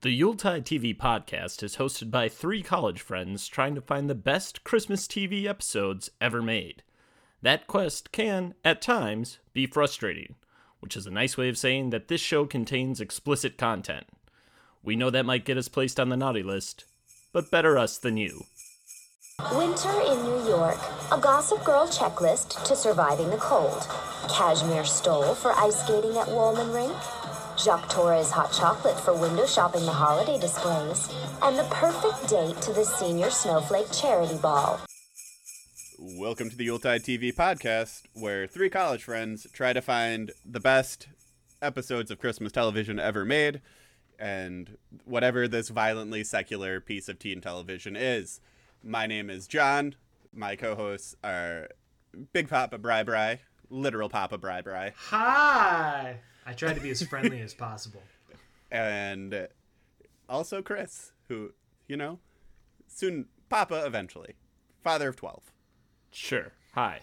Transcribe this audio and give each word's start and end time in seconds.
The 0.00 0.12
Yuletide 0.12 0.64
TV 0.64 0.96
podcast 0.96 1.60
is 1.64 1.74
hosted 1.74 2.08
by 2.08 2.28
three 2.28 2.62
college 2.62 3.00
friends 3.00 3.48
trying 3.48 3.74
to 3.74 3.80
find 3.80 4.08
the 4.08 4.14
best 4.14 4.62
Christmas 4.62 5.08
TV 5.08 5.46
episodes 5.46 6.08
ever 6.20 6.40
made. 6.40 6.84
That 7.42 7.66
quest 7.66 8.12
can, 8.12 8.54
at 8.64 8.80
times, 8.80 9.40
be 9.52 9.66
frustrating, 9.66 10.36
which 10.78 10.96
is 10.96 11.08
a 11.08 11.10
nice 11.10 11.36
way 11.36 11.48
of 11.48 11.58
saying 11.58 11.90
that 11.90 12.06
this 12.06 12.20
show 12.20 12.46
contains 12.46 13.00
explicit 13.00 13.58
content. 13.58 14.06
We 14.84 14.94
know 14.94 15.10
that 15.10 15.26
might 15.26 15.44
get 15.44 15.58
us 15.58 15.66
placed 15.66 15.98
on 15.98 16.10
the 16.10 16.16
naughty 16.16 16.44
list, 16.44 16.84
but 17.32 17.50
better 17.50 17.76
us 17.76 17.98
than 17.98 18.16
you. 18.16 18.44
Winter 19.52 20.00
in 20.06 20.22
New 20.22 20.48
York. 20.48 20.78
A 21.10 21.18
Gossip 21.18 21.64
Girl 21.64 21.88
checklist 21.88 22.64
to 22.68 22.76
surviving 22.76 23.30
the 23.30 23.36
cold. 23.38 23.84
Cashmere 24.30 24.84
stole 24.84 25.34
for 25.34 25.52
ice 25.54 25.82
skating 25.82 26.16
at 26.16 26.28
Wollman 26.28 26.72
Rink. 26.72 26.96
Jacques 27.58 27.88
Torres 27.88 28.30
hot 28.30 28.52
chocolate 28.52 28.98
for 29.00 29.14
window 29.14 29.44
shopping 29.44 29.84
the 29.84 29.90
holiday 29.90 30.38
displays. 30.38 31.08
And 31.42 31.58
the 31.58 31.64
perfect 31.64 32.30
date 32.30 32.60
to 32.62 32.72
the 32.72 32.84
senior 32.84 33.30
snowflake 33.30 33.90
charity 33.90 34.36
ball. 34.36 34.80
Welcome 35.98 36.50
to 36.50 36.56
the 36.56 36.64
Yuletide 36.64 37.02
TV 37.02 37.34
podcast, 37.34 38.02
where 38.12 38.46
three 38.46 38.70
college 38.70 39.02
friends 39.02 39.48
try 39.52 39.72
to 39.72 39.82
find 39.82 40.30
the 40.44 40.60
best 40.60 41.08
episodes 41.60 42.12
of 42.12 42.20
Christmas 42.20 42.52
television 42.52 43.00
ever 43.00 43.24
made, 43.24 43.60
and 44.20 44.76
whatever 45.04 45.48
this 45.48 45.68
violently 45.70 46.22
secular 46.22 46.80
piece 46.80 47.08
of 47.08 47.18
teen 47.18 47.40
television 47.40 47.96
is. 47.96 48.40
My 48.84 49.08
name 49.08 49.28
is 49.28 49.48
Jon. 49.48 49.96
My 50.32 50.54
co-hosts 50.54 51.16
are 51.24 51.70
Big 52.32 52.48
Papa 52.48 52.78
Bri 52.78 53.02
Bri, 53.02 53.40
literal 53.68 54.08
Papa 54.08 54.38
Bri 54.38 54.62
Bri, 54.62 54.92
Hi. 54.96 56.20
I 56.48 56.54
tried 56.54 56.74
to 56.76 56.80
be 56.80 56.90
as 56.90 57.02
friendly 57.02 57.40
as 57.40 57.52
possible. 57.52 58.02
and 58.70 59.48
also 60.28 60.62
Chris, 60.62 61.12
who 61.28 61.52
you 61.86 61.96
know, 61.96 62.18
soon 62.86 63.26
Papa 63.48 63.84
eventually, 63.86 64.34
father 64.82 65.10
of 65.10 65.16
twelve, 65.16 65.42
Sure. 66.10 66.52
Hi. 66.74 67.00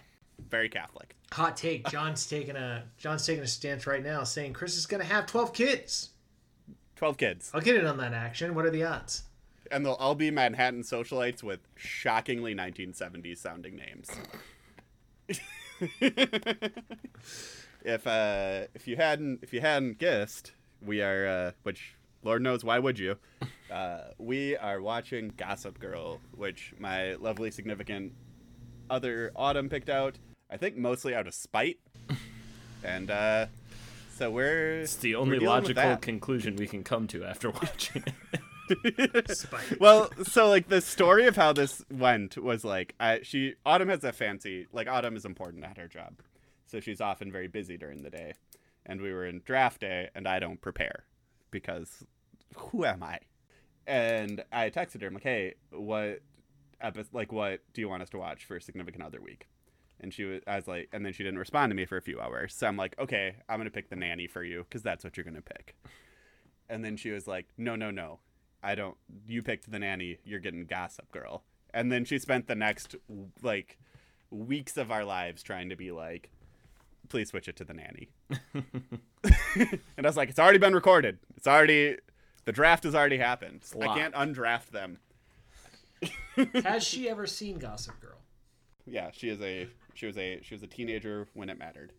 very 0.50 0.68
Catholic. 0.68 1.14
Hot 1.32 1.56
take. 1.56 1.88
Jon's 1.88 2.26
taking 2.28 2.56
a 2.56 2.84
Jon's 2.98 3.24
taking 3.24 3.44
a 3.44 3.46
stance 3.46 3.86
right 3.86 4.02
now, 4.02 4.24
saying 4.24 4.52
Chris 4.52 4.76
is 4.76 4.86
gonna 4.86 5.04
have 5.04 5.26
twelve 5.26 5.52
kids. 5.52 6.10
Twelve 6.96 7.16
kids. 7.16 7.50
I'll 7.54 7.60
get 7.60 7.76
in 7.76 7.86
on 7.86 7.98
that 7.98 8.12
action. 8.12 8.54
What 8.54 8.66
are 8.66 8.70
the 8.70 8.84
odds? 8.84 9.22
and 9.72 9.84
they'll 9.84 9.94
all 9.94 10.14
be 10.14 10.30
Manhattan 10.30 10.82
socialites 10.82 11.42
with 11.42 11.58
shockingly 11.74 12.54
1970s 12.54 13.38
sounding 13.38 13.74
names. 13.74 14.08
if 17.86 18.06
uh, 18.06 18.66
if 18.74 18.86
you 18.88 18.96
hadn't 18.96 19.40
if 19.42 19.52
you 19.52 19.60
hadn't 19.60 19.98
guessed, 19.98 20.52
we 20.84 21.00
are 21.00 21.26
uh, 21.26 21.50
which 21.62 21.94
Lord 22.22 22.42
knows 22.42 22.64
why 22.64 22.78
would 22.78 22.98
you? 22.98 23.16
Uh, 23.68 24.12
we 24.16 24.56
are 24.56 24.80
watching 24.80 25.32
Gossip 25.36 25.80
Girl, 25.80 26.20
which 26.36 26.72
my 26.78 27.14
lovely 27.14 27.50
significant 27.50 28.12
other 28.88 29.32
Autumn 29.34 29.68
picked 29.68 29.90
out. 29.90 30.20
I 30.48 30.56
think 30.56 30.76
mostly 30.76 31.16
out 31.16 31.26
of 31.26 31.34
spite, 31.34 31.80
and 32.84 33.10
uh, 33.10 33.46
so 34.14 34.30
we're 34.30 34.82
It's 34.82 34.94
the 34.94 35.16
we're 35.16 35.20
only 35.20 35.40
logical 35.40 35.96
conclusion 35.96 36.54
we 36.54 36.68
can 36.68 36.84
come 36.84 37.08
to 37.08 37.24
after 37.24 37.50
watching 37.50 38.04
it. 38.68 39.30
Spike. 39.36 39.78
well, 39.80 40.10
so 40.22 40.48
like 40.48 40.68
the 40.68 40.80
story 40.80 41.26
of 41.26 41.34
how 41.34 41.52
this 41.52 41.84
went 41.90 42.38
was 42.38 42.64
like 42.64 42.94
I, 43.00 43.18
she 43.24 43.54
Autumn 43.66 43.88
has 43.88 44.04
a 44.04 44.12
fancy 44.12 44.68
like 44.72 44.88
Autumn 44.88 45.16
is 45.16 45.24
important 45.24 45.64
at 45.64 45.76
her 45.76 45.88
job, 45.88 46.14
so 46.66 46.80
she's 46.80 47.00
often 47.00 47.32
very 47.32 47.48
busy 47.48 47.76
during 47.76 48.02
the 48.02 48.10
day, 48.10 48.34
and 48.84 49.00
we 49.00 49.12
were 49.12 49.26
in 49.26 49.42
draft 49.44 49.80
day, 49.80 50.10
and 50.14 50.26
I 50.26 50.38
don't 50.38 50.60
prepare 50.60 51.04
because 51.50 52.04
who 52.56 52.84
am 52.84 53.02
I? 53.02 53.20
And 53.86 54.44
I 54.52 54.70
texted 54.70 55.00
her, 55.00 55.06
I'm 55.08 55.14
like, 55.14 55.22
hey, 55.22 55.54
what, 55.70 56.20
epi- 56.80 57.04
like, 57.12 57.32
what 57.32 57.60
do 57.72 57.80
you 57.80 57.88
want 57.88 58.02
us 58.02 58.10
to 58.10 58.18
watch 58.18 58.44
for 58.44 58.58
significant 58.58 59.04
other 59.04 59.20
week? 59.20 59.46
And 60.00 60.12
she 60.12 60.24
was, 60.24 60.42
I 60.46 60.56
was 60.56 60.68
like, 60.68 60.88
and 60.92 61.06
then 61.06 61.12
she 61.12 61.22
didn't 61.22 61.38
respond 61.38 61.70
to 61.70 61.74
me 61.74 61.86
for 61.86 61.96
a 61.96 62.02
few 62.02 62.20
hours. 62.20 62.54
So 62.54 62.66
I'm 62.66 62.76
like, 62.76 62.94
okay, 62.98 63.36
I'm 63.48 63.58
gonna 63.58 63.70
pick 63.70 63.88
the 63.88 63.96
nanny 63.96 64.26
for 64.26 64.42
you 64.42 64.64
because 64.68 64.82
that's 64.82 65.04
what 65.04 65.16
you're 65.16 65.24
gonna 65.24 65.40
pick. 65.40 65.74
And 66.68 66.84
then 66.84 66.96
she 66.96 67.10
was 67.10 67.26
like, 67.26 67.46
no, 67.56 67.76
no, 67.76 67.90
no, 67.90 68.20
I 68.62 68.74
don't. 68.74 68.96
You 69.26 69.42
picked 69.42 69.70
the 69.70 69.78
nanny. 69.78 70.18
You're 70.24 70.40
getting 70.40 70.66
Gossip 70.66 71.10
Girl. 71.12 71.44
And 71.72 71.90
then 71.90 72.04
she 72.04 72.18
spent 72.18 72.46
the 72.46 72.54
next 72.54 72.96
like 73.42 73.78
weeks 74.30 74.76
of 74.76 74.90
our 74.90 75.04
lives 75.04 75.42
trying 75.42 75.68
to 75.70 75.76
be 75.76 75.92
like, 75.92 76.30
please 77.08 77.30
switch 77.30 77.48
it 77.48 77.56
to 77.56 77.64
the 77.64 77.74
nanny. 77.74 78.10
and 78.54 79.80
I 79.98 80.02
was 80.02 80.16
like, 80.16 80.28
it's 80.28 80.38
already 80.38 80.58
been 80.58 80.74
recorded. 80.74 81.18
It's 81.36 81.46
already 81.46 81.96
the 82.44 82.52
draft 82.52 82.84
has 82.84 82.94
already 82.94 83.18
happened. 83.18 83.62
I 83.80 83.86
can't 83.88 84.14
undraft 84.14 84.68
them. 84.68 84.98
Has 86.64 86.84
she 86.84 87.08
ever 87.08 87.26
seen 87.26 87.58
Gossip 87.58 88.00
Girl? 88.00 88.18
Yeah, 88.86 89.10
she 89.12 89.28
is 89.28 89.40
a 89.40 89.68
she 89.94 90.06
was 90.06 90.16
a 90.16 90.40
she 90.42 90.54
was 90.54 90.62
a 90.62 90.66
teenager 90.66 91.26
when 91.34 91.48
it 91.50 91.58
mattered. 91.58 91.92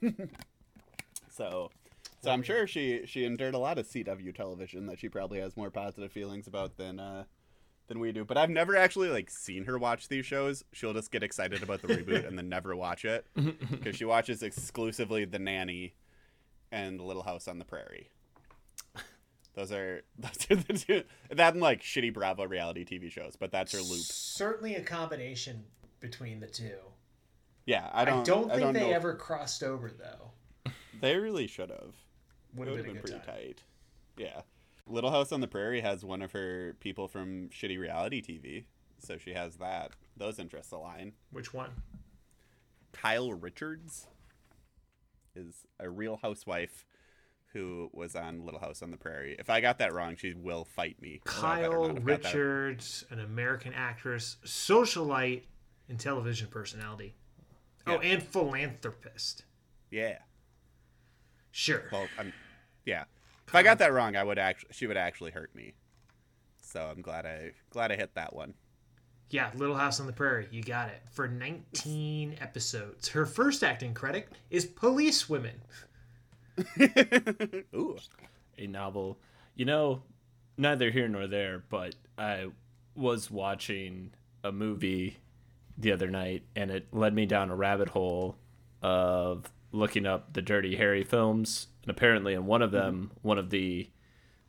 so 1.30 1.70
so 2.22 2.30
I'm 2.30 2.42
sure 2.42 2.66
she 2.66 3.02
she 3.04 3.24
endured 3.24 3.54
a 3.54 3.58
lot 3.58 3.78
of 3.78 3.86
CW 3.86 4.34
television 4.34 4.86
that 4.86 4.98
she 4.98 5.08
probably 5.08 5.40
has 5.40 5.56
more 5.56 5.70
positive 5.70 6.10
feelings 6.10 6.46
about 6.46 6.76
than 6.76 7.00
uh 7.00 7.24
than 7.90 7.98
we 7.98 8.12
do. 8.12 8.24
But 8.24 8.38
I've 8.38 8.48
never 8.48 8.76
actually 8.76 9.10
like 9.10 9.28
seen 9.28 9.64
her 9.64 9.76
watch 9.76 10.08
these 10.08 10.24
shows. 10.24 10.64
She'll 10.72 10.94
just 10.94 11.10
get 11.10 11.22
excited 11.22 11.62
about 11.62 11.82
the 11.82 11.88
reboot 11.88 12.26
and 12.26 12.38
then 12.38 12.48
never 12.48 12.74
watch 12.74 13.04
it 13.04 13.26
because 13.70 13.96
she 13.96 14.06
watches 14.06 14.42
exclusively 14.42 15.26
The 15.26 15.40
Nanny 15.40 15.94
and 16.72 17.00
Little 17.00 17.24
House 17.24 17.48
on 17.48 17.58
the 17.58 17.64
Prairie. 17.64 18.08
Those 19.54 19.72
are 19.72 20.02
those 20.18 20.46
are 20.50 20.54
the 20.54 20.72
two 20.72 21.02
that 21.30 21.52
and 21.54 21.62
like 21.62 21.82
shitty 21.82 22.14
Bravo 22.14 22.46
reality 22.46 22.84
TV 22.84 23.10
shows, 23.10 23.36
but 23.38 23.50
that's 23.50 23.72
her 23.72 23.80
loop. 23.80 24.00
Certainly 24.00 24.76
a 24.76 24.82
combination 24.82 25.64
between 25.98 26.40
the 26.40 26.46
two. 26.46 26.78
Yeah, 27.66 27.90
I 27.92 28.04
don't. 28.04 28.20
I 28.20 28.22
don't. 28.24 28.50
i 28.52 28.58
don't, 28.58 28.72
think 28.72 28.84
they 28.84 28.90
know. 28.90 28.96
ever 28.96 29.14
crossed 29.14 29.62
over 29.62 29.90
though. 29.90 30.72
They 31.00 31.16
really 31.16 31.46
should 31.48 31.70
have. 31.70 31.94
Would 32.54 32.68
It 32.68 32.70
have 32.70 32.78
would 32.78 32.86
been 32.86 32.94
have 32.96 33.04
a 33.04 33.06
been 33.08 33.14
good 33.16 33.22
pretty 33.24 33.26
time. 33.26 33.36
tight. 33.46 33.62
Yeah. 34.16 34.40
Little 34.90 35.10
House 35.10 35.32
on 35.32 35.40
the 35.40 35.48
Prairie 35.48 35.80
has 35.80 36.04
one 36.04 36.22
of 36.22 36.32
her 36.32 36.76
people 36.80 37.08
from 37.08 37.48
shitty 37.50 37.78
reality 37.78 38.20
TV, 38.22 38.64
so 38.98 39.16
she 39.18 39.32
has 39.34 39.56
that. 39.56 39.92
Those 40.16 40.38
interests 40.38 40.72
align. 40.72 41.12
Which 41.30 41.54
one? 41.54 41.70
Kyle 42.92 43.32
Richards 43.32 44.06
is 45.36 45.64
a 45.78 45.88
real 45.88 46.18
housewife 46.20 46.84
who 47.52 47.88
was 47.92 48.14
on 48.14 48.44
Little 48.44 48.60
House 48.60 48.82
on 48.82 48.90
the 48.90 48.96
Prairie. 48.96 49.36
If 49.38 49.48
I 49.50 49.60
got 49.60 49.78
that 49.78 49.92
wrong, 49.92 50.16
she 50.16 50.34
will 50.34 50.64
fight 50.64 51.00
me. 51.00 51.20
so 51.26 51.46
I 51.46 51.62
better 51.62 51.70
Kyle 51.70 51.80
not 51.88 51.94
have 51.96 52.04
got 52.06 52.22
that- 52.22 52.28
Richards, 52.28 53.04
an 53.10 53.20
American 53.20 53.72
actress, 53.74 54.36
socialite, 54.44 55.44
and 55.88 55.98
television 55.98 56.48
personality. 56.48 57.14
Oh, 57.86 57.98
and 57.98 58.22
philanthropist. 58.22 59.44
Yeah. 59.90 60.18
Sure. 61.50 61.84
Well, 61.90 62.06
I'm, 62.18 62.32
yeah. 62.84 63.04
If 63.50 63.56
I 63.56 63.64
got 63.64 63.80
uh-huh. 63.80 63.88
that 63.88 63.92
wrong, 63.92 64.14
I 64.14 64.22
would 64.22 64.38
actually 64.38 64.70
she 64.70 64.86
would 64.86 64.96
actually 64.96 65.32
hurt 65.32 65.52
me. 65.56 65.74
So 66.62 66.80
I'm 66.80 67.02
glad 67.02 67.26
I 67.26 67.50
glad 67.70 67.90
I 67.90 67.96
hit 67.96 68.14
that 68.14 68.32
one. 68.32 68.54
Yeah, 69.28 69.50
Little 69.56 69.74
House 69.74 69.98
on 69.98 70.06
the 70.06 70.12
Prairie. 70.12 70.46
You 70.52 70.62
got 70.62 70.88
it. 70.88 71.02
For 71.10 71.26
19 71.26 72.36
episodes. 72.40 73.08
Her 73.08 73.26
first 73.26 73.64
acting 73.64 73.92
credit 73.92 74.28
is 74.50 74.66
Police 74.66 75.28
Women. 75.28 75.62
Ooh. 77.74 77.96
a 78.56 78.66
novel. 78.68 79.18
You 79.56 79.64
know, 79.64 80.02
neither 80.56 80.90
here 80.90 81.08
nor 81.08 81.26
there, 81.26 81.64
but 81.70 81.96
I 82.16 82.46
was 82.94 83.32
watching 83.32 84.12
a 84.44 84.52
movie 84.52 85.16
the 85.76 85.90
other 85.90 86.08
night 86.08 86.44
and 86.54 86.70
it 86.70 86.86
led 86.92 87.14
me 87.14 87.26
down 87.26 87.50
a 87.50 87.56
rabbit 87.56 87.88
hole 87.88 88.36
of 88.80 89.50
looking 89.72 90.06
up 90.06 90.34
the 90.34 90.42
Dirty 90.42 90.76
Harry 90.76 91.02
films. 91.02 91.66
And 91.82 91.90
apparently, 91.90 92.34
in 92.34 92.46
one 92.46 92.62
of 92.62 92.70
them, 92.72 93.12
one 93.22 93.38
of 93.38 93.50
the 93.50 93.88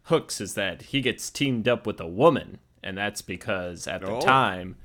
hooks 0.04 0.42
is 0.42 0.54
that 0.56 0.82
he 0.84 1.02
gets 1.02 1.30
teamed 1.30 1.68
up 1.68 1.86
with 1.88 2.00
a 2.00 2.08
woman. 2.08 2.60
And 2.84 2.98
that's 2.98 3.22
because 3.22 3.88
at 3.88 4.02
the 4.02 4.12
Oh. 4.12 4.20
time, 4.22 4.76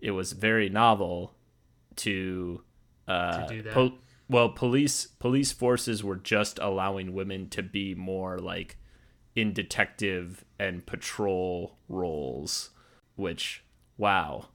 it 0.00 0.10
was 0.10 0.32
very 0.32 0.68
novel 0.68 1.34
to, 1.96 2.62
uh, 3.08 3.46
To 3.46 3.54
do 3.54 3.62
that. 3.62 3.72
po- 3.72 3.98
well, 4.28 4.48
police 4.48 5.06
police 5.06 5.52
forces 5.52 6.02
were 6.02 6.16
just 6.16 6.58
allowing 6.58 7.14
women 7.14 7.48
to 7.50 7.62
be 7.62 7.94
more 7.94 8.38
like 8.38 8.76
in 9.36 9.52
detective 9.52 10.44
and 10.58 10.84
patrol 10.84 11.78
roles, 11.88 12.70
which 13.14 13.62
wow. 13.96 14.48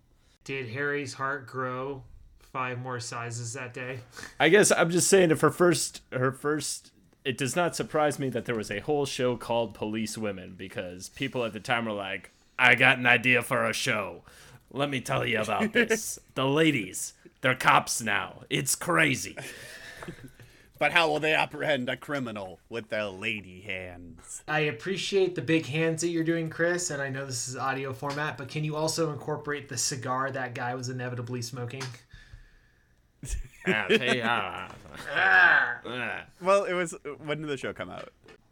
Did 0.44 0.70
Harry's 0.70 1.14
heart 1.14 1.48
grow 1.48 2.04
five 2.40 2.78
more 2.80 3.00
sizes 3.00 3.54
that 3.54 3.74
day? 3.74 4.00
I 4.40 4.50
guess 4.50 4.72
I'm 4.72 4.90
just 4.90 5.08
saying 5.08 5.32
if 5.32 5.40
her 5.42 5.52
first 5.52 6.02
her 6.12 6.32
first 6.34 6.92
it 7.24 7.38
does 7.38 7.56
not 7.56 7.76
surprise 7.76 8.20
me 8.20 8.30
that 8.30 8.46
there 8.46 8.56
was 8.56 8.72
a 8.72 8.80
whole 8.80 9.06
show 9.06 9.36
called 9.38 9.74
Police 9.74 10.18
Women 10.18 10.56
because 10.58 11.10
people 11.10 11.44
at 11.44 11.54
the 11.54 11.60
time 11.60 11.86
were 11.86 11.92
like, 11.92 12.32
I 12.58 12.76
got 12.76 12.98
an 12.98 13.06
idea 13.06 13.42
for 13.42 13.66
a 13.66 13.74
show. 13.74 14.24
Let 14.72 14.90
me 14.90 15.02
tell 15.02 15.26
you 15.26 15.40
about 15.40 15.74
this. 15.74 16.20
the 16.36 16.46
ladies, 16.46 17.14
they're 17.42 17.56
cops 17.56 18.02
now. 18.02 18.44
It's 18.50 18.76
crazy. 18.76 19.38
But 20.82 20.94
how 20.94 21.10
will 21.10 21.20
they 21.20 21.36
apprehend 21.36 21.90
a 21.90 21.96
criminal 21.96 22.60
with 22.68 22.90
their 22.90 23.06
lady 23.06 23.62
hands? 23.62 24.42
I 24.48 24.62
appreciate 24.62 25.36
the 25.36 25.42
big 25.44 25.68
hands 25.68 26.02
that 26.02 26.08
you're 26.08 26.24
doing, 26.24 26.50
Chris, 26.50 26.90
and 26.90 27.00
I 27.00 27.08
know 27.08 27.24
this 27.24 27.48
is 27.48 27.56
audio 27.56 27.94
format, 27.94 28.36
but 28.36 28.48
can 28.48 28.64
you 28.64 28.76
also 28.76 29.14
incorporate 29.14 29.70
the 29.70 29.78
cigar 29.78 30.32
that 30.32 30.56
guy 30.56 30.74
was 30.74 30.90
inevitably 30.90 31.44
smoking? 31.44 31.84
Ah. 33.68 34.72
Ah. 35.14 36.24
Well, 36.42 36.64
it 36.66 36.74
was 36.74 36.96
when 37.24 37.42
did 37.42 37.50
the 37.50 37.58
show 37.58 37.74
come 37.74 37.90
out? 37.90 38.10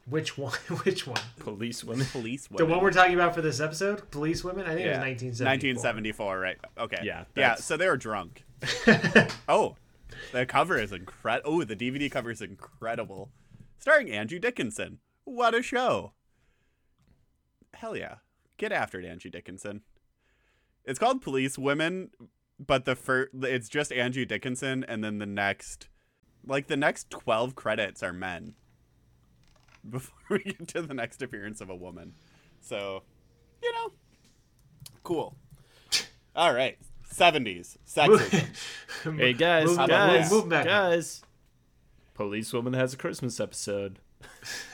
Which 0.09 0.37
one? 0.37 0.53
Which 0.83 1.05
one? 1.05 1.21
Police 1.39 1.83
women. 1.83 2.05
Police 2.07 2.49
women. 2.49 2.67
The 2.67 2.73
one 2.73 2.83
we're 2.83 2.91
talking 2.91 3.13
about 3.13 3.35
for 3.35 3.41
this 3.41 3.59
episode, 3.59 4.09
police 4.11 4.43
women. 4.43 4.65
I 4.65 4.69
think 4.69 4.81
yeah. 4.81 5.01
it 5.01 5.21
was 5.21 5.41
1974. 5.41 6.35
1974, 6.35 6.39
right? 6.39 6.57
Okay. 6.77 7.01
Yeah, 7.03 7.25
Yeah. 7.35 7.55
So 7.55 7.77
they 7.77 7.87
were 7.87 7.97
drunk. 7.97 8.43
oh, 9.49 9.75
the 10.31 10.45
cover 10.45 10.77
is 10.79 10.91
incredible. 10.91 11.53
Oh, 11.53 11.63
the 11.63 11.75
DVD 11.75 12.11
cover 12.11 12.31
is 12.31 12.41
incredible. 12.41 13.29
Starring 13.77 14.11
Angie 14.11 14.39
Dickinson. 14.39 14.99
What 15.23 15.53
a 15.53 15.61
show! 15.61 16.13
Hell 17.75 17.95
yeah! 17.95 18.15
Get 18.57 18.71
after 18.71 18.99
it, 18.99 19.05
Angie 19.05 19.29
Dickinson. 19.29 19.81
It's 20.83 20.97
called 20.97 21.21
Police 21.21 21.57
Women, 21.57 22.09
but 22.59 22.85
the 22.85 22.95
first 22.95 23.31
it's 23.41 23.69
just 23.69 23.91
Angie 23.91 24.25
Dickinson, 24.25 24.83
and 24.83 25.03
then 25.03 25.17
the 25.19 25.25
next, 25.25 25.87
like 26.45 26.67
the 26.67 26.77
next 26.77 27.09
twelve 27.09 27.55
credits 27.55 28.03
are 28.03 28.13
men. 28.13 28.55
Before 29.89 30.13
we 30.29 30.39
get 30.39 30.67
to 30.69 30.81
the 30.81 30.93
next 30.93 31.21
appearance 31.21 31.61
of 31.61 31.69
a 31.69 31.75
woman, 31.75 32.13
so 32.59 33.03
you 33.63 33.71
know, 33.73 33.91
cool. 35.03 35.35
All 36.35 36.53
right, 36.53 36.77
seventies 37.09 37.77
sexism. 37.87 38.45
Hey 39.17 39.31
guys, 39.33 39.67
Move- 39.67 39.87
guys, 39.87 40.31
move 40.31 40.49
back. 40.49 40.65
guys. 40.65 41.21
Police 42.15 42.51
woman 42.51 42.73
has 42.73 42.93
a 42.93 42.97
Christmas 42.97 43.39
episode. 43.39 43.99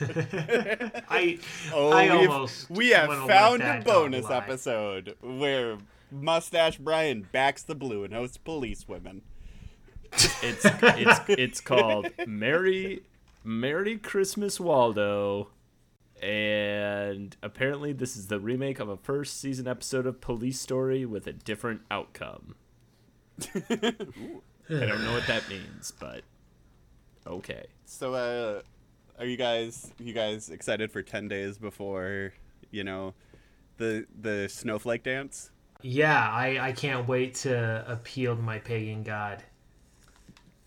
I, 0.00 1.38
Oh, 1.72 1.90
I 1.90 2.02
we've- 2.16 2.26
almost 2.26 2.68
we 2.70 2.88
have 2.90 3.08
found 3.28 3.62
a 3.62 3.82
bonus 3.84 4.28
episode 4.28 5.14
where 5.22 5.76
Mustache 6.10 6.78
Brian 6.78 7.28
backs 7.32 7.62
the 7.62 7.74
blue 7.74 8.04
and 8.04 8.14
hosts 8.14 8.36
police 8.36 8.86
women. 8.88 9.22
It's 10.12 10.64
it's 10.64 11.20
it's 11.28 11.60
called 11.60 12.08
Merry 12.26 13.02
Merry 13.44 13.98
Christmas 13.98 14.58
Waldo. 14.60 15.48
And 16.22 17.36
apparently 17.42 17.92
this 17.92 18.16
is 18.16 18.28
the 18.28 18.40
remake 18.40 18.80
of 18.80 18.88
a 18.88 18.96
first 18.96 19.38
season 19.38 19.68
episode 19.68 20.06
of 20.06 20.20
Police 20.20 20.58
Story 20.58 21.04
with 21.04 21.26
a 21.26 21.32
different 21.32 21.82
outcome. 21.90 22.54
I 23.54 23.66
don't 24.68 25.04
know 25.04 25.12
what 25.12 25.26
that 25.26 25.48
means, 25.48 25.92
but 25.98 26.22
okay. 27.26 27.66
So, 27.84 28.14
uh, 28.14 28.62
are 29.18 29.26
you 29.26 29.36
guys 29.36 29.92
you 29.98 30.12
guys 30.12 30.48
excited 30.48 30.90
for 30.90 31.02
ten 31.02 31.28
days 31.28 31.58
before 31.58 32.32
you 32.70 32.82
know 32.82 33.14
the 33.76 34.06
the 34.18 34.48
snowflake 34.48 35.02
dance? 35.02 35.50
Yeah, 35.82 36.30
I, 36.30 36.68
I 36.68 36.72
can't 36.72 37.06
wait 37.06 37.34
to 37.36 37.84
appeal 37.86 38.36
to 38.36 38.42
my 38.42 38.58
pagan 38.58 39.02
god. 39.02 39.42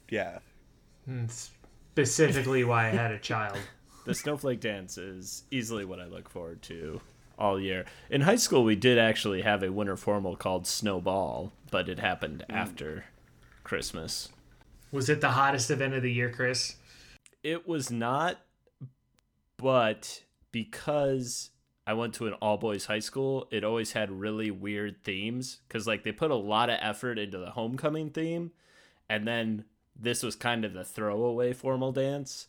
Yeah, 0.10 0.40
hmm, 1.06 1.12
And 1.12 1.32
specifically 1.32 2.64
why 2.64 2.88
I 2.88 2.90
had 2.90 3.12
a 3.12 3.20
child. 3.20 3.58
The 4.06 4.16
snowflake 4.16 4.60
dance 4.60 4.98
is 4.98 5.44
easily 5.52 5.86
what 5.86 6.00
I 6.00 6.06
look 6.06 6.30
forward 6.30 6.64
to 6.64 7.00
all 7.38 7.60
year. 7.60 7.86
In 8.10 8.22
high 8.22 8.38
school, 8.38 8.64
we 8.64 8.76
did 8.76 8.98
actually 8.98 9.44
have 9.44 9.62
a 9.62 9.72
winter 9.72 9.96
formal 9.96 10.36
called 10.36 10.66
Snowball, 10.66 11.52
but 11.70 11.88
it 11.88 12.00
happened 12.00 12.44
hmm. 12.50 12.56
after 12.56 13.06
Christmas. 13.64 14.30
Was 14.92 15.10
it 15.10 15.22
the 15.22 15.30
hottest 15.30 15.70
event 15.70 15.94
of 15.94 16.02
the 16.02 16.12
year, 16.12 16.32
Chris? 16.32 16.78
It 17.44 17.68
was 17.68 17.92
not, 17.92 18.40
but 19.58 20.24
because 20.52 21.52
I 21.90 21.94
went 21.94 22.14
to 22.16 22.28
an 22.28 22.34
all 22.34 22.58
boys 22.58 22.86
high 22.86 23.00
school, 23.00 23.48
it 23.50 23.64
always 23.64 23.94
had 23.94 24.12
really 24.12 24.52
weird 24.52 25.04
themes. 25.04 25.58
Because, 25.68 25.88
like, 25.88 26.04
they 26.04 26.12
put 26.12 26.30
a 26.30 26.36
lot 26.36 26.70
of 26.70 26.78
effort 26.80 27.18
into 27.18 27.40
the 27.40 27.50
homecoming 27.50 28.12
theme, 28.12 28.52
and 29.10 29.28
then 29.28 29.66
this 30.00 30.22
was 30.22 30.36
kind 30.36 30.64
of 30.64 30.74
the 30.74 30.84
throwaway 30.84 31.52
formal 31.52 31.92
dance. 31.92 32.46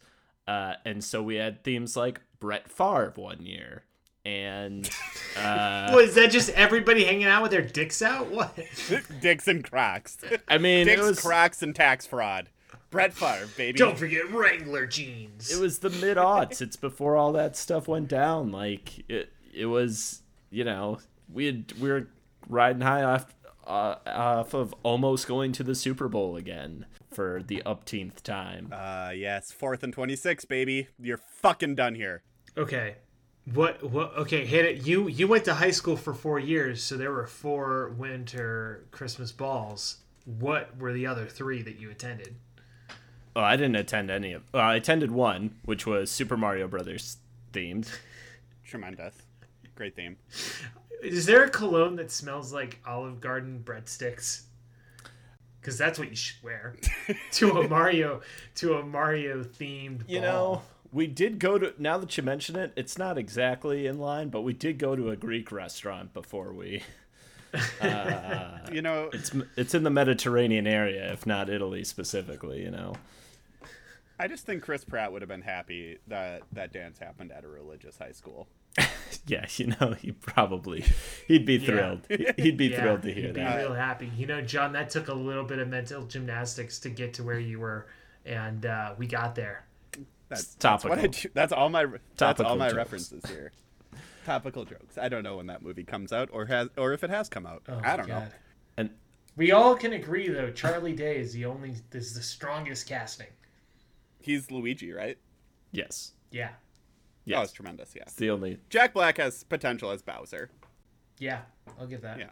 Uh, 0.46 0.75
and 0.84 1.02
so 1.02 1.22
we 1.22 1.37
had 1.37 1.64
themes 1.64 1.96
like 1.96 2.20
Brett 2.38 2.70
Favre 2.70 3.14
one 3.16 3.40
year. 3.40 3.84
And 4.26 4.87
uh, 5.38 5.90
Was 5.94 6.16
that 6.16 6.31
just 6.31 6.50
everybody 6.50 7.04
hanging 7.04 7.25
out 7.25 7.40
with 7.40 7.50
their 7.50 7.62
dicks 7.62 8.02
out? 8.02 8.31
What? 8.31 8.58
dicks 9.22 9.48
and 9.48 9.64
cracks, 9.64 10.19
I 10.48 10.58
mean, 10.58 10.87
it 10.87 10.96
dicks, 10.96 11.02
was 11.02 11.20
cracks, 11.22 11.62
and 11.62 11.75
tax 11.75 12.06
fraud. 12.06 12.50
Brett 12.90 13.14
Favre, 13.14 13.48
baby. 13.56 13.78
Don't 13.78 13.96
forget 13.98 14.31
Wrangler 14.32 14.87
jeans. 14.87 15.50
it 15.50 15.60
was 15.60 15.78
the 15.78 15.90
mid 15.90 16.16
aughts. 16.16 16.60
It's 16.60 16.76
before 16.76 17.16
all 17.16 17.32
that 17.32 17.56
stuff 17.56 17.87
went 17.88 18.08
down. 18.08 18.50
Like 18.50 19.08
it, 19.08 19.32
it 19.54 19.66
was. 19.66 20.22
You 20.52 20.64
know, 20.64 20.98
we 21.32 21.46
had 21.46 21.72
we 21.78 21.88
were 21.88 22.08
riding 22.48 22.82
high 22.82 23.04
off 23.04 23.32
uh, 23.64 23.94
off 24.04 24.52
of 24.54 24.75
almost 24.82 25.28
going 25.28 25.52
to 25.52 25.62
the 25.62 25.76
Super 25.76 26.08
Bowl 26.08 26.34
again 26.37 26.87
for 27.12 27.42
the 27.46 27.62
upteenth 27.64 28.22
time. 28.25 28.70
Uh, 28.72 29.12
yes, 29.14 29.52
fourth 29.52 29.84
and 29.84 29.92
twenty-six, 29.92 30.44
baby. 30.44 30.88
You're 31.00 31.19
fucking 31.40 31.76
done 31.76 31.94
here. 31.94 32.22
Okay. 32.58 32.96
What 33.54 33.82
what 33.88 34.16
okay, 34.16 34.44
hit 34.44 34.64
it. 34.64 34.87
You 34.87 35.06
you 35.08 35.28
went 35.28 35.44
to 35.44 35.54
high 35.54 35.70
school 35.70 35.96
for 35.96 36.12
4 36.12 36.38
years, 36.40 36.82
so 36.82 36.96
there 36.96 37.10
were 37.10 37.26
4 37.26 37.90
winter 37.96 38.84
Christmas 38.90 39.32
balls. 39.32 39.98
What 40.25 40.76
were 40.78 40.92
the 40.92 41.06
other 41.06 41.26
3 41.26 41.62
that 41.62 41.78
you 41.78 41.90
attended? 41.90 42.34
Oh, 43.36 43.40
I 43.40 43.56
didn't 43.56 43.76
attend 43.76 44.10
any 44.10 44.32
of. 44.32 44.42
Well, 44.52 44.62
I 44.62 44.74
attended 44.76 45.10
one, 45.12 45.56
which 45.64 45.86
was 45.86 46.10
Super 46.10 46.36
Mario 46.36 46.66
Brothers 46.68 47.18
themed. 47.52 47.88
Tremendous, 48.64 49.14
great 49.74 49.94
theme. 49.96 50.16
Is 51.02 51.26
there 51.26 51.44
a 51.44 51.50
cologne 51.50 51.96
that 51.96 52.10
smells 52.10 52.52
like 52.52 52.78
Olive 52.86 53.20
Garden 53.20 53.62
breadsticks? 53.64 54.42
Cuz 55.62 55.76
that's 55.76 55.98
what 55.98 56.08
you 56.10 56.16
should 56.16 56.42
wear 56.42 56.74
to 57.32 57.58
a 57.58 57.68
Mario 57.68 58.22
to 58.56 58.74
a 58.74 58.82
Mario 58.82 59.42
themed 59.44 60.02
You 60.08 60.20
ball. 60.20 60.22
know, 60.22 60.62
we 60.92 61.06
did 61.06 61.38
go 61.38 61.58
to. 61.58 61.74
Now 61.78 61.98
that 61.98 62.16
you 62.16 62.22
mention 62.22 62.56
it, 62.56 62.72
it's 62.76 62.96
not 62.98 63.18
exactly 63.18 63.86
in 63.86 63.98
line, 63.98 64.28
but 64.30 64.40
we 64.42 64.52
did 64.54 64.78
go 64.78 64.96
to 64.96 65.10
a 65.10 65.16
Greek 65.16 65.52
restaurant 65.52 66.12
before 66.14 66.52
we. 66.52 66.82
Uh, 67.80 68.59
You 68.72 68.82
know, 68.82 69.11
It's 69.12 69.32
it's 69.56 69.75
in 69.75 69.82
the 69.82 69.90
Mediterranean 69.90 70.67
area, 70.67 71.12
if 71.12 71.26
not 71.26 71.49
Italy 71.50 71.84
specifically. 71.84 72.62
You 72.62 72.70
know. 72.70 72.94
I 74.19 74.28
just 74.28 74.44
think 74.44 74.62
Chris 74.62 74.84
Pratt 74.84 75.12
would 75.12 75.22
have 75.22 75.28
been 75.31 75.40
happy 75.43 75.99
that 76.08 76.43
that 76.52 76.72
dance 76.72 76.99
happened 76.99 77.32
at 77.32 77.43
a 77.44 77.49
religious 77.49 77.99
high 77.99 78.12
school. 78.12 78.46
Yeah, 79.26 79.44
you 79.56 79.75
know, 79.81 79.94
he 80.00 80.12
probably 80.12 80.85
he'd 81.26 81.44
be 81.44 81.59
thrilled. 81.59 82.02
He- 82.09 82.28
He'd 82.38 82.56
be 82.56 82.66
Yeah, 82.68 82.80
thrilled 82.80 83.02
to 83.02 83.12
hear 83.12 83.26
he'd 83.26 83.35
be 83.35 83.40
that. 83.40 83.56
real 83.59 83.75
happy. 83.75 84.11
You 84.16 84.26
know, 84.26 84.40
Jon, 84.40 84.73
that 84.75 84.88
took 84.88 85.09
a 85.09 85.12
little 85.12 85.42
bit 85.44 85.59
of 85.59 85.68
mental 85.68 86.04
gymnastics 86.04 86.78
to 86.80 86.90
get 86.90 87.14
to 87.14 87.25
where 87.25 87.38
you 87.38 87.59
were, 87.59 87.87
and 88.25 88.64
uh, 88.64 88.94
we 88.97 89.09
got 89.09 89.35
there. 89.35 89.64
That's, 90.28 90.44
that's 90.44 90.54
topical. 90.54 90.90
what 90.90 90.99
I 91.00 91.09
do. 91.09 91.28
That's 91.35 91.52
all 91.52 91.68
my 91.71 91.87
that's 92.16 92.40
all 92.40 92.56
my 92.56 92.68
jokes. 92.68 92.76
references 92.76 93.25
here. 93.28 93.50
Topical 94.25 94.64
jokes. 94.64 94.97
I 94.97 95.09
don't 95.09 95.25
know 95.25 95.37
when 95.38 95.47
that 95.49 95.61
movie 95.61 95.85
comes 95.85 96.12
out 96.12 96.28
or 96.33 96.47
has 96.47 96.68
or 96.78 96.92
if 96.92 97.02
it 97.02 97.11
has 97.11 97.28
come 97.28 97.47
out. 97.47 97.62
Oh 97.68 97.80
I 97.83 97.97
don't 97.97 98.09
know. 98.09 98.14
God. 98.21 98.23
And 98.23 98.33
We 99.37 99.52
all 99.52 99.75
can 99.76 99.92
agree, 99.94 100.28
though. 100.28 100.50
Charlie 100.50 100.92
Day 100.94 101.16
is 101.18 101.32
the 101.32 101.44
only 101.46 101.75
is 101.92 102.14
the 102.14 102.22
strongest 102.22 102.87
casting. 102.88 103.28
He's 104.20 104.50
Luigi, 104.50 104.92
right? 104.92 105.16
yes, 105.72 106.12
Yeah, 106.30 106.49
That 107.26 107.38
was 107.40 107.49
yes, 107.49 107.52
tremendous. 107.52 107.92
Yeah. 107.94 108.02
it's 108.02 108.14
the 108.16 108.30
only. 108.30 108.58
Jack 108.68 108.92
Black 108.92 109.16
has 109.18 109.44
potential 109.44 109.90
as 109.90 110.02
Bowser. 110.02 110.50
yeah, 111.18 111.42
I'll 111.78 111.87
give 111.87 112.02
that. 112.02 112.18
Yeah. 112.18 112.30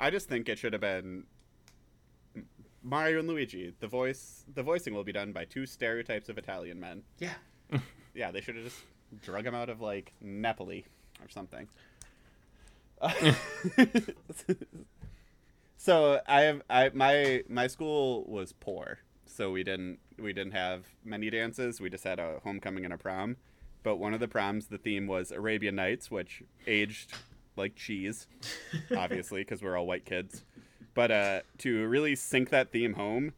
I 0.00 0.10
just 0.10 0.28
think 0.28 0.48
it 0.48 0.58
should 0.58 0.72
have 0.72 0.80
been 0.80 1.24
Mario 2.82 3.18
and 3.18 3.28
Luigi. 3.28 3.74
The 3.80 3.88
voice 3.88 4.44
the 4.54 4.62
voicing 4.62 4.94
will 4.94 5.04
be 5.04 5.12
done 5.12 5.32
by 5.32 5.44
two 5.44 5.66
stereotypes 5.66 6.28
of 6.28 6.38
Italian 6.38 6.80
men. 6.80 7.02
Yeah. 7.18 7.34
Yeah, 8.14 8.30
they 8.30 8.40
should 8.40 8.54
have 8.54 8.64
just 8.64 8.78
drug 9.22 9.44
him 9.44 9.56
out 9.56 9.68
of 9.68 9.80
like 9.80 10.12
Napoli 10.20 10.84
or 11.20 11.28
something. 11.28 11.66
so 15.76 16.20
I 16.26 16.42
have 16.42 16.62
I 16.70 16.90
my 16.94 17.42
my 17.48 17.66
school 17.66 18.24
was 18.26 18.52
poor, 18.52 18.98
so 19.26 19.50
we 19.50 19.64
didn't 19.64 19.98
we 20.18 20.32
didn't 20.32 20.52
have 20.52 20.86
many 21.04 21.30
dances. 21.30 21.80
We 21.80 21.90
just 21.90 22.04
had 22.04 22.18
a 22.18 22.40
homecoming 22.42 22.84
and 22.84 22.94
a 22.94 22.98
prom. 22.98 23.36
But 23.82 23.96
one 23.96 24.14
of 24.14 24.20
the 24.20 24.28
proms, 24.28 24.68
the 24.68 24.78
theme 24.78 25.06
was 25.06 25.30
Arabian 25.30 25.76
Nights, 25.76 26.10
which 26.10 26.42
aged 26.66 27.12
like 27.54 27.76
cheese, 27.76 28.26
obviously, 28.96 29.42
because 29.42 29.62
we're 29.62 29.76
all 29.76 29.86
white 29.86 30.06
kids. 30.06 30.42
But 30.94 31.10
uh, 31.10 31.40
to 31.58 31.86
really 31.86 32.16
sink 32.16 32.50
that 32.50 32.70
theme 32.70 32.94
home, 32.94 33.34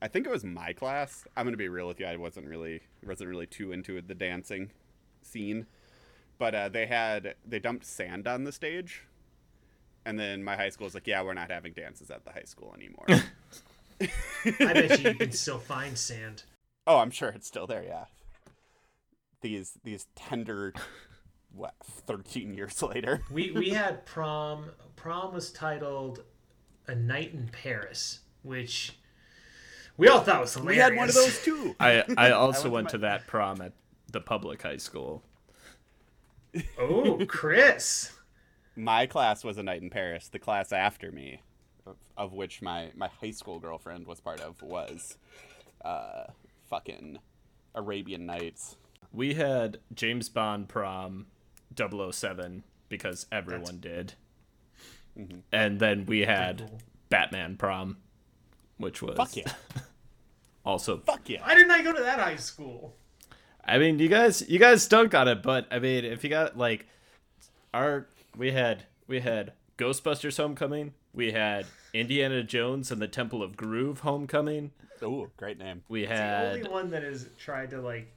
I 0.00 0.08
think 0.08 0.26
it 0.26 0.30
was 0.30 0.44
my 0.44 0.72
class. 0.72 1.26
I'm 1.36 1.44
gonna 1.46 1.56
be 1.56 1.68
real 1.68 1.88
with 1.88 2.00
you. 2.00 2.06
I 2.06 2.16
wasn't 2.16 2.46
really 2.46 2.80
wasn't 3.04 3.28
really 3.30 3.46
too 3.46 3.72
into 3.72 4.00
the 4.00 4.14
dancing 4.14 4.70
scene, 5.20 5.66
but 6.38 6.54
uh, 6.54 6.68
they 6.68 6.86
had 6.86 7.34
they 7.46 7.58
dumped 7.58 7.84
sand 7.84 8.26
on 8.26 8.44
the 8.44 8.52
stage, 8.52 9.04
and 10.04 10.18
then 10.18 10.42
my 10.42 10.56
high 10.56 10.70
school 10.70 10.84
was 10.84 10.94
like, 10.94 11.06
"Yeah, 11.06 11.22
we're 11.22 11.34
not 11.34 11.50
having 11.50 11.72
dances 11.72 12.10
at 12.10 12.24
the 12.24 12.32
high 12.32 12.44
school 12.44 12.74
anymore." 12.76 13.06
I 14.00 14.72
bet 14.72 15.00
you 15.00 15.10
you 15.10 15.14
can 15.14 15.32
still 15.32 15.58
find 15.58 15.96
sand. 15.96 16.44
Oh, 16.86 16.98
I'm 16.98 17.10
sure 17.10 17.28
it's 17.28 17.46
still 17.46 17.66
there. 17.66 17.84
Yeah. 17.84 18.06
These 19.40 19.78
these 19.84 20.06
tender, 20.14 20.72
what, 21.52 21.74
13 21.84 22.54
years 22.54 22.82
later. 22.82 23.22
We 23.30 23.52
we 23.52 23.70
had 23.70 24.04
prom. 24.06 24.70
Prom 24.96 25.34
was 25.34 25.50
titled 25.50 26.24
"A 26.86 26.94
Night 26.94 27.32
in 27.32 27.48
Paris," 27.48 28.20
which 28.42 28.96
we 29.96 30.08
all 30.08 30.20
thought 30.20 30.40
was 30.40 30.54
hilarious. 30.54 30.76
We 30.76 30.82
had 30.82 30.96
one 30.96 31.08
of 31.08 31.14
those 31.14 31.42
too. 31.42 31.76
I 31.80 32.04
I 32.16 32.30
also 32.32 32.64
went 32.64 32.72
went 32.72 32.88
to 32.90 32.92
to 32.92 32.98
that 33.02 33.26
prom 33.26 33.60
at 33.60 33.72
the 34.10 34.20
public 34.20 34.62
high 34.62 34.76
school. 34.76 35.22
Oh, 36.78 37.24
Chris. 37.26 38.12
My 38.76 39.06
class 39.06 39.44
was 39.44 39.58
a 39.58 39.62
night 39.62 39.82
in 39.82 39.90
Paris. 39.90 40.28
The 40.28 40.38
class 40.38 40.72
after 40.72 41.12
me, 41.12 41.40
of, 41.86 41.96
of 42.16 42.32
which 42.32 42.62
my 42.62 42.90
my 42.94 43.08
high 43.08 43.30
school 43.30 43.58
girlfriend 43.58 44.06
was 44.06 44.20
part 44.20 44.40
of, 44.40 44.62
was 44.62 45.16
uh 45.84 46.24
fucking 46.68 47.18
Arabian 47.74 48.26
Nights. 48.26 48.76
We 49.12 49.34
had 49.34 49.78
James 49.94 50.28
Bond 50.28 50.68
prom 50.68 51.26
007 51.76 52.62
because 52.88 53.26
everyone 53.30 53.78
did. 53.78 54.14
And 55.52 55.78
then 55.78 56.06
we 56.06 56.20
had 56.20 56.58
cool. 56.58 56.78
Batman 57.10 57.56
prom, 57.56 57.98
which 58.78 59.02
was 59.02 59.16
Fuck 59.16 59.36
yeah. 59.36 59.52
also 60.64 60.98
Fuck 60.98 61.28
yeah. 61.28 61.42
Why 61.42 61.54
didn't 61.54 61.70
I 61.70 61.82
go 61.82 61.92
to 61.92 62.02
that 62.02 62.18
high 62.18 62.36
school? 62.36 62.94
I 63.64 63.78
mean, 63.78 63.98
you 63.98 64.08
guys, 64.08 64.48
you 64.48 64.58
guys 64.58 64.88
dunk 64.88 65.14
on 65.14 65.28
it, 65.28 65.42
but 65.42 65.66
I 65.70 65.78
mean, 65.78 66.04
if 66.04 66.24
you 66.24 66.30
got 66.30 66.56
like, 66.56 66.86
our 67.74 68.08
we 68.36 68.52
had 68.52 68.84
we 69.06 69.20
had 69.20 69.52
Ghostbusters 69.78 70.36
Homecoming, 70.36 70.94
we 71.12 71.32
had 71.32 71.66
Indiana 71.92 72.42
Jones 72.42 72.90
and 72.90 73.00
the 73.00 73.08
Temple 73.08 73.42
of 73.42 73.56
Groove 73.56 74.00
Homecoming, 74.00 74.70
Ooh, 75.02 75.30
great 75.36 75.58
name. 75.58 75.82
we 75.88 76.02
The 76.02 76.08
had 76.08 76.44
the 76.54 76.58
only 76.58 76.70
one 76.70 76.90
that 76.90 77.02
has 77.02 77.28
tried 77.38 77.70
to 77.70 77.80
like 77.80 78.08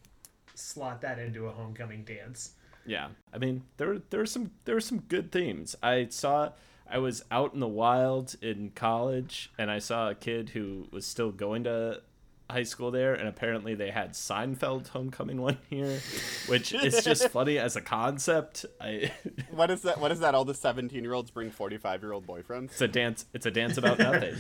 slot 0.54 1.02
that 1.02 1.20
into 1.20 1.48
a 1.48 1.52
homecoming 1.52 2.04
dance. 2.04 2.52
yeah. 2.86 3.10
I 3.34 3.38
mean, 3.38 3.64
there 3.78 4.00
there 4.10 4.20
were 4.22 4.26
some 4.26 4.52
there 4.66 4.76
were 4.76 4.82
some 4.82 5.00
good 5.00 5.32
themes. 5.32 5.76
I 5.82 6.08
saw 6.10 6.52
I 6.90 7.00
was 7.00 7.24
out 7.32 7.54
in 7.54 7.60
the 7.60 7.68
wild 7.68 8.36
in 8.42 8.72
college, 8.76 9.52
and 9.58 9.72
I 9.72 9.80
saw 9.80 10.10
a 10.12 10.16
kid 10.16 10.50
who 10.50 10.88
was 10.92 11.06
still 11.06 11.32
going 11.32 11.64
to 11.64 12.02
high 12.50 12.64
school 12.64 12.92
there, 12.92 13.14
and 13.14 13.28
apparently 13.28 13.76
they 13.76 13.90
had 13.92 14.12
Seinfeld 14.14 14.90
Homecoming 14.90 15.42
one 15.42 15.58
year, 15.70 16.00
which 16.48 16.74
is 16.74 17.04
just 17.04 17.30
funny 17.32 17.58
as 17.58 17.76
a 17.76 17.82
concept. 17.82 18.66
I. 18.80 19.12
What 19.52 19.72
is 19.72 19.84
that? 19.84 20.00
What 20.00 20.12
is 20.12 20.20
that? 20.20 20.36
All 20.36 20.44
the 20.46 20.54
17 20.54 21.02
year 21.02 21.14
olds 21.14 21.32
bring 21.32 21.50
45 21.50 22.02
year 22.02 22.12
old 22.12 22.28
boyfriends. 22.28 22.72
It's 22.72 22.82
a 22.82 22.88
dance. 22.88 23.26
It's 23.34 23.46
a 23.46 23.52
dance 23.52 23.78
about 23.78 24.00
nothing. 24.00 24.36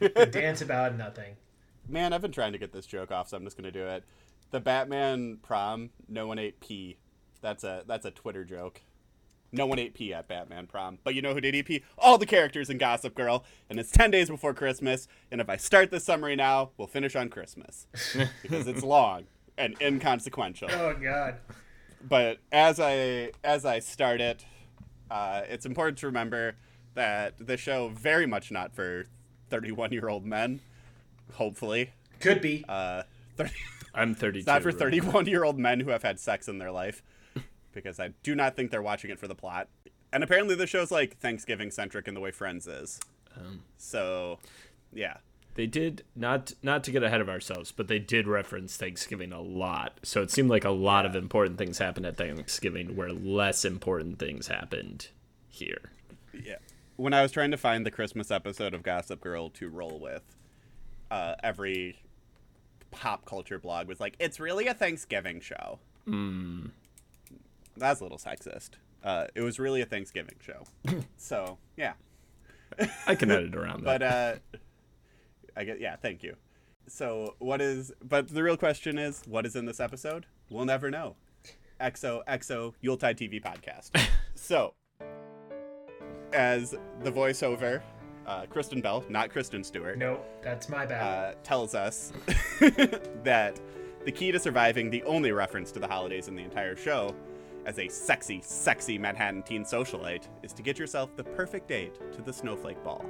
A 0.16 0.26
dance 0.26 0.60
about 0.60 0.96
nothing. 0.96 1.36
Man, 1.88 2.12
I've 2.12 2.22
been 2.22 2.32
trying 2.32 2.52
to 2.52 2.58
get 2.58 2.72
this 2.72 2.86
joke 2.86 3.12
off, 3.12 3.28
so 3.28 3.36
I'm 3.36 3.44
just 3.44 3.56
gonna 3.56 3.70
do 3.70 3.86
it. 3.86 4.04
The 4.50 4.60
Batman 4.60 5.38
prom, 5.42 5.90
no 6.08 6.26
one 6.26 6.38
ate 6.38 6.60
pee. 6.60 6.98
That's 7.40 7.64
a 7.64 7.84
that's 7.86 8.04
a 8.06 8.10
Twitter 8.10 8.44
joke. 8.44 8.80
No 9.54 9.66
one 9.66 9.78
ate 9.78 9.92
pee 9.94 10.14
at 10.14 10.28
Batman 10.28 10.66
prom, 10.66 10.98
but 11.04 11.14
you 11.14 11.20
know 11.20 11.34
who 11.34 11.40
did 11.40 11.54
eat 11.54 11.66
pee? 11.66 11.82
All 11.98 12.16
the 12.16 12.24
characters 12.26 12.70
in 12.70 12.78
Gossip 12.78 13.14
Girl, 13.14 13.44
and 13.68 13.78
it's 13.78 13.90
ten 13.90 14.10
days 14.10 14.30
before 14.30 14.54
Christmas. 14.54 15.08
And 15.30 15.40
if 15.42 15.48
I 15.50 15.56
start 15.56 15.90
this 15.90 16.04
summary 16.04 16.36
now, 16.36 16.70
we'll 16.78 16.88
finish 16.88 17.14
on 17.14 17.28
Christmas 17.28 17.86
because 18.42 18.66
it's 18.66 18.82
long 18.82 19.24
and 19.58 19.76
inconsequential. 19.80 20.70
Oh 20.72 20.94
God. 20.94 21.36
but 22.02 22.38
as 22.50 22.80
I 22.80 23.32
as 23.44 23.66
I 23.66 23.80
start 23.80 24.20
it, 24.22 24.46
uh, 25.10 25.42
it's 25.48 25.66
important 25.66 25.98
to 25.98 26.06
remember 26.06 26.54
that 26.94 27.34
the 27.46 27.56
show 27.58 27.88
very 27.90 28.26
much 28.26 28.50
not 28.50 28.74
for 28.74 29.06
31 29.50 29.92
year 29.92 30.08
old 30.08 30.24
men. 30.24 30.60
Hopefully, 31.34 31.90
Could 32.20 32.40
be. 32.40 32.64
uh, 32.68 33.02
30, 33.36 33.50
I'm 33.94 34.14
32. 34.14 34.44
not 34.50 34.62
for 34.62 34.72
31 34.72 35.26
year 35.26 35.44
old 35.44 35.58
men 35.58 35.80
who 35.80 35.90
have 35.90 36.02
had 36.02 36.18
sex 36.20 36.48
in 36.48 36.58
their 36.58 36.70
life, 36.70 37.02
because 37.72 37.98
I 37.98 38.10
do 38.22 38.34
not 38.34 38.56
think 38.56 38.70
they're 38.70 38.82
watching 38.82 39.10
it 39.10 39.18
for 39.18 39.28
the 39.28 39.34
plot. 39.34 39.68
And 40.12 40.22
apparently, 40.22 40.54
the 40.54 40.66
show's 40.66 40.90
like 40.90 41.18
Thanksgiving 41.18 41.70
centric 41.70 42.06
in 42.06 42.14
the 42.14 42.20
way 42.20 42.30
Friends 42.30 42.66
is. 42.66 43.00
so, 43.78 44.38
yeah. 44.92 45.18
They 45.54 45.66
did 45.66 46.04
not 46.16 46.52
not 46.62 46.82
to 46.84 46.90
get 46.90 47.02
ahead 47.02 47.20
of 47.20 47.28
ourselves, 47.28 47.72
but 47.72 47.88
they 47.88 47.98
did 47.98 48.26
reference 48.26 48.76
Thanksgiving 48.76 49.32
a 49.32 49.40
lot. 49.40 50.00
So 50.02 50.22
it 50.22 50.30
seemed 50.30 50.48
like 50.48 50.64
a 50.64 50.70
lot 50.70 51.04
of 51.04 51.14
important 51.14 51.58
things 51.58 51.78
happened 51.78 52.06
at 52.06 52.16
Thanksgiving, 52.16 52.96
where 52.96 53.12
less 53.12 53.64
important 53.64 54.18
things 54.18 54.46
happened 54.46 55.08
here. 55.48 55.90
Yeah. 56.32 56.56
When 56.96 57.12
I 57.12 57.22
was 57.22 57.32
trying 57.32 57.50
to 57.50 57.58
find 57.58 57.84
the 57.84 57.90
Christmas 57.90 58.30
episode 58.30 58.72
of 58.72 58.82
Gossip 58.82 59.20
Girl 59.20 59.50
to 59.50 59.68
roll 59.68 59.98
with, 59.98 60.22
uh, 61.10 61.34
every 61.42 61.98
pop 62.90 63.26
culture 63.26 63.58
blog 63.58 63.88
was 63.88 64.00
like, 64.00 64.16
"It's 64.18 64.40
really 64.40 64.66
a 64.68 64.74
Thanksgiving 64.74 65.40
show." 65.40 65.80
Mm. 66.06 66.70
That's 67.76 68.00
a 68.00 68.04
little 68.04 68.18
sexist. 68.18 68.70
Uh, 69.02 69.26
it 69.34 69.40
was 69.40 69.58
really 69.58 69.80
a 69.80 69.86
Thanksgiving 69.86 70.36
show. 70.40 70.64
so 71.16 71.58
yeah, 71.76 71.94
I 73.06 73.14
can 73.14 73.30
edit 73.30 73.54
around 73.54 73.84
that. 73.84 74.00
but 74.00 74.02
uh, 74.02 74.60
I 75.56 75.64
get 75.64 75.80
yeah. 75.80 75.96
Thank 75.96 76.22
you. 76.22 76.36
So 76.88 77.34
what 77.38 77.60
is? 77.60 77.92
But 78.02 78.28
the 78.28 78.42
real 78.42 78.56
question 78.56 78.98
is, 78.98 79.22
what 79.26 79.46
is 79.46 79.56
in 79.56 79.66
this 79.66 79.80
episode? 79.80 80.26
We'll 80.50 80.64
never 80.64 80.90
know. 80.90 81.16
XO 81.80 82.22
XO 82.26 82.74
Yuletide 82.80 83.16
TV 83.18 83.42
podcast. 83.42 83.90
so, 84.36 84.74
as 86.32 86.72
the 87.02 87.10
voiceover, 87.10 87.82
uh, 88.26 88.46
Kristen 88.46 88.80
Bell, 88.80 89.04
not 89.08 89.30
Kristen 89.30 89.64
Stewart, 89.64 89.98
No, 89.98 90.20
that's 90.42 90.68
my 90.68 90.86
bad. 90.86 91.02
uh, 91.02 91.34
tells 91.42 91.74
us 91.74 92.12
that 92.60 93.60
the 94.04 94.12
key 94.12 94.30
to 94.32 94.38
surviving 94.38 94.90
the 94.90 95.02
only 95.04 95.32
reference 95.32 95.72
to 95.72 95.80
the 95.80 95.88
holidays 95.88 96.28
in 96.28 96.36
the 96.36 96.42
entire 96.42 96.76
show 96.76 97.14
as 97.66 97.78
a 97.78 97.88
sexy, 97.88 98.40
sexy 98.42 98.98
Manhattan 98.98 99.42
teen 99.42 99.64
socialite 99.64 100.28
is 100.42 100.52
to 100.52 100.62
get 100.62 100.78
yourself 100.78 101.14
the 101.16 101.24
perfect 101.24 101.68
date 101.68 101.98
to 102.12 102.22
the 102.22 102.32
snowflake 102.32 102.82
ball. 102.82 103.04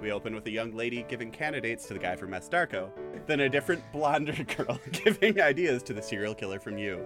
We 0.00 0.12
open 0.12 0.34
with 0.34 0.46
a 0.46 0.50
young 0.50 0.72
lady 0.72 1.04
giving 1.08 1.32
candidates 1.32 1.86
to 1.88 1.94
the 1.94 1.98
guy 1.98 2.14
from 2.14 2.32
S. 2.32 2.48
Darko, 2.48 2.90
then 3.26 3.40
a 3.40 3.48
different 3.48 3.82
blonder 3.92 4.44
girl 4.56 4.78
giving 4.92 5.40
ideas 5.40 5.82
to 5.84 5.92
the 5.92 6.02
serial 6.02 6.34
killer 6.34 6.60
from 6.60 6.78
you. 6.78 7.04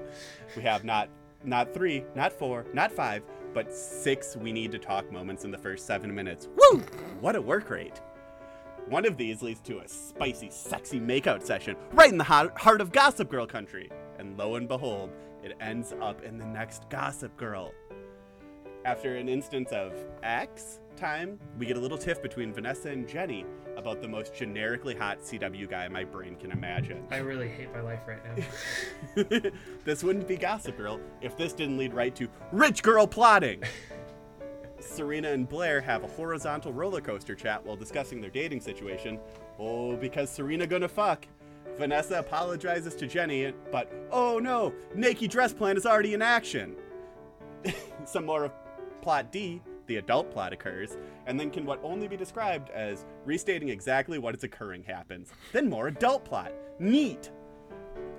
We 0.56 0.62
have 0.62 0.84
not 0.84 1.08
not 1.44 1.74
three, 1.74 2.04
not 2.14 2.32
four, 2.32 2.66
not 2.72 2.92
five, 2.92 3.24
but 3.52 3.74
six 3.74 4.36
we 4.36 4.52
need 4.52 4.70
to 4.72 4.78
talk 4.78 5.10
moments 5.10 5.44
in 5.44 5.50
the 5.50 5.58
first 5.58 5.86
seven 5.86 6.14
minutes. 6.14 6.48
Woo! 6.56 6.78
What 7.20 7.34
a 7.34 7.42
work 7.42 7.68
rate. 7.70 8.00
One 8.88 9.04
of 9.06 9.16
these 9.16 9.42
leads 9.42 9.60
to 9.62 9.78
a 9.78 9.88
spicy, 9.88 10.50
sexy 10.50 11.00
makeout 11.00 11.44
session 11.44 11.76
right 11.92 12.10
in 12.10 12.18
the 12.18 12.24
heart 12.24 12.80
of 12.80 12.92
Gossip 12.92 13.30
Girl 13.30 13.46
country. 13.46 13.90
And 14.18 14.36
lo 14.36 14.56
and 14.56 14.68
behold, 14.68 15.10
it 15.42 15.56
ends 15.60 15.92
up 16.00 16.22
in 16.22 16.38
the 16.38 16.46
next 16.46 16.88
Gossip 16.88 17.36
Girl. 17.36 17.72
After 18.84 19.16
an 19.16 19.28
instance 19.28 19.70
of 19.70 19.92
X 20.22 20.80
time, 20.96 21.38
we 21.58 21.66
get 21.66 21.76
a 21.76 21.80
little 21.80 21.98
tiff 21.98 22.20
between 22.22 22.52
Vanessa 22.52 22.90
and 22.90 23.08
Jenny 23.08 23.44
about 23.76 24.00
the 24.00 24.08
most 24.08 24.34
generically 24.34 24.94
hot 24.94 25.20
CW 25.20 25.68
guy 25.68 25.88
my 25.88 26.04
brain 26.04 26.36
can 26.36 26.50
imagine. 26.50 27.04
I 27.10 27.18
really 27.18 27.48
hate 27.48 27.72
my 27.72 27.80
life 27.80 28.00
right 28.06 28.20
now. 28.24 29.50
this 29.84 30.02
wouldn't 30.02 30.26
be 30.26 30.36
Gossip 30.36 30.76
Girl 30.76 31.00
if 31.20 31.36
this 31.36 31.52
didn't 31.52 31.78
lead 31.78 31.94
right 31.94 32.14
to 32.16 32.28
rich 32.50 32.82
girl 32.82 33.06
plotting. 33.06 33.62
Serena 34.80 35.30
and 35.30 35.48
Blair 35.48 35.80
have 35.80 36.02
a 36.02 36.08
horizontal 36.08 36.72
roller 36.72 37.00
coaster 37.00 37.34
chat 37.34 37.64
while 37.64 37.76
discussing 37.76 38.20
their 38.20 38.30
dating 38.30 38.60
situation. 38.60 39.18
Oh, 39.58 39.96
because 39.96 40.28
Serena 40.28 40.66
gonna 40.66 40.88
fuck. 40.88 41.26
Vanessa 41.78 42.18
apologizes 42.18 42.94
to 42.96 43.06
Jenny, 43.06 43.52
but 43.70 43.90
oh 44.10 44.38
no, 44.38 44.72
Naked 44.94 45.30
Dress 45.30 45.52
Plan 45.52 45.76
is 45.76 45.86
already 45.86 46.14
in 46.14 46.22
action. 46.22 46.76
Some 48.04 48.26
more 48.26 48.44
of 48.44 48.52
plot 49.00 49.32
D, 49.32 49.62
the 49.86 49.96
adult 49.96 50.30
plot 50.30 50.52
occurs, 50.52 50.96
and 51.26 51.38
then 51.38 51.50
can 51.50 51.64
what 51.64 51.80
only 51.82 52.08
be 52.08 52.16
described 52.16 52.70
as 52.70 53.04
restating 53.24 53.68
exactly 53.68 54.18
what 54.18 54.34
is 54.34 54.44
occurring 54.44 54.84
happens. 54.84 55.30
Then 55.52 55.68
more 55.68 55.88
adult 55.88 56.24
plot. 56.24 56.52
Neat! 56.78 57.30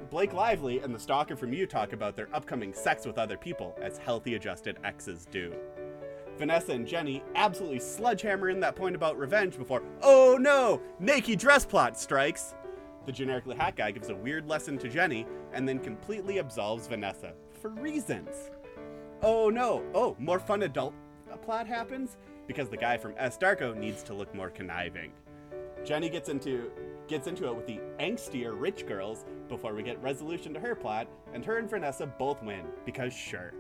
Blake 0.09 0.33
Lively 0.33 0.79
and 0.79 0.93
the 0.93 0.99
stalker 0.99 1.35
from 1.35 1.53
you 1.53 1.65
talk 1.65 1.93
about 1.93 2.15
their 2.15 2.29
upcoming 2.35 2.73
sex 2.73 3.05
with 3.05 3.17
other 3.17 3.37
people, 3.37 3.75
as 3.81 3.97
healthy 3.97 4.35
adjusted 4.35 4.77
exes 4.83 5.25
do. 5.31 5.53
Vanessa 6.37 6.71
and 6.71 6.87
Jenny 6.87 7.23
absolutely 7.35 7.79
sledgehammer 7.79 8.49
in 8.49 8.59
that 8.59 8.75
point 8.75 8.95
about 8.95 9.17
revenge 9.17 9.57
before, 9.57 9.83
oh 10.01 10.37
no, 10.39 10.81
naked 10.99 11.39
dress 11.39 11.65
plot 11.65 11.99
strikes. 11.99 12.55
The 13.05 13.11
generically 13.11 13.55
hot 13.55 13.75
guy 13.75 13.91
gives 13.91 14.09
a 14.09 14.15
weird 14.15 14.47
lesson 14.47 14.77
to 14.79 14.89
Jenny 14.89 15.25
and 15.51 15.67
then 15.67 15.79
completely 15.79 16.39
absolves 16.39 16.87
Vanessa 16.87 17.33
for 17.61 17.69
reasons. 17.69 18.49
Oh 19.21 19.49
no, 19.49 19.83
oh, 19.93 20.15
more 20.19 20.39
fun 20.39 20.63
adult 20.63 20.93
plot 21.43 21.67
happens 21.67 22.17
because 22.47 22.69
the 22.69 22.77
guy 22.77 22.97
from 22.97 23.13
S. 23.17 23.37
Darko 23.37 23.75
needs 23.75 24.03
to 24.03 24.13
look 24.13 24.33
more 24.33 24.49
conniving. 24.49 25.11
Jenny 25.85 26.09
gets 26.09 26.29
into 26.29 26.71
gets 27.07 27.27
into 27.27 27.47
it 27.47 27.55
with 27.55 27.67
the 27.67 27.81
angstier 27.99 28.53
rich 28.57 28.85
girls 28.87 29.25
before 29.49 29.73
we 29.73 29.83
get 29.83 30.01
resolution 30.01 30.53
to 30.53 30.59
her 30.59 30.73
plot, 30.73 31.07
and 31.33 31.43
her 31.43 31.57
and 31.57 31.69
Vanessa 31.69 32.05
both 32.05 32.41
win 32.41 32.63
because 32.85 33.13
sure. 33.13 33.53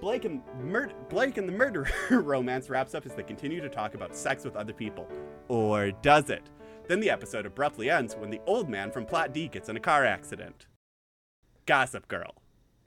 Blake 0.00 0.24
and 0.24 0.42
mur- 0.60 0.92
Blake 1.08 1.38
and 1.38 1.48
the 1.48 1.52
murderer 1.52 1.88
romance 2.10 2.68
wraps 2.68 2.94
up 2.94 3.06
as 3.06 3.14
they 3.14 3.22
continue 3.22 3.60
to 3.60 3.68
talk 3.68 3.94
about 3.94 4.14
sex 4.14 4.44
with 4.44 4.56
other 4.56 4.72
people, 4.72 5.08
or 5.48 5.92
does 6.02 6.28
it? 6.28 6.42
Then 6.88 7.00
the 7.00 7.10
episode 7.10 7.46
abruptly 7.46 7.90
ends 7.90 8.14
when 8.16 8.30
the 8.30 8.40
old 8.46 8.68
man 8.68 8.90
from 8.90 9.06
Plot 9.06 9.32
D 9.32 9.48
gets 9.48 9.68
in 9.68 9.76
a 9.76 9.80
car 9.80 10.04
accident. 10.04 10.66
Gossip 11.66 12.06
Girl. 12.08 12.34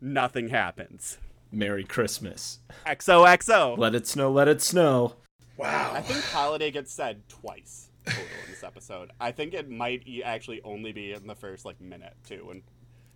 Nothing 0.02 0.50
happens. 0.50 1.18
Merry 1.52 1.84
Christmas. 1.84 2.60
XOXO. 2.86 3.78
Let 3.78 3.96
it 3.96 4.08
snow, 4.08 4.32
let 4.32 4.48
it 4.48 4.62
snow. 4.62 5.16
Wow. 5.58 5.92
I 5.94 6.02
think 6.02 6.24
holiday 6.24 6.72
gets 6.72 6.94
said 6.94 7.28
twice 7.28 7.90
total 8.06 8.24
in 8.46 8.52
this 8.52 8.64
episode. 8.64 9.12
I 9.20 9.32
think 9.32 9.54
it 9.54 9.70
might 9.70 10.08
e- 10.08 10.24
actually 10.24 10.62
only 10.64 10.92
be 10.92 11.12
in 11.12 11.28
the 11.28 11.36
first 11.36 11.66
like 11.66 11.82
minute 11.82 12.16
too, 12.26 12.46
when 12.46 12.62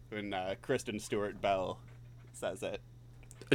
when 0.10 0.34
uh, 0.34 0.56
Kristen 0.62 1.00
Stewart 1.00 1.42
Bell 1.42 1.80
says 2.34 2.62
it. 2.64 2.82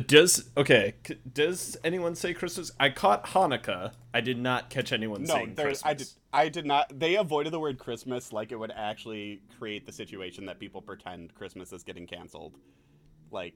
Does 0.06 0.50
okay? 0.56 0.94
Does 1.32 1.76
anyone 1.84 2.14
say 2.14 2.34
Christmas? 2.34 2.70
I 2.78 2.90
caught 2.90 3.26
Hanukkah. 3.26 3.92
I 4.12 4.20
did 4.20 4.38
not 4.38 4.70
catch 4.70 4.92
anyone 4.92 5.22
No, 5.22 5.34
saying 5.34 5.54
there's 5.54 5.82
Christmas. 5.82 5.84
I 5.84 5.94
did 5.94 6.08
I 6.32 6.48
did 6.48 6.66
not. 6.66 6.98
They 6.98 7.16
avoided 7.16 7.52
the 7.52 7.60
word 7.60 7.78
Christmas 7.78 8.32
like 8.32 8.52
it 8.52 8.56
would 8.56 8.72
actually 8.74 9.40
create 9.58 9.86
the 9.86 9.92
situation 9.92 10.46
that 10.46 10.58
people 10.58 10.82
pretend 10.82 11.34
Christmas 11.34 11.72
is 11.72 11.82
getting 11.82 12.06
canceled, 12.06 12.54
like 13.30 13.54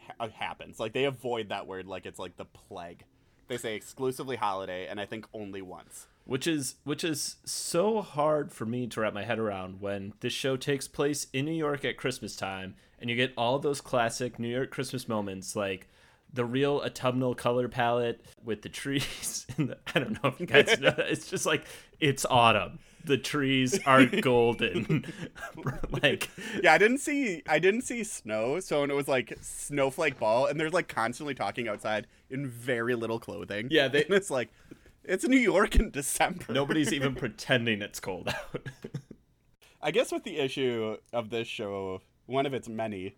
ha- 0.00 0.14
uh, 0.20 0.28
happens. 0.28 0.78
Like 0.80 0.92
they 0.92 1.04
avoid 1.04 1.48
that 1.50 1.66
word 1.66 1.86
like 1.86 2.06
it's 2.06 2.18
like 2.18 2.36
the 2.36 2.44
plague. 2.44 3.04
They 3.48 3.56
say 3.56 3.74
exclusively 3.76 4.36
holiday, 4.36 4.86
and 4.88 5.00
I 5.00 5.06
think 5.06 5.26
only 5.32 5.62
once. 5.62 6.06
which 6.24 6.46
is 6.46 6.74
which 6.84 7.02
is 7.02 7.36
so 7.46 8.02
hard 8.02 8.52
for 8.52 8.66
me 8.66 8.86
to 8.88 9.00
wrap 9.00 9.14
my 9.14 9.24
head 9.24 9.38
around 9.38 9.80
when 9.80 10.12
this 10.20 10.34
show 10.34 10.56
takes 10.56 10.86
place 10.86 11.28
in 11.32 11.46
New 11.46 11.52
York 11.52 11.82
at 11.84 11.96
Christmas 11.96 12.36
time 12.36 12.74
and 13.00 13.08
you 13.10 13.16
get 13.16 13.32
all 13.36 13.58
those 13.58 13.80
classic 13.80 14.38
New 14.38 14.48
York 14.48 14.70
Christmas 14.70 15.08
moments 15.08 15.54
like 15.56 15.88
the 16.32 16.44
real 16.44 16.82
autumnal 16.84 17.34
color 17.34 17.68
palette 17.68 18.22
with 18.44 18.60
the 18.62 18.68
trees 18.68 19.46
and 19.56 19.70
the, 19.70 19.78
I 19.94 19.98
don't 20.00 20.22
know 20.22 20.28
if 20.30 20.38
you 20.40 20.46
guys 20.46 20.78
know 20.78 20.90
that. 20.90 21.08
it's 21.10 21.28
just 21.30 21.46
like 21.46 21.64
it's 22.00 22.26
autumn 22.28 22.78
the 23.04 23.16
trees 23.16 23.78
are 23.86 24.04
golden 24.20 25.04
like 26.02 26.28
Yeah, 26.62 26.74
I 26.74 26.78
didn't 26.78 26.98
see 26.98 27.42
I 27.48 27.58
didn't 27.58 27.82
see 27.82 28.04
snow, 28.04 28.60
so 28.60 28.82
when 28.82 28.90
it 28.90 28.94
was 28.94 29.08
like 29.08 29.38
snowflake 29.40 30.18
ball, 30.18 30.46
and 30.46 30.58
they're 30.60 30.68
like 30.70 30.88
constantly 30.88 31.34
talking 31.34 31.68
outside 31.68 32.06
in 32.28 32.46
very 32.48 32.94
little 32.94 33.18
clothing. 33.18 33.68
Yeah, 33.70 33.88
they- 33.88 34.04
and 34.04 34.12
it's 34.14 34.30
like 34.30 34.50
it's 35.04 35.26
New 35.26 35.38
York 35.38 35.76
in 35.76 35.90
December. 35.90 36.52
nobody's 36.52 36.92
even 36.92 37.14
pretending 37.14 37.80
it's 37.80 38.00
cold 38.00 38.28
out 38.28 38.68
I 39.80 39.92
guess 39.92 40.10
with 40.12 40.24
the 40.24 40.38
issue 40.38 40.96
of 41.12 41.30
this 41.30 41.46
show, 41.46 42.02
one 42.28 42.46
of 42.46 42.54
its 42.54 42.68
many, 42.68 43.16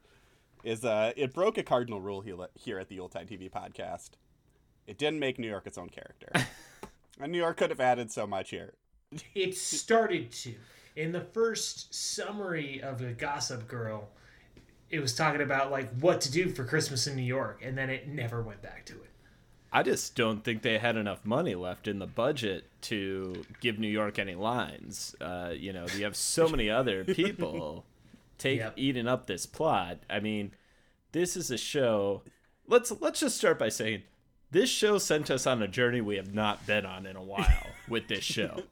is 0.64 0.84
uh, 0.84 1.12
it 1.16 1.34
broke 1.34 1.58
a 1.58 1.62
cardinal 1.62 2.00
rule 2.00 2.22
here 2.54 2.78
at 2.78 2.88
the 2.88 2.94
Yuletide 2.94 3.28
TV 3.28 3.50
podcast. 3.50 4.10
It 4.86 4.98
didn't 4.98 5.18
make 5.18 5.38
New 5.38 5.48
York 5.48 5.66
its 5.66 5.76
own 5.76 5.88
character, 5.88 6.32
and 7.20 7.30
New 7.30 7.38
York 7.38 7.58
could 7.58 7.70
have 7.70 7.80
added 7.80 8.10
so 8.10 8.26
much 8.26 8.50
here. 8.50 8.74
It 9.34 9.56
started 9.56 10.30
to. 10.32 10.54
In 10.96 11.12
the 11.12 11.20
first 11.20 11.94
summary 11.94 12.82
of 12.82 12.98
the 12.98 13.12
Gossip 13.12 13.68
Girl, 13.68 14.08
it 14.90 15.00
was 15.00 15.14
talking 15.14 15.40
about 15.40 15.70
like 15.70 15.90
what 16.00 16.20
to 16.22 16.30
do 16.30 16.48
for 16.48 16.64
Christmas 16.64 17.06
in 17.06 17.16
New 17.16 17.22
York, 17.22 17.60
and 17.64 17.76
then 17.76 17.90
it 17.90 18.08
never 18.08 18.42
went 18.42 18.62
back 18.62 18.84
to 18.86 18.94
it. 18.94 19.10
I 19.72 19.84
just 19.84 20.16
don't 20.16 20.42
think 20.42 20.62
they 20.62 20.78
had 20.78 20.96
enough 20.96 21.24
money 21.24 21.54
left 21.54 21.86
in 21.86 22.00
the 22.00 22.06
budget 22.06 22.64
to 22.82 23.44
give 23.60 23.78
New 23.78 23.88
York 23.88 24.18
any 24.18 24.34
lines. 24.34 25.14
Uh, 25.20 25.52
you 25.56 25.72
know, 25.72 25.86
you 25.96 26.04
have 26.04 26.16
so 26.16 26.48
many 26.48 26.68
other 26.68 27.04
people 27.14 27.84
take 28.40 28.58
Yep. 28.58 28.74
eating 28.76 29.06
up 29.06 29.26
this 29.26 29.46
plot. 29.46 29.98
I 30.10 30.18
mean, 30.20 30.52
this 31.12 31.36
is 31.36 31.50
a 31.50 31.58
show. 31.58 32.22
Let's 32.66 32.90
let's 33.00 33.20
just 33.20 33.36
start 33.36 33.58
by 33.58 33.68
saying 33.68 34.02
this 34.50 34.68
show 34.70 34.98
sent 34.98 35.30
us 35.30 35.46
on 35.46 35.62
a 35.62 35.68
journey 35.68 36.00
we 36.00 36.16
have 36.16 36.34
not 36.34 36.66
been 36.66 36.84
on 36.84 37.06
in 37.06 37.14
a 37.16 37.22
while 37.22 37.66
with 37.88 38.08
this 38.08 38.24
show, 38.24 38.64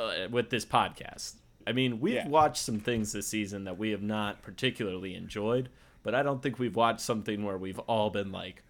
uh, 0.00 0.26
with 0.30 0.50
this 0.50 0.64
podcast. 0.64 1.34
I 1.66 1.72
mean, 1.72 2.00
we've 2.00 2.14
Yeah. 2.14 2.26
watched 2.28 2.62
some 2.62 2.80
things 2.80 3.12
this 3.12 3.28
season 3.28 3.64
that 3.64 3.78
we 3.78 3.90
have 3.90 4.02
not 4.02 4.42
particularly 4.42 5.14
enjoyed, 5.14 5.68
but 6.02 6.14
I 6.14 6.22
don't 6.22 6.42
think 6.42 6.58
we've 6.58 6.74
watched 6.74 7.00
something 7.00 7.44
where 7.44 7.58
we've 7.58 7.78
all 7.80 8.10
been 8.10 8.32
like, 8.32 8.62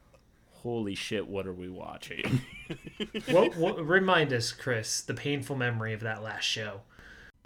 "Holy 0.63 0.95
shit, 0.95 1.27
what 1.29 1.47
are 1.47 1.53
we 1.55 1.69
watching?" 1.71 2.41
what, 3.31 3.57
what, 3.57 3.87
remind 3.87 4.33
us, 4.33 4.53
Chris, 4.53 5.01
the 5.01 5.15
painful 5.15 5.57
memory 5.57 5.93
of 5.95 6.01
that 6.01 6.23
last 6.23 6.45
show. 6.45 6.81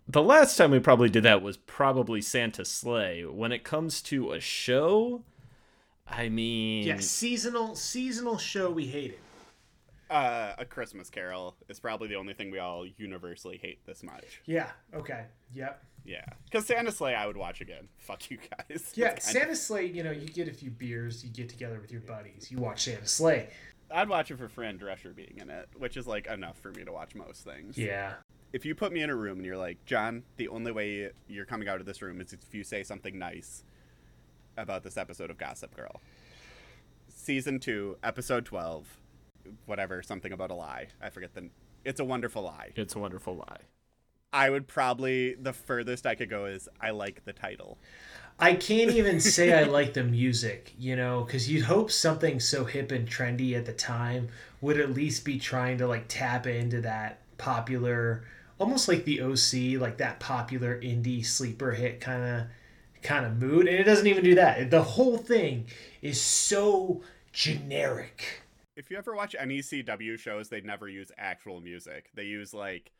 The 0.08 0.22
last 0.22 0.56
time 0.56 0.70
we 0.70 0.78
probably 0.78 1.08
did 1.08 1.22
that 1.22 1.42
was 1.42 1.56
probably 1.56 2.20
Santa 2.20 2.64
Sleigh. 2.64 3.24
When 3.24 3.52
it 3.52 3.64
comes 3.64 4.02
to 4.02 4.32
a 4.32 4.40
show, 4.40 5.22
I 6.06 6.28
mean, 6.28 6.86
Yeah, 6.86 6.98
seasonal 6.98 7.74
seasonal 7.76 8.38
show 8.38 8.70
we 8.70 8.86
hated. 8.86 9.18
Uh, 10.10 10.52
a 10.58 10.64
Christmas 10.64 11.08
Carol 11.08 11.56
is 11.68 11.80
probably 11.80 12.08
the 12.08 12.14
only 12.16 12.34
thing 12.34 12.50
we 12.50 12.58
all 12.58 12.86
universally 12.98 13.56
hate 13.56 13.84
this 13.86 14.02
much. 14.02 14.42
Yeah. 14.44 14.68
Okay. 14.94 15.24
Yep. 15.54 15.82
Yeah, 16.04 16.24
because 16.44 16.66
Santa 16.66 16.92
Sleigh 16.92 17.14
I 17.14 17.26
would 17.26 17.38
watch 17.38 17.62
again. 17.62 17.88
Fuck 17.96 18.30
you 18.30 18.36
guys. 18.36 18.92
Yeah, 18.94 19.08
It's 19.12 19.24
kind 19.24 19.36
of- 19.36 19.42
Santa 19.42 19.56
Sleigh. 19.56 19.86
You 19.86 20.02
know, 20.04 20.10
you 20.10 20.28
get 20.28 20.46
a 20.48 20.52
few 20.52 20.70
beers, 20.70 21.24
you 21.24 21.30
get 21.30 21.48
together 21.48 21.80
with 21.80 21.90
your 21.90 22.02
buddies, 22.02 22.48
you 22.50 22.58
watch 22.58 22.84
Santa 22.84 23.06
Sleigh. 23.06 23.48
I'd 23.90 24.08
watch 24.10 24.30
it 24.30 24.36
for 24.38 24.48
Fran 24.48 24.78
Drescher 24.78 25.14
being 25.16 25.38
in 25.38 25.48
it, 25.48 25.68
which 25.78 25.96
is 25.96 26.06
like 26.06 26.26
enough 26.26 26.58
for 26.58 26.70
me 26.72 26.84
to 26.84 26.92
watch 26.92 27.14
most 27.14 27.42
things. 27.44 27.78
Yeah. 27.78 28.12
If 28.54 28.64
you 28.64 28.76
put 28.76 28.92
me 28.92 29.02
in 29.02 29.10
a 29.10 29.16
room 29.16 29.38
and 29.38 29.44
you're 29.44 29.56
like, 29.56 29.84
Jon, 29.84 30.22
the 30.36 30.46
only 30.46 30.70
way 30.70 31.10
you're 31.26 31.44
coming 31.44 31.68
out 31.68 31.80
of 31.80 31.86
this 31.86 32.00
room 32.00 32.20
is 32.20 32.32
if 32.32 32.54
you 32.54 32.62
say 32.62 32.84
something 32.84 33.18
nice 33.18 33.64
about 34.56 34.84
this 34.84 34.96
episode 34.96 35.28
of 35.28 35.38
Gossip 35.38 35.74
Girl. 35.74 36.00
Season 37.08 37.58
2, 37.58 37.96
episode 38.04 38.46
12, 38.46 38.86
whatever, 39.66 40.04
something 40.04 40.32
about 40.32 40.52
a 40.52 40.54
lie. 40.54 40.86
I 41.02 41.10
forget 41.10 41.34
the. 41.34 41.48
It's 41.84 41.98
a 41.98 42.04
wonderful 42.04 42.42
lie. 42.44 42.70
it's 42.76 42.94
a 42.94 43.00
wonderful 43.00 43.34
lie. 43.34 43.62
I 44.32 44.50
would 44.50 44.68
probably. 44.68 45.34
The 45.34 45.52
furthest 45.52 46.06
I 46.06 46.14
could 46.14 46.30
go 46.30 46.44
is 46.44 46.68
I 46.80 46.90
like 46.90 47.24
the 47.24 47.32
title. 47.32 47.76
I 48.38 48.54
can't 48.54 48.92
even 48.92 49.18
say 49.18 49.52
I 49.52 49.64
like 49.64 49.94
the 49.94 50.04
music, 50.04 50.74
you 50.78 50.94
know, 50.94 51.24
because 51.24 51.50
you'd 51.50 51.64
hope 51.64 51.90
something 51.90 52.38
so 52.38 52.66
hip 52.66 52.92
and 52.92 53.08
trendy 53.08 53.56
at 53.56 53.66
the 53.66 53.72
time 53.72 54.28
would 54.60 54.78
at 54.78 54.94
least 54.94 55.24
be 55.24 55.40
trying 55.40 55.78
to 55.78 55.88
like 55.88 56.04
tap 56.06 56.46
into 56.46 56.80
that 56.82 57.18
popular, 57.36 58.22
almost 58.64 58.88
like 58.88 59.04
the 59.04 59.20
OC, 59.20 59.78
like 59.78 59.98
that 59.98 60.20
popular 60.20 60.80
indie 60.80 61.24
sleeper 61.24 61.72
hit 61.72 62.00
kind 62.00 62.24
of 62.24 62.46
kind 63.02 63.26
of 63.26 63.36
mood, 63.36 63.68
and 63.68 63.76
it 63.76 63.84
doesn't 63.84 64.06
even 64.06 64.24
do 64.24 64.34
that. 64.36 64.70
The 64.70 64.82
whole 64.82 65.18
thing 65.18 65.66
is 66.00 66.18
so 66.18 67.02
generic. 67.30 68.42
If 68.74 68.90
you 68.90 68.96
ever 68.96 69.14
watch 69.14 69.36
any 69.38 69.58
CW 69.58 70.18
shows, 70.18 70.48
they 70.48 70.62
never 70.62 70.88
use 70.88 71.12
actual 71.18 71.60
music. 71.60 72.10
They 72.14 72.24
use 72.24 72.54
like 72.54 72.90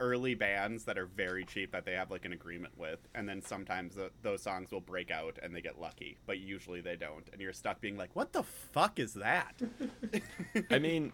early 0.00 0.34
bands 0.34 0.84
that 0.86 0.98
are 0.98 1.06
very 1.06 1.44
cheap 1.44 1.70
that 1.70 1.84
they 1.84 1.92
have 1.92 2.10
like 2.10 2.24
an 2.24 2.32
agreement 2.32 2.76
with, 2.76 2.98
and 3.14 3.28
then 3.28 3.40
sometimes 3.40 3.94
th 3.94 4.10
those 4.22 4.42
songs 4.42 4.72
will 4.72 4.80
break 4.80 5.12
out 5.12 5.38
and 5.40 5.54
they 5.54 5.62
get 5.62 5.80
lucky, 5.80 6.18
but 6.26 6.40
usually 6.40 6.80
they 6.80 6.96
don't, 6.96 7.28
and 7.32 7.40
you're 7.40 7.52
stuck 7.52 7.80
being 7.80 7.96
like, 7.96 8.10
"What 8.14 8.32
the 8.32 8.42
fuck 8.42 8.98
is 8.98 9.14
that?" 9.14 9.54
I 10.72 10.80
mean, 10.80 11.12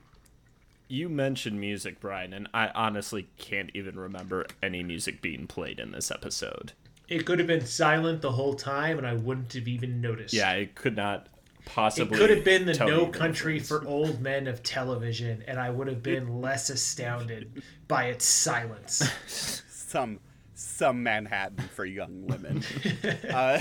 you 0.89 1.09
mentioned 1.09 1.61
music, 1.61 2.01
Brian, 2.01 2.33
and 2.33 2.49
I 2.53 2.69
honestly 2.69 3.29
can't 3.37 3.71
even 3.75 3.99
remember 3.99 4.47
any 4.63 4.83
music 4.83 5.21
being 5.21 5.47
played 5.47 5.79
in 5.79 5.93
this 5.93 6.11
episode. 6.11 6.73
It 7.09 7.25
could 7.25 7.39
have 7.39 7.49
been 7.49 7.65
silent 7.65 8.23
the 8.23 8.33
whole 8.33 8.55
time, 8.55 8.99
and 8.99 9.07
I 9.07 9.15
wouldn't 9.15 9.53
have 9.55 9.69
even 9.69 10.01
noticed. 10.01 10.35
Yeah, 10.35 10.53
it 10.53 10.75
could 10.75 10.97
not 10.97 11.29
possibly. 11.65 12.17
It 12.17 12.21
could 12.21 12.31
have 12.31 12.45
been 12.45 12.67
the 12.67 12.75
No 12.75 13.07
Country 13.07 13.59
for 13.59 13.87
Old 13.87 14.21
Men 14.21 14.47
of 14.47 14.63
television, 14.63 15.45
and 15.47 15.59
I 15.59 15.71
would 15.71 15.89
have 15.89 16.03
been 16.03 16.41
less 16.41 16.71
astounded 16.71 17.63
by 17.87 18.07
its 18.07 18.25
silence. 18.27 19.03
some 19.69 20.21
some 20.55 21.03
Manhattan 21.03 21.69
for 21.75 21.85
young 21.85 22.27
women. 22.27 22.63
uh, 23.31 23.61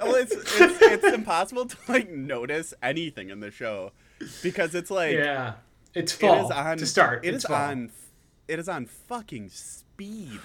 well, 0.00 0.14
it's, 0.16 0.34
it's 1.02 1.14
it's 1.14 1.14
impossible 1.14 1.66
to 1.66 1.76
like 1.88 2.10
notice 2.10 2.74
anything 2.82 3.30
in 3.30 3.40
the 3.40 3.50
show 3.50 3.92
because 4.42 4.74
it's 4.74 4.90
like 4.90 5.14
Yeah, 5.14 5.54
it's 5.94 6.14
it 6.14 6.18
fall 6.20 6.46
is 6.46 6.50
on 6.50 6.78
to 6.78 6.86
start. 6.86 7.24
It 7.24 7.34
it's 7.34 7.44
is 7.44 7.48
fall. 7.48 7.56
on. 7.56 7.90
It 8.48 8.58
is 8.58 8.68
on 8.68 8.86
fucking 8.86 9.48
speed. 9.50 10.40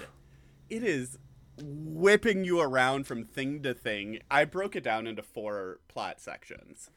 It 0.70 0.82
is 0.84 1.18
whipping 1.60 2.44
you 2.44 2.60
around 2.60 3.06
from 3.06 3.24
thing 3.24 3.62
to 3.62 3.74
thing. 3.74 4.20
I 4.30 4.44
broke 4.44 4.76
it 4.76 4.84
down 4.84 5.06
into 5.06 5.22
four 5.22 5.80
plot 5.88 6.20
sections. 6.20 6.90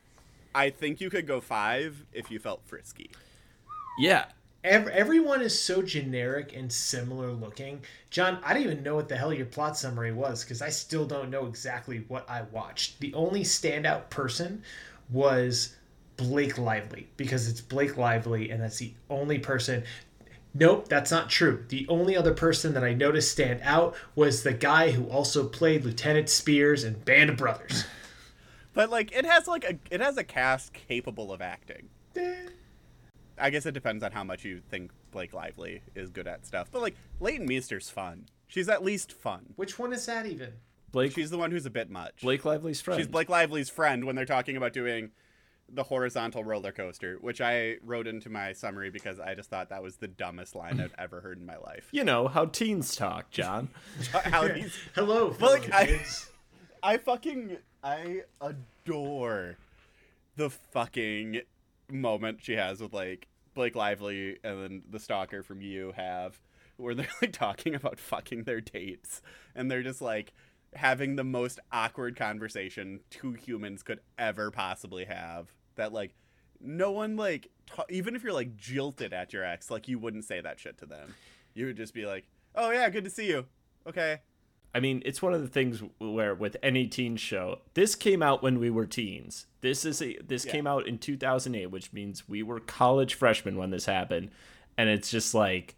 I 0.53 0.69
think 0.69 1.01
you 1.01 1.09
could 1.09 1.25
go 1.27 1.41
five 1.41 2.05
if 2.11 2.29
you 2.29 2.39
felt 2.39 2.61
frisky. 2.65 3.09
Yeah, 3.97 4.25
Ev- 4.63 4.87
everyone 4.89 5.41
is 5.41 5.59
so 5.59 5.81
generic 5.81 6.55
and 6.55 6.71
similar 6.71 7.31
looking. 7.31 7.81
Jon, 8.11 8.39
I 8.43 8.53
don't 8.53 8.63
even 8.63 8.83
know 8.83 8.95
what 8.95 9.09
the 9.09 9.17
hell 9.17 9.33
your 9.33 9.47
plot 9.47 9.75
summary 9.77 10.11
was 10.11 10.43
because 10.43 10.61
I 10.61 10.69
still 10.69 11.05
don't 11.05 11.31
know 11.31 11.47
exactly 11.47 12.05
what 12.07 12.29
I 12.29 12.43
watched. 12.43 12.99
The 12.99 13.13
only 13.13 13.41
standout 13.41 14.09
person 14.09 14.63
was 15.09 15.75
Blake 16.17 16.57
Lively 16.59 17.07
because 17.17 17.47
it's 17.47 17.61
Blake 17.61 17.97
Lively 17.97 18.51
and 18.51 18.61
that's 18.61 18.77
the 18.77 18.93
only 19.09 19.39
person. 19.39 19.83
Nope, 20.53 20.87
that's 20.89 21.09
not 21.09 21.29
true. 21.29 21.65
The 21.69 21.87
only 21.89 22.15
other 22.15 22.33
person 22.33 22.73
that 22.73 22.83
I 22.83 22.93
noticed 22.93 23.31
stand 23.31 23.61
out 23.63 23.95
was 24.15 24.43
the 24.43 24.53
guy 24.53 24.91
who 24.91 25.05
also 25.09 25.47
played 25.47 25.85
Lieutenant 25.85 26.27
Speirs 26.27 26.85
in 26.85 26.93
Band 26.99 27.29
of 27.31 27.37
Brothers. 27.37 27.85
But 28.73 28.89
like 28.89 29.11
it 29.11 29.25
has 29.25 29.49
like 29.49 29.65
a 29.65 29.77
it 29.93 29.99
has 29.99 30.17
a 30.17 30.23
cast 30.23 30.71
capable 30.73 31.33
of 31.33 31.41
acting. 31.41 31.89
Eh. 32.15 32.47
I 33.37 33.49
guess 33.49 33.65
it 33.65 33.73
depends 33.73 34.03
on 34.03 34.11
how 34.11 34.23
much 34.23 34.43
you 34.45 34.61
think 34.69 34.91
Blake 35.11 35.33
Lively 35.33 35.81
is 35.95 36.09
good 36.09 36.27
at 36.27 36.45
stuff. 36.45 36.69
But 36.71 36.81
like 36.81 36.95
Leighton 37.19 37.45
Meester's 37.47 37.89
fun. 37.89 38.25
She's 38.47 38.67
at 38.69 38.83
least 38.83 39.13
fun. 39.13 39.53
Which 39.55 39.79
one 39.79 39.93
is 39.93 40.05
that 40.07 40.25
even? 40.25 40.53
Blake 40.91 41.13
She's 41.13 41.29
the 41.29 41.37
one 41.37 41.51
who's 41.51 41.65
a 41.65 41.69
bit 41.69 41.89
much. 41.89 42.21
Blake 42.21 42.43
Lively's 42.43 42.81
friend. 42.81 42.99
She's 42.99 43.07
Blake 43.07 43.29
Lively's 43.29 43.69
friend 43.69 44.03
when 44.05 44.15
they're 44.15 44.25
talking 44.25 44.57
about 44.57 44.73
doing 44.73 45.11
the 45.73 45.83
horizontal 45.83 46.43
roller 46.43 46.73
coaster, 46.73 47.15
which 47.21 47.39
I 47.39 47.77
wrote 47.81 48.07
into 48.07 48.29
my 48.29 48.51
summary 48.51 48.89
because 48.89 49.17
I 49.21 49.33
just 49.35 49.49
thought 49.49 49.69
that 49.69 49.81
was 49.81 49.95
the 49.95 50.09
dumbest 50.09 50.53
line 50.53 50.81
I've 50.81 50.93
ever 50.97 51.21
heard 51.21 51.39
in 51.39 51.45
my 51.45 51.55
life. 51.55 51.87
You 51.93 52.03
know 52.03 52.27
how 52.27 52.45
teens 52.47 52.93
talk, 52.93 53.31
Jon. 53.31 53.69
How 54.11 54.49
these 54.49 54.77
Hello, 54.95 55.33
But, 55.39 55.61
like, 55.61 55.73
I- 55.73 56.01
I 56.83 56.97
fucking 56.97 57.55
I 57.83 58.23
adore 58.41 59.55
the 60.35 60.49
fucking 60.49 61.41
moment 61.91 62.39
she 62.41 62.53
has 62.53 62.81
with 62.81 62.93
like 62.93 63.27
Blake 63.53 63.75
Lively 63.75 64.37
and 64.43 64.63
then 64.63 64.83
the 64.89 64.99
stalker 64.99 65.43
from 65.43 65.61
You 65.61 65.93
have 65.95 66.39
where 66.77 66.95
they're 66.95 67.07
like 67.21 67.33
talking 67.33 67.75
about 67.75 67.99
fucking 67.99 68.43
their 68.43 68.61
dates 68.61 69.21
and 69.55 69.69
they're 69.69 69.83
just 69.83 70.01
like 70.01 70.33
having 70.73 71.15
the 71.15 71.23
most 71.23 71.59
awkward 71.71 72.15
conversation 72.15 73.01
two 73.09 73.33
humans 73.33 73.83
could 73.83 73.99
ever 74.17 74.51
possibly 74.51 75.05
have 75.05 75.53
that 75.75 75.91
like 75.91 76.13
no 76.61 76.91
one 76.91 77.17
like 77.17 77.49
ta- 77.65 77.83
even 77.89 78.15
if 78.15 78.23
you're 78.23 78.33
like 78.33 78.55
jilted 78.55 79.13
at 79.13 79.33
your 79.33 79.43
ex 79.43 79.69
like 79.69 79.87
you 79.87 79.99
wouldn't 79.99 80.25
say 80.25 80.39
that 80.41 80.59
shit 80.59 80.77
to 80.77 80.85
them. 80.85 81.13
You 81.53 81.65
would 81.65 81.77
just 81.77 81.93
be 81.93 82.05
like 82.05 82.25
oh 82.55 82.71
yeah 82.71 82.89
good 82.89 83.03
to 83.03 83.09
see 83.09 83.27
you. 83.27 83.45
Okay 83.85 84.19
I 84.73 84.79
mean, 84.79 85.01
it's 85.05 85.21
one 85.21 85.33
of 85.33 85.41
the 85.41 85.47
things 85.47 85.83
where 85.99 86.33
with 86.33 86.55
any 86.63 86.87
teen 86.87 87.17
show, 87.17 87.59
this 87.73 87.93
came 87.95 88.23
out 88.23 88.41
when 88.41 88.57
we 88.59 88.69
were 88.69 88.85
teens. 88.85 89.47
This 89.61 89.83
is 89.85 90.01
a 90.01 90.17
this 90.25 90.45
Yeah. 90.45 90.51
came 90.53 90.67
out 90.67 90.87
in 90.87 90.97
2008, 90.97 91.67
which 91.67 91.91
means 91.91 92.27
we 92.29 92.41
were 92.41 92.59
college 92.59 93.13
freshmen 93.13 93.57
when 93.57 93.69
this 93.71 93.85
happened, 93.85 94.31
and 94.77 94.89
it's 94.89 95.11
just 95.11 95.33
like 95.33 95.75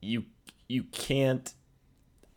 you 0.00 0.24
you 0.68 0.84
can't 0.84 1.52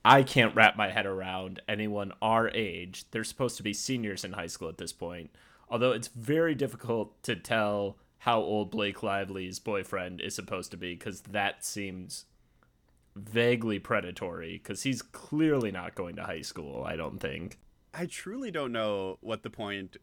I 0.04 0.23
can't 0.23 0.56
wrap 0.56 0.78
my 0.78 0.89
head 0.89 1.06
around 1.06 1.62
anyone 1.67 2.13
our 2.21 2.50
age. 2.50 3.06
They're 3.12 3.23
supposed 3.26 3.58
to 3.58 3.63
be 3.63 3.73
seniors 3.73 4.23
in 4.23 4.34
high 4.34 4.47
school 4.47 4.69
at 4.69 4.78
this 4.78 4.93
point. 4.93 5.32
Although 5.69 5.91
it's 5.91 6.08
very 6.08 6.56
difficult 6.56 7.21
to 7.23 7.36
tell 7.36 7.97
how 8.19 8.39
old 8.39 8.71
Blake 8.71 9.04
Lively's 9.04 9.60
boyfriend 9.60 10.21
is 10.21 10.34
supposed 10.34 10.71
to 10.71 10.78
be 10.78 10.93
because 10.93 11.21
that 11.21 11.65
seems 11.65 12.26
vaguely 13.17 13.80
predatory 13.80 14.60
because 14.62 14.84
he's 14.84 15.01
clearly 15.01 15.71
not 15.71 15.95
going 15.95 16.15
to 16.15 16.23
high 16.23 16.41
school, 16.41 16.84
I 16.84 16.95
don't 16.95 17.19
think. 17.19 17.60
I 17.93 18.06
truly 18.06 18.51
don't 18.51 18.71
know 18.71 19.17
what 19.21 19.43
the 19.43 19.49
point 19.49 19.97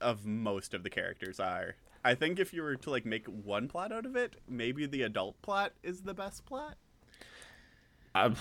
of 0.00 0.26
most 0.26 0.74
of 0.74 0.82
the 0.82 0.90
characters 0.90 1.38
are. 1.38 1.76
I 2.04 2.14
think 2.14 2.40
if 2.40 2.52
you 2.52 2.62
were 2.62 2.76
to 2.76 2.90
like 2.90 3.06
make 3.06 3.26
one 3.26 3.68
plot 3.68 3.92
out 3.92 4.06
of 4.06 4.16
it, 4.16 4.36
maybe 4.48 4.86
the 4.86 5.02
adult 5.02 5.40
plot 5.42 5.72
is 5.82 6.02
the 6.02 6.14
best 6.14 6.44
plot. 6.44 6.76
Um, 8.14 8.34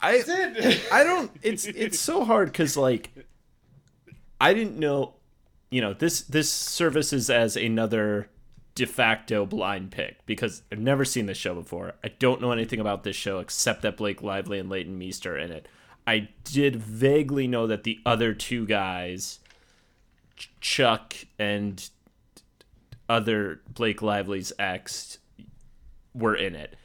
I, 0.00 0.22
I, 0.26 1.00
I 1.00 1.04
don't. 1.04 1.30
It's 1.42 1.64
it's 1.66 1.98
so 1.98 2.24
hard 2.24 2.52
because 2.52 2.76
like, 2.76 3.10
I 4.40 4.54
didn't 4.54 4.78
know, 4.78 5.14
you 5.70 5.80
know 5.80 5.92
this 5.92 6.22
this 6.22 6.50
services 6.50 7.28
as 7.28 7.56
another 7.56 8.28
de 8.74 8.86
facto 8.86 9.46
blind 9.46 9.90
pick 9.90 10.24
because 10.26 10.62
I've 10.72 10.80
never 10.80 11.04
seen 11.04 11.26
this 11.26 11.38
show 11.38 11.54
before. 11.54 11.94
I 12.02 12.08
don't 12.08 12.40
know 12.40 12.52
anything 12.52 12.80
about 12.80 13.04
this 13.04 13.16
show 13.16 13.38
except 13.38 13.82
that 13.82 13.96
Blake 13.96 14.22
Lively 14.22 14.58
and 14.58 14.68
Leighton 14.68 14.98
Meester 14.98 15.36
are 15.36 15.38
in 15.38 15.52
it. 15.52 15.68
I 16.06 16.28
did 16.44 16.76
vaguely 16.76 17.46
know 17.46 17.66
that 17.66 17.84
the 17.84 17.98
other 18.04 18.34
two 18.34 18.66
guys, 18.66 19.38
Chuck 20.60 21.14
and 21.38 21.88
other 23.08 23.60
Blake 23.72 24.02
Lively's 24.02 24.52
ex, 24.58 25.18
were 26.12 26.34
in 26.34 26.54
it. 26.54 26.76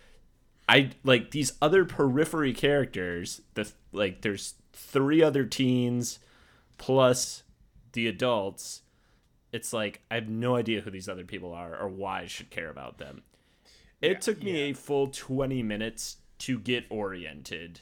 I 0.68 0.92
like 1.04 1.32
these 1.32 1.54
other 1.62 1.84
periphery 1.84 2.54
characters. 2.54 3.42
The 3.56 3.72
like, 3.92 4.22
there's 4.22 4.54
three 4.72 5.24
other 5.24 5.46
teens 5.46 6.20
plus 6.78 7.44
the 7.94 8.08
adults. 8.08 8.84
It's 9.52 9.74
like 9.74 10.02
I 10.12 10.16
have 10.16 10.30
no 10.30 10.56
idea 10.56 10.82
who 10.82 10.92
these 10.92 11.10
other 11.10 11.24
people 11.26 11.54
are 11.54 11.76
or 11.78 11.88
why 11.88 12.22
I 12.22 12.26
should 12.28 12.50
care 12.50 12.70
about 12.70 12.98
them. 12.98 13.24
It 14.02 14.22
took 14.22 14.42
me 14.44 14.70
a 14.70 14.74
full 14.74 15.08
20 15.08 15.62
minutes 15.64 16.18
to 16.40 16.58
get 16.60 16.86
oriented 16.90 17.82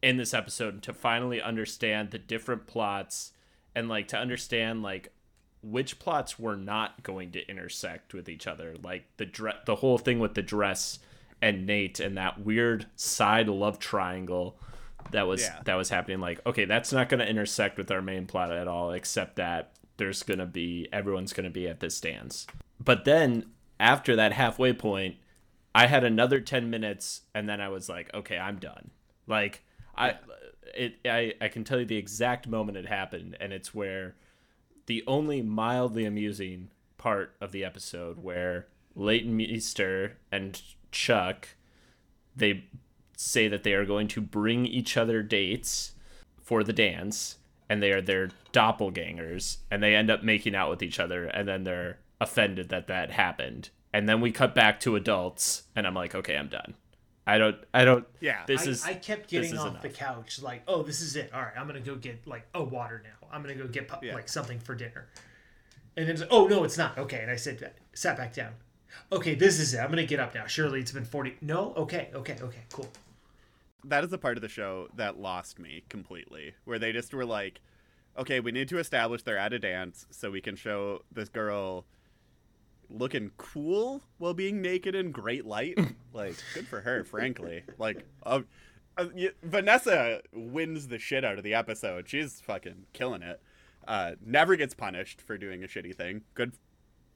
in 0.00 0.16
this 0.16 0.32
episode 0.32 0.74
and 0.74 0.82
to 0.84 0.92
finally 0.94 1.40
understand 1.42 2.10
the 2.10 2.18
different 2.18 2.66
plots 2.66 3.32
and 3.74 3.88
like 3.88 4.08
to 4.08 4.18
understand 4.18 4.82
like 4.82 5.12
which 5.62 5.98
plots 5.98 6.38
were 6.38 6.56
not 6.56 7.02
going 7.02 7.32
to 7.32 7.46
intersect 7.48 8.12
with 8.14 8.28
each 8.28 8.46
other 8.46 8.74
like 8.82 9.04
the 9.16 9.24
dre- 9.26 9.58
the 9.66 9.76
whole 9.76 9.96
thing 9.98 10.18
with 10.18 10.34
the 10.34 10.42
dress 10.42 10.98
and 11.42 11.66
Nate 11.66 12.00
and 12.00 12.16
that 12.18 12.40
weird 12.40 12.86
side 12.96 13.48
love 13.48 13.78
triangle 13.78 14.58
that 15.10 15.26
was 15.26 15.42
Yeah. 15.42 15.60
that 15.64 15.74
was 15.74 15.88
happening 15.88 16.20
like 16.20 16.40
okay 16.46 16.64
that's 16.66 16.92
not 16.92 17.08
going 17.08 17.20
to 17.20 17.28
intersect 17.28 17.76
with 17.78 17.90
our 17.90 18.02
main 18.02 18.26
plot 18.26 18.50
at 18.52 18.68
all 18.68 18.92
except 18.92 19.36
that 19.36 19.72
there's 19.96 20.22
going 20.22 20.38
to 20.38 20.46
be 20.46 20.88
everyone's 20.92 21.32
going 21.32 21.44
to 21.44 21.50
be 21.50 21.68
at 21.68 21.80
this 21.80 22.00
dance. 22.00 22.46
But 22.82 23.04
then 23.04 23.46
after 23.78 24.16
that 24.16 24.32
halfway 24.32 24.72
point 24.72 25.16
I 25.74 25.86
had 25.86 26.04
another 26.04 26.40
10 26.40 26.70
minutes 26.70 27.22
and 27.34 27.48
then 27.48 27.60
I 27.60 27.68
was 27.68 27.88
like 27.88 28.12
okay 28.14 28.38
I'm 28.38 28.58
done. 28.58 28.90
Like 29.26 29.62
I 29.96 30.16
it 30.74 30.96
I 31.04 31.34
I 31.40 31.48
can 31.48 31.64
tell 31.64 31.80
you 31.80 31.86
the 31.86 31.96
exact 31.96 32.46
moment 32.48 32.78
it 32.78 32.86
happened 32.86 33.36
and 33.40 33.52
it's 33.52 33.74
where 33.74 34.14
the 34.86 35.02
only 35.06 35.42
mildly 35.42 36.04
amusing 36.04 36.70
part 36.98 37.34
of 37.40 37.52
the 37.52 37.64
episode 37.64 38.22
where 38.22 38.66
Leighton 38.94 39.36
Meester 39.36 40.18
and 40.30 40.60
Chuck 40.90 41.48
they 42.36 42.64
say 43.16 43.48
that 43.48 43.62
they 43.62 43.72
are 43.72 43.84
going 43.84 44.08
to 44.08 44.20
bring 44.20 44.66
each 44.66 44.96
other 44.96 45.22
dates 45.22 45.92
for 46.40 46.64
the 46.64 46.72
dance 46.72 47.36
and 47.68 47.82
they 47.82 47.92
are 47.92 48.00
their 48.02 48.30
doppelgangers 48.52 49.58
and 49.70 49.82
they 49.82 49.94
end 49.94 50.10
up 50.10 50.22
making 50.22 50.54
out 50.54 50.70
with 50.70 50.82
each 50.82 50.98
other 51.00 51.24
and 51.26 51.46
then 51.48 51.64
they're 51.64 51.98
offended 52.20 52.68
that 52.70 52.86
that 52.86 53.10
happened 53.10 53.70
and 53.92 54.08
then 54.08 54.20
we 54.20 54.30
cut 54.32 54.54
back 54.54 54.80
to 54.80 54.96
adults 54.96 55.64
and 55.76 55.86
I'm 55.86 55.94
like 55.94 56.14
okay 56.14 56.36
I'm 56.36 56.48
done 56.48 56.74
I 57.26 57.38
don't 57.38 57.56
I 57.72 57.84
don't 57.84 58.06
Yeah. 58.20 58.42
this 58.46 58.66
I, 58.66 58.70
is 58.70 58.84
I 58.84 58.94
kept 58.94 59.22
this 59.22 59.30
getting 59.30 59.52
is 59.54 59.58
off 59.58 59.68
enough. 59.70 59.82
the 59.82 59.88
couch 59.88 60.42
like, 60.42 60.62
oh, 60.68 60.82
this 60.82 61.00
is 61.00 61.16
it. 61.16 61.32
All 61.32 61.40
right, 61.40 61.54
I'm 61.56 61.66
gonna 61.66 61.80
go 61.80 61.94
get 61.96 62.26
like 62.26 62.46
a 62.54 62.62
water 62.62 63.02
now. 63.02 63.28
I'm 63.32 63.40
gonna 63.40 63.54
go 63.54 63.66
get 63.66 63.88
pu- 63.88 64.04
Yeah. 64.06 64.14
like 64.14 64.28
something 64.28 64.58
for 64.60 64.74
dinner. 64.74 65.06
And 65.96 66.06
then, 66.06 66.16
it's, 66.16 66.24
oh 66.30 66.46
no, 66.48 66.64
it's 66.64 66.76
not. 66.76 66.98
Okay, 66.98 67.20
and 67.22 67.30
I 67.30 67.36
said, 67.36 67.72
sat 67.94 68.18
back 68.18 68.34
down. 68.34 68.52
Okay, 69.10 69.34
this 69.34 69.58
is 69.58 69.72
it. 69.72 69.78
I'm 69.78 69.88
gonna 69.88 70.04
get 70.04 70.20
up 70.20 70.34
now. 70.34 70.44
Surely 70.46 70.80
it's 70.80 70.92
been 70.92 71.06
40. 71.06 71.38
No, 71.40 71.72
okay, 71.78 72.10
okay, 72.14 72.36
okay, 72.42 72.60
cool. 72.70 72.90
That 73.84 74.04
is 74.04 74.10
the 74.10 74.18
part 74.18 74.36
of 74.36 74.42
the 74.42 74.48
show 74.48 74.88
that 74.94 75.18
lost 75.18 75.58
me 75.58 75.84
completely 75.88 76.54
where 76.64 76.78
they 76.78 76.92
just 76.92 77.12
were 77.12 77.24
like 77.24 77.60
okay 78.18 78.40
we 78.40 78.50
need 78.52 78.68
to 78.68 78.78
establish 78.78 79.22
they're 79.22 79.38
at 79.38 79.52
a 79.52 79.58
dance 79.58 80.06
so 80.10 80.30
we 80.30 80.40
can 80.40 80.56
show 80.56 81.02
this 81.12 81.28
girl 81.28 81.84
looking 82.90 83.30
cool 83.36 84.02
while 84.18 84.34
being 84.34 84.60
naked 84.62 84.94
in 84.94 85.10
great 85.10 85.44
light. 85.44 85.78
Like 86.12 86.36
good 86.54 86.68
for 86.68 86.80
her 86.80 87.02
frankly. 87.02 87.64
Like 87.76 88.06
uh, 88.22 88.42
uh, 88.96 89.06
y- 89.12 89.30
vanessa 89.42 90.20
wins 90.32 90.86
the 90.86 91.00
shit 91.00 91.24
out 91.24 91.38
of 91.38 91.42
the 91.42 91.54
episode. 91.54 92.08
She's 92.08 92.40
fucking 92.40 92.86
killing 92.92 93.22
it. 93.22 93.40
Uh, 93.88 94.12
never 94.24 94.54
gets 94.54 94.74
punished 94.74 95.20
for 95.20 95.36
doing 95.36 95.64
a 95.64 95.66
shitty 95.66 95.92
thing. 95.96 96.22
Good 96.34 96.52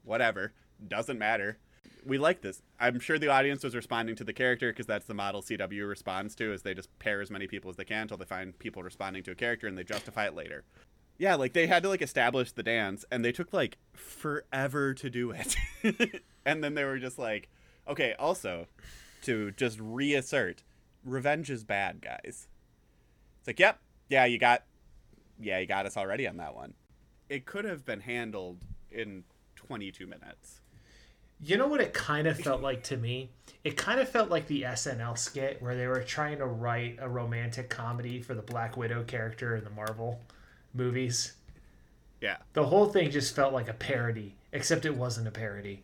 whatever. 0.02 0.52
Doesn't 0.84 1.16
matter 1.16 1.58
we 2.04 2.18
like 2.18 2.40
this. 2.40 2.62
I'm 2.80 3.00
sure 3.00 3.18
the 3.18 3.28
audience 3.28 3.62
was 3.62 3.74
responding 3.74 4.16
to 4.16 4.24
the 4.24 4.32
character 4.32 4.70
because 4.72 4.86
that's 4.86 5.06
the 5.06 5.14
model 5.14 5.42
cw 5.42 5.88
responds 5.88 6.34
to 6.36 6.52
is 6.52 6.62
they 6.62 6.74
just 6.74 6.96
pair 6.98 7.20
as 7.20 7.30
many 7.30 7.46
people 7.46 7.70
as 7.70 7.76
they 7.76 7.84
can 7.84 8.02
until 8.02 8.16
they 8.16 8.24
find 8.24 8.58
people 8.58 8.82
responding 8.82 9.22
to 9.24 9.32
a 9.32 9.34
character 9.34 9.66
and 9.66 9.76
they 9.76 9.84
justify 9.84 10.26
it 10.26 10.34
later. 10.34 10.64
Yeah 11.18 11.34
like 11.34 11.52
they 11.52 11.66
had 11.66 11.82
to 11.82 11.88
like 11.88 12.02
establish 12.02 12.52
the 12.52 12.62
dance 12.62 13.04
and 13.10 13.24
they 13.24 13.32
took 13.32 13.52
like 13.52 13.78
forever 13.92 14.94
to 14.94 15.10
do 15.10 15.32
it. 15.32 15.56
And 16.46 16.64
then 16.64 16.72
they 16.72 16.84
were 16.84 16.98
just 16.98 17.18
like 17.18 17.50
okay 17.86 18.14
also 18.18 18.68
to 19.22 19.50
just 19.50 19.78
reassert 19.78 20.62
revenge 21.04 21.50
is 21.50 21.62
bad 21.62 22.00
guys. 22.00 22.48
It's 23.38 23.46
like 23.46 23.58
yep 23.60 23.80
yeah 24.08 24.24
you 24.24 24.38
got 24.38 24.64
yeah 25.38 25.58
you 25.58 25.66
got 25.66 25.84
us 25.84 25.96
already 25.96 26.26
on 26.26 26.38
that 26.38 26.54
one. 26.54 26.72
It 27.28 27.44
could 27.44 27.66
have 27.66 27.84
been 27.84 28.00
handled 28.00 28.64
in 28.90 29.24
22 29.56 30.06
minutes 30.06 30.62
You 31.40 31.56
know 31.56 31.68
what 31.68 31.80
it 31.80 31.94
kind 31.94 32.26
of 32.26 32.38
felt 32.40 32.62
like 32.62 32.82
to 32.84 32.96
me? 32.96 33.30
It 33.64 33.76
kind 33.76 34.00
of 34.00 34.08
felt 34.08 34.30
like 34.30 34.46
the 34.46 34.62
SNL 34.62 35.18
skit 35.18 35.60
where 35.60 35.76
they 35.76 35.86
were 35.86 36.02
trying 36.02 36.38
to 36.38 36.46
write 36.46 36.98
a 37.00 37.08
romantic 37.08 37.68
comedy 37.68 38.20
for 38.22 38.34
the 38.34 38.42
Black 38.42 38.76
Widow 38.76 39.04
character 39.04 39.56
in 39.56 39.64
the 39.64 39.70
Marvel 39.70 40.20
movies. 40.74 41.34
yeah 42.20 42.36
The 42.52 42.66
whole 42.66 42.86
thing 42.86 43.10
just 43.10 43.34
felt 43.34 43.52
like 43.52 43.68
a 43.68 43.74
parody, 43.74 44.36
except 44.52 44.84
it 44.84 44.96
wasn't 44.96 45.28
a 45.28 45.32
parody. 45.32 45.82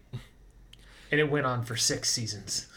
And 1.10 1.20
it 1.20 1.30
went 1.30 1.46
on 1.46 1.64
for 1.64 1.76
six 1.76 2.10
seasons. 2.10 2.68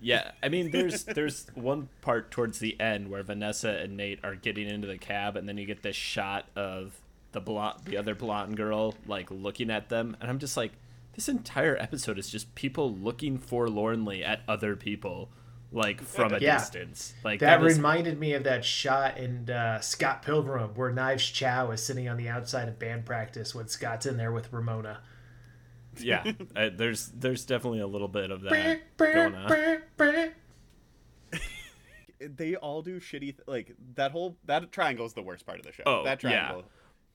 Yeah, 0.00 0.30
I 0.42 0.48
mean, 0.48 0.70
there's 0.70 1.04
there's 1.04 1.46
one 1.54 1.88
part 2.00 2.30
towards 2.30 2.58
the 2.58 2.78
end 2.80 3.10
where 3.10 3.22
Vanessa 3.22 3.70
and 3.70 3.96
Nate 3.96 4.20
are 4.24 4.34
getting 4.34 4.68
into 4.68 4.86
the 4.86 4.96
cab, 4.96 5.36
and 5.36 5.46
then 5.48 5.58
you 5.58 5.66
get 5.66 5.82
this 5.82 5.96
shot 5.96 6.46
of 6.56 6.98
the 7.32 7.40
blonde, 7.40 7.80
the 7.84 7.98
other 7.98 8.14
blonde 8.14 8.56
girl, 8.56 8.94
like 9.06 9.30
looking 9.30 9.70
at 9.70 9.90
them, 9.90 10.16
and 10.20 10.30
I'm 10.30 10.38
just 10.38 10.56
like, 10.56 10.72
this 11.14 11.28
entire 11.28 11.76
episode 11.76 12.18
is 12.18 12.28
just 12.30 12.54
people 12.54 12.94
looking 12.94 13.38
forlornly 13.38 14.24
at 14.24 14.40
other 14.48 14.76
people, 14.76 15.30
like 15.72 16.00
from 16.00 16.32
a 16.32 16.38
Yeah. 16.38 16.58
distance. 16.58 17.14
Like 17.24 17.40
That 17.40 17.62
is- 17.64 17.76
reminded 17.76 18.18
me 18.18 18.32
of 18.34 18.44
that 18.44 18.64
shot 18.64 19.18
in 19.18 19.48
uh, 19.50 19.80
Scott 19.80 20.22
Pilgrim 20.22 20.74
where 20.74 20.90
Knives 20.92 21.28
Chow 21.28 21.70
is 21.72 21.82
sitting 21.82 22.08
on 22.08 22.16
the 22.16 22.28
outside 22.28 22.68
of 22.68 22.78
band 22.78 23.04
practice 23.06 23.54
when 23.54 23.68
Scott's 23.68 24.06
in 24.06 24.16
there 24.16 24.32
with 24.32 24.52
Ramona. 24.52 25.00
yeah. 25.98 26.32
uh, 26.56 26.70
there's 26.74 27.08
there's 27.08 27.44
definitely 27.44 27.80
a 27.80 27.86
little 27.86 28.08
bit 28.08 28.30
of 28.30 28.42
that 28.42 28.80
going 28.96 29.34
on. 29.34 30.30
They 32.22 32.54
all 32.54 32.82
do 32.82 33.00
shitty 33.00 33.20
th- 33.20 33.40
like 33.46 33.74
that 33.94 34.10
whole 34.10 34.36
that 34.44 34.70
triangle 34.72 35.06
is 35.06 35.14
the 35.14 35.22
worst 35.22 35.46
part 35.46 35.58
of 35.58 35.64
the 35.64 35.72
show. 35.72 35.84
Oh, 35.86 36.04
that 36.04 36.22
yeah. 36.22 36.30
triangle, 36.30 36.64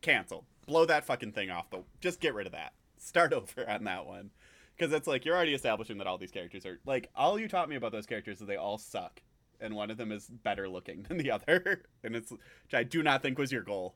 cancel, 0.01 0.45
blow 0.65 0.83
that 0.85 1.05
fucking 1.05 1.31
thing 1.33 1.51
off. 1.51 1.69
The 1.69 1.83
just 2.01 2.19
get 2.19 2.33
rid 2.33 2.47
of 2.47 2.53
that. 2.53 2.73
Start 3.05 3.33
over 3.33 3.69
on 3.69 3.83
that 3.83 4.05
one, 4.05 4.31
because 4.75 4.93
it's 4.93 5.07
like 5.07 5.25
you're 5.25 5.35
already 5.35 5.53
establishing 5.53 5.97
that 5.99 6.07
all 6.07 6.17
these 6.17 6.31
characters 6.31 6.65
are 6.65 6.79
like 6.85 7.09
all 7.15 7.39
you 7.39 7.47
taught 7.47 7.69
me 7.69 7.75
about 7.75 7.91
those 7.91 8.05
characters 8.05 8.41
is 8.41 8.47
they 8.47 8.55
all 8.55 8.77
suck, 8.77 9.21
and 9.59 9.75
one 9.75 9.91
of 9.91 9.97
them 9.97 10.11
is 10.11 10.27
better 10.27 10.67
looking 10.67 11.03
than 11.07 11.17
the 11.17 11.31
other, 11.31 11.83
and 12.03 12.15
it's 12.15 12.31
which 12.31 12.73
I 12.73 12.83
do 12.83 13.03
not 13.03 13.21
think 13.21 13.37
was 13.37 13.51
your 13.51 13.63
goal. 13.63 13.95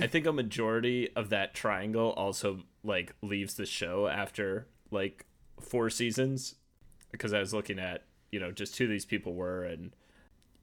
I 0.00 0.06
think 0.06 0.24
a 0.26 0.32
majority 0.32 1.10
of 1.16 1.30
that 1.30 1.54
triangle 1.54 2.10
also 2.10 2.60
like 2.82 3.14
leaves 3.22 3.54
the 3.54 3.66
show 3.66 4.06
after 4.06 4.66
like 4.90 5.26
four 5.60 5.90
seasons 5.90 6.54
because 7.10 7.32
I 7.32 7.40
was 7.40 7.52
looking 7.52 7.78
at 7.78 8.04
you 8.32 8.40
know 8.40 8.52
just 8.52 8.78
who 8.78 8.86
these 8.86 9.04
people 9.04 9.34
were 9.34 9.64
and 9.64 9.94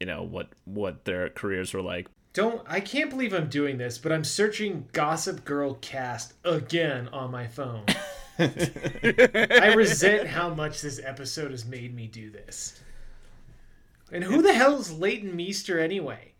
you 0.00 0.06
know 0.06 0.22
what 0.22 0.48
what 0.64 1.04
their 1.04 1.28
careers 1.28 1.74
were 1.74 1.82
like. 1.82 2.08
Don't 2.38 2.62
I 2.68 2.78
can't 2.78 3.10
believe 3.10 3.32
I'm 3.32 3.48
doing 3.48 3.78
this, 3.78 3.98
but 3.98 4.12
I'm 4.12 4.22
searching 4.22 4.86
Gossip 4.92 5.44
Girl 5.44 5.74
cast 5.80 6.34
again 6.44 7.08
on 7.08 7.32
my 7.32 7.48
phone. 7.48 7.84
I 8.38 9.72
resent 9.76 10.28
how 10.28 10.54
much 10.54 10.80
this 10.80 11.00
episode 11.02 11.50
has 11.50 11.64
made 11.64 11.92
me 11.96 12.06
do 12.06 12.30
this. 12.30 12.80
And 14.12 14.22
who 14.22 14.40
the 14.40 14.54
hell 14.54 14.78
is 14.78 14.92
Leighton 14.96 15.34
Meester 15.34 15.80
anyway? 15.80 16.34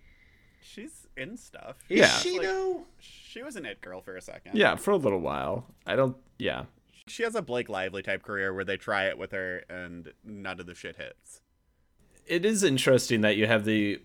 She's 0.63 1.09
in 1.17 1.37
stuff. 1.37 1.75
Is 1.89 1.99
Yeah. 1.99 2.07
she 2.19 2.39
Like- 2.39 2.47
though? 2.47 2.87
She 3.01 3.43
was 3.43 3.57
an 3.57 3.67
it 3.67 3.81
girl 3.81 4.01
for 4.01 4.17
a 4.17 4.23
second. 4.23 4.57
Yeah, 4.57 4.77
for 4.77 4.93
a 4.93 4.97
little 4.97 5.21
while. 5.21 5.67
I 5.85 5.97
don't. 5.97 6.17
Yeah, 6.39 6.67
she 7.09 7.25
has 7.25 7.35
a 7.35 7.43
Blake 7.43 7.69
Lively 7.69 8.05
type 8.05 8.23
career 8.23 8.55
where 8.55 8.65
they 8.65 8.77
try 8.77 9.07
it 9.09 9.19
with 9.19 9.33
her 9.33 9.65
and 9.69 10.13
none 10.25 10.61
of 10.61 10.67
the 10.67 10.77
shit 10.77 10.95
hits. 10.97 11.41
it 12.25 12.45
is 12.45 12.63
interesting 12.63 13.23
that 13.23 13.37
you 13.37 13.49
have 13.49 13.65
the 13.65 14.01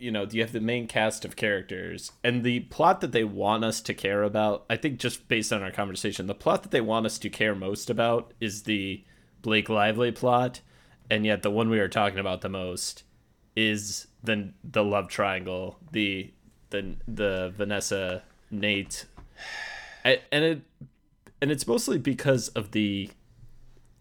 you 0.00 0.10
know 0.10 0.26
do 0.26 0.36
you 0.36 0.42
have 0.42 0.52
the 0.52 0.60
main 0.60 0.86
cast 0.86 1.24
of 1.24 1.36
characters? 1.36 2.12
And 2.24 2.42
the 2.42 2.60
plot 2.60 3.00
that 3.00 3.12
they 3.12 3.24
want 3.24 3.64
us 3.64 3.80
to 3.82 3.94
care 3.94 4.22
about 4.22 4.64
i 4.70 4.76
think 4.76 4.98
just 4.98 5.28
based 5.28 5.52
on 5.52 5.62
our 5.62 5.70
conversation 5.70 6.26
the 6.26 6.34
plot 6.34 6.62
that 6.62 6.70
they 6.70 6.80
want 6.80 7.06
us 7.06 7.18
to 7.18 7.30
care 7.30 7.54
most 7.54 7.90
about 7.90 8.32
is 8.40 8.62
the 8.62 9.04
blake 9.42 9.68
lively 9.68 10.12
plot. 10.12 10.60
And 11.10 11.26
yet 11.26 11.42
the 11.42 11.50
one 11.50 11.70
we 11.70 11.80
are 11.80 11.88
talking 11.88 12.18
about 12.18 12.40
the 12.40 12.48
most 12.48 13.04
is 13.56 14.06
the 14.22 14.52
the 14.62 14.84
love 14.84 15.08
triangle 15.08 15.78
the 15.92 16.32
the 16.70 16.96
the 17.08 17.52
vanessa 17.56 18.22
nate. 18.50 19.06
And 20.04 20.20
it 20.32 20.62
and 21.42 21.50
it's 21.50 21.66
mostly 21.66 21.98
because 21.98 22.48
of 22.48 22.70
the 22.70 23.10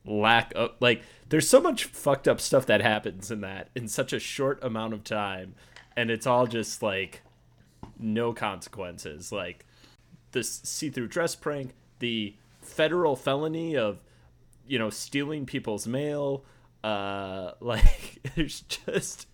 lack 0.06 0.54
of 0.56 0.72
like 0.80 1.04
there's 1.30 1.48
so 1.48 1.60
much 1.60 1.86
fucked 1.86 2.28
up 2.28 2.40
stuff 2.40 2.66
that 2.68 2.82
happens 2.82 3.32
in 3.32 3.42
that 3.42 3.70
in 3.76 3.88
such 3.88 4.14
a 4.14 4.20
short 4.20 4.64
amount 4.64 4.94
of 4.94 5.04
time 5.04 5.56
and 5.96 6.10
it's 6.10 6.28
all 6.28 6.48
just 6.48 6.82
like 6.82 7.22
no 7.98 8.34
consequences. 8.34 9.32
Like 9.32 9.66
this 10.32 10.62
see-through 10.64 11.08
dress 11.08 11.36
prank 11.36 11.74
the 12.00 12.36
federal 12.62 13.16
felony 13.16 13.76
of 13.76 14.02
you 14.68 14.78
know 14.78 14.90
stealing 14.90 15.46
people's 15.46 15.88
mail 15.88 16.44
uh 16.84 17.52
like 17.60 18.20
there's 18.36 18.62
just 18.62 19.28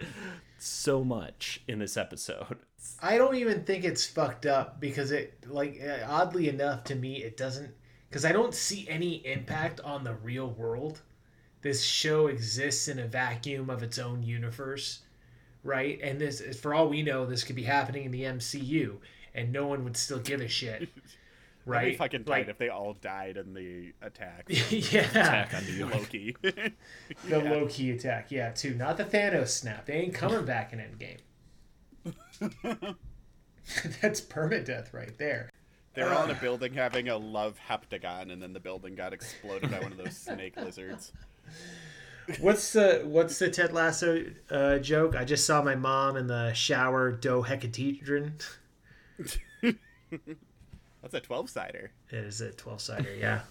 so 0.58 1.04
much 1.04 1.62
in 1.68 1.80
this 1.80 1.98
episode. 1.98 2.58
I 3.02 3.18
don't 3.18 3.36
even 3.36 3.64
think 3.64 3.84
it's 3.84 4.06
fucked 4.06 4.46
up 4.46 4.80
because 4.80 5.12
it 5.12 5.44
like 5.48 5.82
uh, 5.86 6.06
oddly 6.08 6.50
enough 6.50 6.84
to 6.86 6.96
me 6.96 7.24
it 7.24 7.38
doesn't 7.38 7.72
because 8.10 8.26
I 8.26 8.32
don't 8.32 8.54
see 8.54 8.88
any 8.90 9.26
impact 9.26 9.82
on 9.82 10.04
the 10.04 10.16
real 10.16 10.50
world. 10.52 11.02
This 11.62 11.84
show 11.84 12.28
exists 12.28 12.88
in 12.88 13.00
a 13.00 13.08
vacuum 13.08 13.70
of 13.70 13.82
its 13.84 13.98
own 13.98 14.22
universe, 14.24 15.02
right? 15.66 16.00
And 16.02 16.22
this 16.22 16.42
for 16.62 16.74
all 16.74 16.88
we 16.88 17.02
know 17.02 17.26
this 17.26 17.44
could 17.44 17.58
be 17.58 17.64
happening 17.64 18.06
in 18.06 18.12
the 18.12 18.22
MCU 18.24 19.00
and 19.34 19.52
no 19.52 19.68
one 19.68 19.84
would 19.84 19.98
still 19.98 20.20
give 20.20 20.40
a 20.40 20.48
shit. 20.48 20.82
Right, 20.82 20.88
That'd 20.88 20.96
be 21.66 21.90
Right? 21.90 21.98
fucking 21.98 22.24
tight 22.24 22.32
like 22.32 22.48
if 22.48 22.58
they 22.60 22.70
all 22.70 22.94
died 22.94 23.36
in 23.38 23.54
the 23.54 23.92
attack. 24.02 24.46
yeah. 24.70 25.02
attack 25.02 25.54
on 25.54 25.66
new 25.66 25.74
york 25.74 25.94
Loki. 25.96 26.36
The 26.42 26.72
Yeah. 27.28 27.38
low 27.38 27.66
key 27.68 27.92
attack, 27.92 28.32
yeah, 28.32 28.52
too. 28.52 28.76
Not 28.76 28.98
the 28.98 29.04
Thanos 29.04 29.48
snap. 29.50 29.86
They 29.88 29.96
ain't 29.96 30.14
coming 30.14 30.46
back 30.46 30.72
in 30.72 30.80
Endgame. 30.80 31.18
That's 34.02 34.22
permadeath 34.22 34.94
right 34.94 35.18
there. 35.18 35.50
They're 35.96 36.14
all 36.14 36.26
in 36.26 36.30
a 36.32 36.36
building 36.40 36.74
having 36.74 37.10
a 37.10 37.18
love 37.18 37.58
heptagon, 37.70 38.32
and 38.32 38.42
then 38.42 38.54
the 38.54 38.60
building 38.60 38.96
got 38.96 39.14
exploded 39.14 39.72
by 39.72 39.80
one 39.80 39.92
of 39.94 39.98
those 39.98 40.16
snake 40.16 40.56
lizards. 40.58 41.14
What's 42.40 42.74
the 42.74 43.04
what's 43.06 43.40
the 43.40 43.50
Ted 43.50 43.74
Lasso 43.74 44.26
uh, 44.50 44.80
joke? 44.80 45.16
I 45.16 45.26
just 45.26 45.46
saw 45.46 45.62
my 45.62 45.76
mom 45.76 46.18
in 46.18 46.28
the 46.28 46.54
shower 46.54 47.12
dodecahedron. 47.12 48.38
That's 49.62 51.14
a 51.14 51.20
12 51.20 51.50
sider. 51.50 51.92
It 52.10 52.16
is 52.16 52.42
a 52.42 52.52
twelve 52.52 52.82
sider, 52.82 53.14
yeah. 53.16 53.42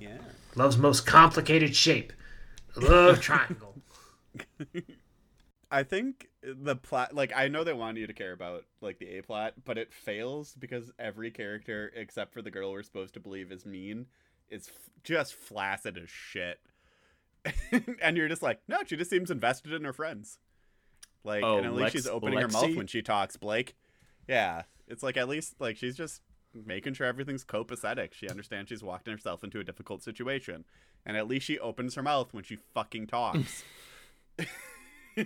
Yeah. 0.00 0.18
Love's 0.54 0.78
most 0.78 1.06
complicated 1.06 1.76
shape. 1.76 2.12
Love 2.76 3.20
triangle. 3.20 3.74
I 5.70 5.82
think 5.82 6.28
the 6.42 6.76
plot, 6.76 7.14
like, 7.14 7.32
I 7.34 7.48
know 7.48 7.64
they 7.64 7.72
want 7.72 7.98
you 7.98 8.06
to 8.06 8.12
care 8.12 8.32
about, 8.32 8.64
like, 8.80 8.98
the 8.98 9.18
A 9.18 9.22
plot, 9.22 9.54
but 9.64 9.76
it 9.78 9.92
fails 9.92 10.54
because 10.58 10.92
every 10.98 11.30
character, 11.30 11.92
except 11.96 12.32
for 12.32 12.42
the 12.42 12.50
girl 12.50 12.72
we're 12.72 12.82
supposed 12.82 13.14
to 13.14 13.20
believe 13.20 13.50
is 13.50 13.66
mean, 13.66 14.06
is 14.48 14.68
f- 14.68 14.90
just 15.02 15.34
flaccid 15.34 15.98
as 15.98 16.08
shit. 16.08 16.60
and 18.02 18.16
you're 18.16 18.28
just 18.28 18.42
like, 18.42 18.60
no, 18.68 18.78
she 18.86 18.96
just 18.96 19.10
seems 19.10 19.30
invested 19.30 19.72
in 19.72 19.84
her 19.84 19.92
friends. 19.92 20.38
Like, 21.24 21.42
Oh, 21.42 21.56
and 21.58 21.66
at 21.66 21.72
least 21.72 21.82
Lex- 21.82 21.92
she's 21.92 22.06
opening 22.06 22.38
her 22.38 22.48
mouth 22.48 22.76
when 22.76 22.86
she 22.86 23.02
talks, 23.02 23.36
Blake. 23.36 23.74
Yeah. 24.28 24.62
It's 24.88 25.02
like, 25.02 25.16
at 25.16 25.28
least, 25.28 25.54
like, 25.60 25.76
she's 25.76 25.96
just 25.96 26.20
making 26.54 26.94
sure 26.94 27.06
everything's 27.06 27.44
copacetic. 27.44 28.12
She 28.12 28.28
understands 28.28 28.68
she's 28.68 28.82
walked 28.82 29.08
herself 29.08 29.42
into 29.42 29.58
a 29.60 29.64
difficult 29.64 30.02
situation. 30.02 30.64
And 31.06 31.16
at 31.16 31.26
least 31.26 31.46
she 31.46 31.58
opens 31.58 31.94
her 31.94 32.02
mouth 32.02 32.32
when 32.32 32.44
she 32.44 32.58
fucking 32.74 33.06
talks. 33.06 33.64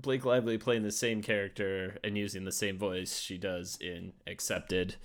Blake 0.00 0.24
Lively 0.24 0.58
playing 0.58 0.82
the 0.82 0.90
same 0.92 1.22
character 1.22 1.98
and 2.02 2.16
using 2.16 2.44
the 2.44 2.52
same 2.52 2.78
voice 2.78 3.18
she 3.18 3.38
does 3.38 3.78
in 3.80 4.12
Accepted. 4.26 4.96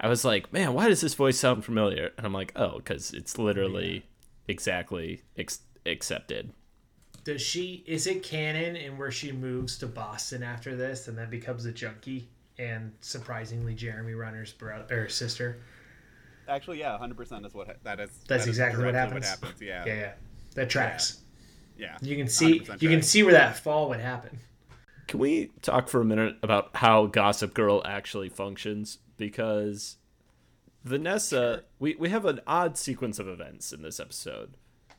I 0.00 0.08
was 0.08 0.24
like, 0.24 0.52
man, 0.52 0.74
why 0.74 0.88
does 0.88 1.00
this 1.00 1.14
voice 1.14 1.38
sound 1.38 1.64
familiar? 1.64 2.10
And 2.16 2.26
I'm 2.26 2.32
like, 2.32 2.52
oh, 2.56 2.78
because 2.78 3.12
it's 3.12 3.38
literally 3.38 4.04
exactly 4.48 5.22
ex- 5.36 5.60
accepted. 5.86 6.52
Does 7.24 7.40
she 7.40 7.82
is 7.86 8.06
it 8.06 8.22
canon 8.22 8.76
and 8.76 8.98
where 8.98 9.10
she 9.10 9.32
moves 9.32 9.78
to 9.78 9.86
Boston 9.86 10.42
after 10.42 10.76
this 10.76 11.08
and 11.08 11.16
then 11.16 11.30
becomes 11.30 11.64
a 11.64 11.72
junkie 11.72 12.28
and 12.58 12.92
surprisingly 13.00 13.74
Jeremy 13.74 14.14
Renner's 14.14 14.52
brother 14.52 15.04
or 15.04 15.08
sister? 15.08 15.60
Actually, 16.46 16.80
yeah, 16.80 16.98
hundred 16.98 17.16
percent 17.16 17.46
is 17.46 17.54
what 17.54 17.68
ha- 17.68 17.72
that 17.84 18.00
is. 18.00 18.10
That's 18.10 18.26
that 18.28 18.40
is 18.40 18.46
exactly 18.48 18.84
what 18.84 18.92
directly 18.92 19.22
happens. 19.22 19.60
Yeah, 19.62 19.84
Yeah, 19.86 19.94
yeah, 19.94 20.00
yeah. 20.00 20.12
That 20.54 20.68
tracks. 20.68 21.20
yeah. 21.78 21.96
You 22.02 22.16
can 22.16 22.28
see 22.28 22.60
100% 22.60 22.82
you 22.82 22.88
can 22.90 23.02
see 23.02 23.22
where 23.22 23.32
that 23.32 23.56
fall 23.58 23.88
would 23.88 24.00
happen. 24.00 24.38
Can 25.08 25.18
we 25.20 25.50
talk 25.62 25.88
for 25.88 26.00
a 26.00 26.04
minute 26.04 26.36
about 26.42 26.76
how 26.76 27.06
Gossip 27.06 27.54
Girl 27.54 27.82
actually 27.84 28.28
functions? 28.28 28.98
Because 29.16 29.96
Vanessa, 30.84 31.64
we, 31.78 31.96
we 31.96 32.10
have 32.10 32.26
an 32.26 32.40
odd 32.46 32.76
sequence 32.76 33.18
of 33.18 33.26
events 33.26 33.72
in 33.72 33.82
this 33.82 33.98
episode 33.98 34.56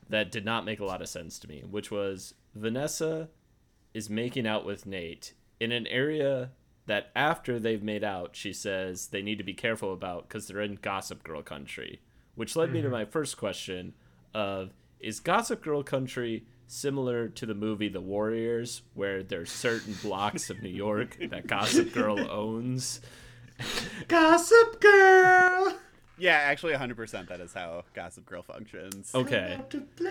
that 0.08 0.32
did 0.32 0.44
not 0.44 0.64
make 0.64 0.80
a 0.80 0.84
lot 0.84 1.00
of 1.00 1.08
sense 1.08 1.38
to 1.38 1.48
me, 1.48 1.62
which 1.68 1.90
was 1.90 2.34
Vanessa 2.54 3.28
is 3.94 4.10
making 4.10 4.46
out 4.46 4.66
with 4.66 4.84
Nate 4.84 5.32
in 5.60 5.72
an 5.72 5.86
area 5.86 6.50
that 6.86 7.10
after 7.14 7.58
they've 7.58 7.82
made 7.82 8.04
out, 8.04 8.36
she 8.36 8.52
says 8.52 9.08
they 9.08 9.22
need 9.22 9.38
to 9.38 9.44
be 9.44 9.54
careful 9.54 9.92
about 9.92 10.28
because 10.28 10.46
they're 10.46 10.60
in 10.60 10.76
Gossip 10.76 11.22
Girl 11.22 11.42
country, 11.42 12.00
which 12.34 12.56
led 12.56 12.72
me 12.72 12.80
to 12.80 12.86
mm-hmm. 12.86 12.92
my 12.92 13.04
first 13.04 13.36
question 13.36 13.94
of 14.34 14.72
is 15.00 15.20
Gossip 15.20 15.62
Girl 15.62 15.82
country 15.82 16.46
similar 16.68 17.28
to 17.28 17.46
the 17.46 17.54
movie 17.54 17.88
The 17.88 18.00
Warriors 18.00 18.82
where 18.94 19.22
there's 19.22 19.50
certain 19.50 19.94
blocks 20.02 20.50
of 20.50 20.62
New 20.62 20.68
York 20.68 21.16
that 21.30 21.46
Gossip 21.46 21.92
Girl 21.92 22.18
owns? 22.30 23.00
Gossip 24.08 24.80
girl. 24.80 25.76
Yeah, 26.18 26.32
actually, 26.32 26.72
hundred 26.74 26.96
percent. 26.96 27.28
That 27.28 27.40
is 27.40 27.52
how 27.52 27.84
Gossip 27.94 28.24
Girl 28.26 28.42
functions. 28.42 29.10
Okay. 29.14 29.60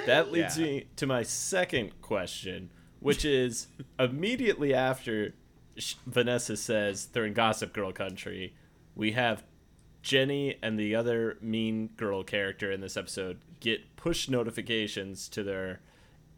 That 0.06 0.32
leads 0.32 0.58
Yeah. 0.58 0.66
me 0.66 0.88
to 0.98 1.08
my 1.08 1.24
second 1.24 2.00
question, 2.02 2.70
which 3.00 3.26
is 3.26 3.68
immediately 4.00 4.74
after 4.74 5.34
sh- 5.78 5.96
Vanessa 6.06 6.58
says 6.58 7.08
they're 7.08 7.26
in 7.26 7.34
Gossip 7.34 7.74
Girl 7.74 7.92
country, 7.92 8.54
we 8.96 9.14
have 9.14 9.44
Jenny 10.04 10.58
and 10.62 10.78
the 10.80 10.94
other 10.96 11.38
mean 11.42 11.90
girl 11.98 12.24
character 12.24 12.72
in 12.72 12.82
this 12.82 12.96
episode 12.96 13.40
get 13.60 13.96
push 13.96 14.30
notifications 14.30 15.28
to 15.30 15.42
their 15.44 15.82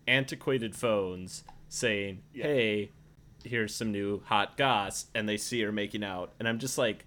antiquated 0.08 0.74
phones 0.76 1.44
saying, 1.68 2.22
"Hey, 2.32 2.92
here's 3.48 3.74
some 3.76 3.92
new 3.92 4.22
hot 4.26 4.58
goss," 4.58 5.08
and 5.16 5.28
they 5.28 5.38
see 5.38 5.62
her 5.62 5.72
making 5.72 6.04
out, 6.04 6.34
and 6.40 6.48
I'm 6.48 6.60
just 6.60 6.78
like. 6.78 7.06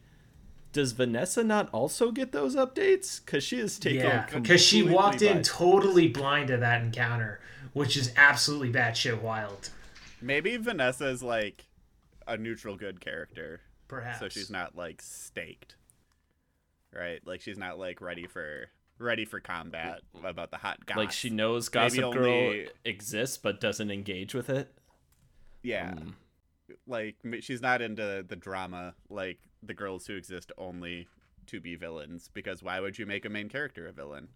Does 0.72 0.92
Vanessa 0.92 1.42
not 1.42 1.68
also 1.72 2.12
get 2.12 2.30
those 2.30 2.54
updates? 2.54 3.20
Because 3.26 3.42
she 3.42 3.58
is 3.58 3.76
taken 3.76 4.02
Yeah, 4.06 4.26
because 4.32 4.60
she 4.64 4.84
walked 4.84 5.20
in 5.20 5.38
by- 5.38 5.42
totally 5.42 6.06
blind 6.06 6.46
to 6.46 6.58
that 6.58 6.80
encounter, 6.82 7.40
which 7.72 7.96
is 7.96 8.12
absolutely 8.16 8.72
batshit 8.72 9.20
wild. 9.20 9.70
Maybe 10.22 10.56
Vanessa 10.58 11.06
is 11.08 11.24
like 11.24 11.64
a 12.28 12.36
neutral 12.36 12.76
good 12.76 13.00
character, 13.00 13.62
Perhaps. 13.88 14.20
so 14.20 14.28
she's 14.28 14.48
not 14.48 14.76
like 14.76 15.02
staked. 15.02 15.74
Right? 16.94 17.20
Like 17.26 17.40
she's 17.40 17.58
not 17.58 17.76
like 17.80 18.00
ready 18.00 18.28
for 18.28 18.68
ready 18.98 19.24
for 19.24 19.40
combat 19.40 20.02
about 20.22 20.52
the 20.52 20.58
hot 20.58 20.86
goss. 20.86 20.96
like 20.96 21.10
she 21.10 21.30
knows 21.30 21.68
Maybe 21.74 21.96
Gossip 21.98 22.12
Girl 22.14 22.32
only- 22.32 22.68
exists 22.84 23.38
but 23.38 23.60
doesn't 23.60 23.90
engage 23.90 24.34
with 24.34 24.48
it. 24.48 24.72
Yeah. 25.64 25.94
Mm. 25.94 26.12
Like 26.86 27.16
she's 27.40 27.62
not 27.62 27.82
into 27.82 28.24
the 28.26 28.36
drama 28.36 28.94
like 29.08 29.38
the 29.62 29.74
girls 29.74 30.06
who 30.06 30.16
exist 30.16 30.52
only 30.58 31.08
to 31.46 31.60
be 31.60 31.76
villains 31.76 32.30
because 32.32 32.62
why 32.62 32.80
would 32.80 32.98
you 32.98 33.06
make 33.06 33.24
a 33.24 33.30
main 33.30 33.48
character 33.48 33.86
a 33.86 33.92
villain? 33.92 34.28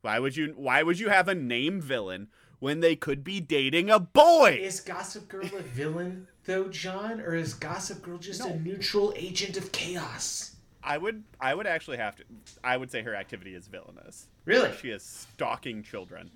Why 0.00 0.18
would 0.18 0.36
you 0.36 0.54
why 0.56 0.82
would 0.82 0.98
you 0.98 1.08
have 1.08 1.28
a 1.28 1.34
name 1.34 1.80
villain 1.80 2.28
when 2.60 2.80
they 2.80 2.96
could 2.96 3.24
be 3.24 3.40
dating 3.40 3.90
a 3.90 3.98
boy? 3.98 4.58
Is 4.60 4.80
Gossip 4.80 5.28
Girl 5.28 5.46
a 5.46 5.62
villain, 5.62 6.26
though, 6.44 6.68
Jon? 6.68 7.20
Or 7.20 7.34
is 7.34 7.54
Gossip 7.54 8.02
Girl 8.02 8.18
just 8.18 8.40
a 8.40 8.58
neutral 8.58 9.12
agent 9.16 9.56
of 9.56 9.72
chaos? 9.72 10.56
I 10.82 10.98
would 10.98 11.24
I 11.40 11.54
would 11.54 11.66
actually 11.66 11.96
have 11.96 12.16
to 12.16 12.24
I 12.62 12.76
would 12.76 12.90
say 12.90 13.02
her 13.02 13.14
activity 13.14 13.54
is 13.54 13.66
villainous. 13.66 14.28
Really? 14.44 14.72
She 14.80 14.90
is 14.90 15.02
stalking 15.02 15.82
children. 15.82 16.30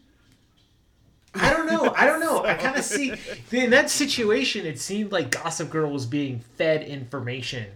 I 1.35 1.53
don't 1.53 1.66
know. 1.66 1.92
I 1.97 2.07
don't 2.07 2.21
know. 2.21 2.45
I 2.45 2.55
kind 2.64 2.77
of 2.77 2.85
see 2.85 3.12
in 3.51 3.71
that 3.71 3.90
situation. 3.90 4.66
It 4.66 4.79
seemed 4.81 5.12
like 5.12 5.31
Gossip 5.31 5.71
Girl 5.71 5.90
was 5.90 6.07
being 6.07 6.40
fed 6.57 6.83
information. 6.83 7.66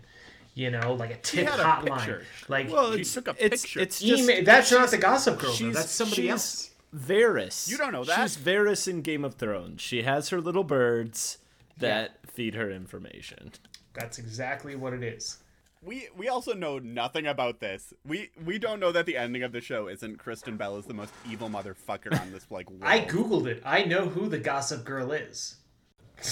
You 0.55 0.71
know, 0.71 0.95
like 0.95 1.11
a 1.11 1.16
tip 1.16 1.49
had 1.49 1.61
a 1.61 1.62
hotline. 1.62 1.99
picture. 1.99 2.23
Like 2.49 2.71
Well, 2.71 2.92
She 2.95 3.01
it's, 3.01 3.12
took 3.12 3.29
a 3.29 3.35
it's, 3.38 3.62
picture. 3.62 3.81
it's 3.81 4.01
just 4.01 4.23
email. 4.23 4.42
That's 4.45 4.73
not 4.73 4.90
the 4.90 4.97
Gossip 4.99 5.38
Girl. 5.38 5.53
Though. 5.55 5.71
That's 5.71 5.90
somebody 5.90 6.31
else. 6.31 6.71
Varys. 6.97 7.69
You 7.69 7.77
don't 7.77 7.92
know 7.92 8.05
that? 8.05 8.23
She's 8.23 8.37
Varys 8.38 8.88
in 8.88 9.03
Game 9.03 9.25
of 9.25 9.35
Thrones. 9.35 9.83
She 9.83 10.03
has 10.03 10.31
her 10.31 10.40
little 10.40 10.64
birds 10.64 11.38
that 11.77 12.16
feed 12.27 12.55
her 12.55 12.71
information. 12.71 13.53
That's 13.92 14.19
exactly 14.19 14.77
what 14.77 14.92
it 14.95 15.03
is. 15.03 15.38
We 15.87 16.09
we 16.16 16.29
also 16.29 16.53
know 16.53 16.79
nothing 16.79 17.27
about 17.27 17.61
this. 17.61 17.94
We 18.05 18.31
we 18.44 18.59
don't 18.59 18.81
know 18.81 18.90
that 18.92 19.07
the 19.07 19.16
ending 19.16 19.42
of 19.44 19.53
the 19.53 19.61
show 19.61 19.87
isn't 19.88 20.18
Kristen 20.18 20.57
Bell 20.57 20.77
is 20.79 20.85
the 20.87 20.94
most 20.94 21.12
evil 21.31 21.49
motherfucker 21.49 22.20
on 22.20 22.33
this 22.33 22.44
like 22.51 22.68
world. 22.70 22.83
I 22.85 23.01
googled 23.01 23.46
it. 23.46 23.62
I 23.64 23.85
know 23.85 24.09
who 24.09 24.29
the 24.29 24.38
Gossip 24.38 24.85
Girl 24.85 25.12
is. 25.12 25.57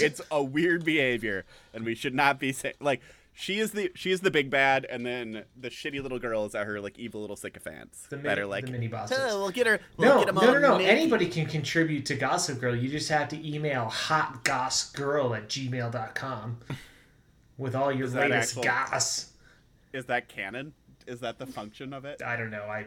it's 0.01 0.21
a 0.31 0.43
weird 0.43 0.85
behavior 0.85 1.45
and 1.73 1.85
we 1.85 1.95
should 1.95 2.15
not 2.15 2.41
be 2.41 2.53
saying 2.53 2.75
like 2.81 3.01
she 3.35 3.59
is 3.61 3.73
the 3.73 3.93
she 3.95 4.11
is 4.11 4.21
the 4.23 4.31
big 4.31 4.49
bad 4.49 4.87
and 4.89 5.05
then 5.05 5.45
the 5.61 5.69
shitty 5.69 6.03
little 6.03 6.19
girls 6.19 6.55
are 6.55 6.65
her 6.65 6.81
like 6.81 6.99
evil 6.99 7.21
little 7.21 7.37
sycophants 7.37 8.07
The 8.09 8.17
that 8.19 8.39
are 8.39 8.47
like 8.47 8.65
the 8.67 8.73
mini 8.73 8.89
bosses. 8.89 9.19
"Oh, 9.21 9.41
we'll 9.41 9.51
get 9.51 9.67
her 9.67 9.79
we'll 9.99 10.09
No, 10.21 10.25
get 10.25 10.35
no, 10.35 10.41
no, 10.53 10.59
no. 10.59 10.79
naked." 10.79 10.91
Anybody 10.91 11.27
can 11.27 11.47
contribute 11.47 12.07
to 12.07 12.15
Gossip 12.17 12.61
Girl. 12.61 12.75
You 12.75 12.89
just 12.89 13.09
have 13.11 13.29
to 13.29 13.49
email 13.55 13.85
hotgossgirl 13.87 15.37
at 15.37 15.49
gmail.com 15.49 16.59
with 17.59 17.75
all 17.77 17.93
your 17.93 18.09
latest 18.09 18.57
actual- 18.59 18.63
goss. 18.65 19.31
Is 19.95 20.05
that 20.07 20.29
canon 20.29 20.73
is 21.07 21.21
that 21.21 21.39
the 21.39 21.47
function 21.47 21.93
of 21.93 22.05
it 22.05 22.21
I 22.23 22.37
don't 22.37 22.51
know. 22.51 22.65
I 22.65 22.87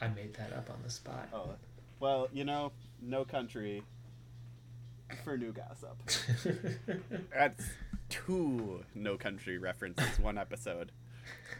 I 0.00 0.08
made 0.08 0.32
that 0.34 0.52
up 0.54 0.70
on 0.70 0.76
the 0.82 0.90
spot. 0.90 1.28
oh 1.34 1.50
well 1.98 2.28
you 2.32 2.44
know 2.44 2.72
no 3.02 3.24
country 3.24 3.82
for 5.24 5.36
new 5.36 5.52
gossip 5.52 5.96
that's 7.36 7.64
two 8.08 8.82
no 8.94 9.16
country 9.16 9.58
references 9.58 10.18
one 10.20 10.38
episode 10.38 10.92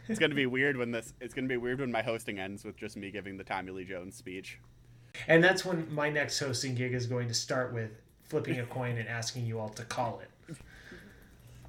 it's 0.07 0.19
gonna 0.19 0.33
be 0.35 0.45
weird 0.45 0.77
when 0.77 0.91
this 0.91 1.13
it's 1.21 1.33
gonna 1.33 1.47
be 1.47 1.57
weird 1.57 1.79
when 1.79 1.91
my 1.91 2.01
hosting 2.01 2.39
ends 2.39 2.63
with 2.63 2.75
just 2.77 2.95
me 2.97 3.11
giving 3.11 3.37
the 3.37 3.43
tommy 3.43 3.71
lee 3.71 3.83
jones 3.85 4.15
speech 4.15 4.57
And 5.27 5.43
that's 5.43 5.65
when 5.65 5.93
my 5.93 6.09
next 6.09 6.39
hosting 6.39 6.73
gig 6.75 6.93
is 6.93 7.05
going 7.05 7.27
to 7.27 7.33
start 7.33 7.73
with 7.73 7.91
flipping 8.23 8.59
a 8.59 8.65
coin 8.65 8.97
and 8.97 9.09
asking 9.09 9.45
you 9.45 9.59
all 9.59 9.67
to 9.69 9.83
call 9.83 10.21
it. 10.21 10.55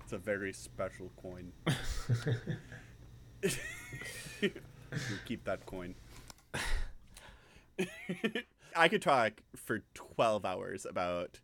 It's 0.01 0.13
a 0.13 0.19
very 0.19 0.53
special 0.53 1.11
coin. 1.21 1.51
keep 5.27 5.45
that 5.45 5.65
coin. 5.67 5.95
I 8.75 8.89
could 8.89 9.03
talk 9.03 9.43
for 9.57 9.83
12 9.95 10.45
hours 10.45 10.87
about 10.87 11.41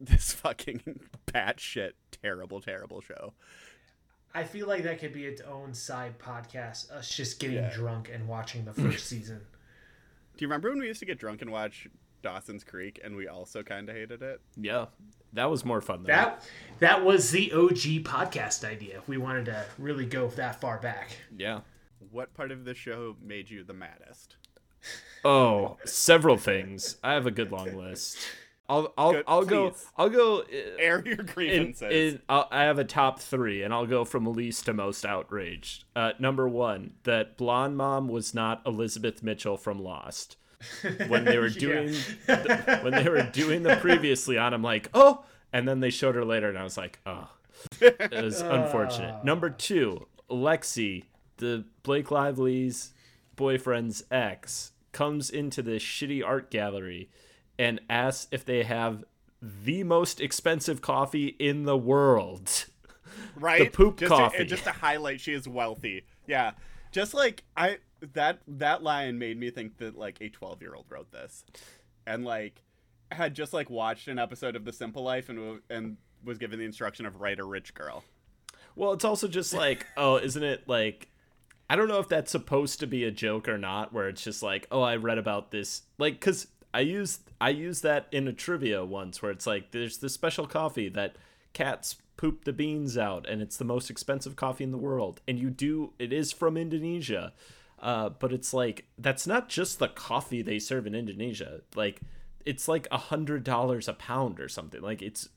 this 0.00 0.32
fucking 0.32 1.00
batshit 1.26 1.92
terrible, 2.22 2.60
terrible 2.60 3.00
show. 3.00 3.32
I 4.34 4.44
feel 4.44 4.66
like 4.66 4.82
that 4.82 4.98
could 5.00 5.14
be 5.14 5.24
its 5.24 5.40
own 5.40 5.72
side 5.72 6.18
podcast. 6.18 6.90
Us 6.90 7.08
just 7.14 7.40
getting 7.40 7.56
Yeah. 7.56 7.72
drunk 7.74 8.10
and 8.12 8.28
watching 8.28 8.64
the 8.66 8.74
first 8.74 9.06
season. 9.08 9.38
Do 10.36 10.42
you 10.44 10.48
remember 10.48 10.68
when 10.68 10.78
we 10.80 10.86
used 10.86 11.00
to 11.00 11.06
get 11.06 11.18
drunk 11.18 11.40
and 11.40 11.50
watch 11.50 11.88
Dawson's 12.26 12.64
Creek 12.64 13.00
and 13.04 13.14
we 13.16 13.28
also 13.28 13.62
kind 13.62 13.88
of 13.88 13.94
hated 13.94 14.20
it? 14.22 14.40
Yeah, 14.56 14.86
that 15.32 15.48
was 15.50 15.64
more 15.64 15.80
fun. 15.80 16.02
Though. 16.02 16.08
That 16.08 16.42
that 16.80 17.04
was 17.04 17.30
the 17.30 17.52
OG 17.52 18.02
podcast 18.04 18.64
idea. 18.64 18.98
If 18.98 19.08
we 19.08 19.16
wanted 19.16 19.44
to 19.46 19.64
really 19.78 20.06
go 20.06 20.28
that 20.28 20.60
far 20.60 20.78
back. 20.78 21.16
yeah. 21.36 21.60
What 22.10 22.34
part 22.34 22.50
of 22.50 22.64
the 22.64 22.74
show 22.74 23.16
made 23.22 23.50
you 23.50 23.62
the 23.64 23.72
maddest? 23.74 24.36
Oh, 25.24 25.76
several 25.84 26.36
things. 26.36 26.96
I 27.02 27.12
have 27.14 27.26
a 27.26 27.30
good 27.30 27.50
long 27.50 27.76
list. 27.76 28.18
I'll 28.68 28.92
I'll 28.98 29.12
Good, 29.12 29.24
I'll 29.28 29.44
go. 29.44 29.74
I'll 29.96 30.08
go. 30.10 30.40
uh, 30.40 30.44
Air 30.78 31.02
your 31.06 31.20
In, 31.20 31.26
grievances. 31.26 32.14
in, 32.14 32.22
I'll, 32.28 32.48
I 32.50 32.64
have 32.64 32.78
a 32.78 32.84
top 32.84 33.20
three, 33.20 33.62
and 33.62 33.72
I'll 33.72 33.86
go 33.86 34.04
from 34.04 34.26
least 34.26 34.66
to 34.66 34.72
most 34.74 35.04
outraged. 35.06 35.84
Uh, 35.94 36.12
number 36.18 36.48
one, 36.48 36.94
that 37.04 37.36
blonde 37.36 37.76
mom 37.76 38.08
was 38.08 38.34
not 38.34 38.62
Elizabeth 38.66 39.22
Mitchell 39.22 39.56
from 39.56 39.78
Lost. 39.82 40.36
When 41.08 41.24
they 41.24 41.38
were 41.38 41.48
doing, 41.50 41.92
the, 42.26 42.78
when 42.82 42.92
they 42.92 43.08
were 43.08 43.22
doing 43.22 43.62
the 43.62 43.76
previously 43.76 44.38
on, 44.38 44.54
I'm 44.54 44.62
like, 44.62 44.88
oh, 44.94 45.24
and 45.52 45.66
then 45.66 45.80
they 45.80 45.90
showed 45.90 46.14
her 46.14 46.24
later, 46.24 46.48
and 46.48 46.58
I 46.58 46.64
was 46.64 46.76
like, 46.76 46.98
oh, 47.06 47.28
it 47.80 48.10
was 48.24 48.40
unfortunate. 48.42 49.16
Ah. 49.18 49.24
Number 49.24 49.50
two, 49.50 50.06
Lexi, 50.30 51.04
the 51.38 51.64
Blake 51.82 52.10
Lively's 52.10 52.92
boyfriend's 53.36 54.04
ex, 54.10 54.72
comes 54.92 55.30
into 55.30 55.62
this 55.62 55.82
shitty 55.82 56.24
art 56.24 56.50
gallery 56.50 57.10
and 57.58 57.80
asks 57.88 58.28
if 58.30 58.44
they 58.44 58.62
have 58.62 59.04
the 59.42 59.84
most 59.84 60.20
expensive 60.20 60.80
coffee 60.80 61.36
in 61.38 61.64
the 61.64 61.76
world. 61.76 62.66
right? 63.38 63.70
The 63.70 63.76
poop 63.76 63.98
just 63.98 64.10
coffee. 64.10 64.38
To, 64.38 64.44
just 64.44 64.64
to 64.64 64.72
highlight 64.72 65.20
she 65.20 65.32
is 65.32 65.46
wealthy. 65.46 66.04
Yeah. 66.26 66.52
Just 66.92 67.12
like 67.14 67.44
I 67.56 67.78
that 68.14 68.40
that 68.46 68.82
line 68.82 69.18
made 69.18 69.38
me 69.38 69.50
think 69.50 69.78
that 69.78 69.96
like 69.96 70.18
a 70.20 70.28
12-year-old 70.28 70.86
wrote 70.88 71.10
this. 71.12 71.44
And 72.06 72.24
like 72.24 72.62
had 73.12 73.34
just 73.34 73.52
like 73.52 73.70
watched 73.70 74.08
an 74.08 74.18
episode 74.18 74.56
of 74.56 74.64
The 74.64 74.72
Simple 74.72 75.02
Life 75.02 75.28
and 75.28 75.60
and 75.70 75.96
was 76.24 76.38
given 76.38 76.58
the 76.58 76.64
instruction 76.64 77.06
of 77.06 77.20
write 77.20 77.38
a 77.38 77.44
rich 77.44 77.74
girl. 77.74 78.04
Well, 78.74 78.92
it's 78.92 79.04
also 79.04 79.28
just 79.28 79.54
like, 79.54 79.86
oh, 79.96 80.16
isn't 80.16 80.42
it 80.42 80.68
like 80.68 81.08
I 81.68 81.76
don't 81.76 81.88
know 81.88 81.98
if 81.98 82.08
that's 82.08 82.30
supposed 82.30 82.80
to 82.80 82.86
be 82.86 83.04
a 83.04 83.10
joke 83.10 83.48
or 83.48 83.58
not 83.58 83.92
where 83.92 84.08
it's 84.08 84.22
just 84.22 84.42
like, 84.42 84.66
oh, 84.70 84.82
I 84.82 84.96
read 84.96 85.18
about 85.18 85.50
this 85.50 85.82
like 85.98 86.20
cuz 86.20 86.48
I 86.74 86.80
used 86.80 87.30
I 87.40 87.50
used 87.50 87.82
that 87.82 88.06
in 88.12 88.28
a 88.28 88.32
trivia 88.32 88.84
once 88.84 89.22
where 89.22 89.32
it's 89.32 89.46
like 89.46 89.70
there's 89.70 89.98
this 89.98 90.14
special 90.14 90.46
coffee 90.46 90.88
that 90.90 91.16
cats 91.52 91.96
poop 92.16 92.44
the 92.44 92.52
beans 92.52 92.96
out 92.96 93.28
and 93.28 93.42
it's 93.42 93.56
the 93.56 93.64
most 93.64 93.90
expensive 93.90 94.36
coffee 94.36 94.64
in 94.64 94.72
the 94.72 94.78
world 94.78 95.20
and 95.26 95.38
you 95.38 95.50
do 95.50 95.92
it 95.98 96.12
is 96.12 96.32
from 96.32 96.56
Indonesia. 96.56 97.32
Uh, 97.86 98.08
but 98.08 98.32
it's 98.32 98.52
like 98.52 98.86
that's 98.98 99.28
not 99.28 99.48
just 99.48 99.78
the 99.78 99.86
coffee 99.86 100.42
they 100.42 100.58
serve 100.58 100.88
in 100.88 100.94
Indonesia. 100.94 101.60
Like 101.76 102.00
it's 102.44 102.66
like 102.66 102.88
a 102.90 102.98
hundred 102.98 103.44
dollars 103.44 103.86
a 103.86 103.92
pound 103.92 104.40
or 104.40 104.48
something. 104.48 104.80
Like 104.82 105.02
it's 105.02 105.28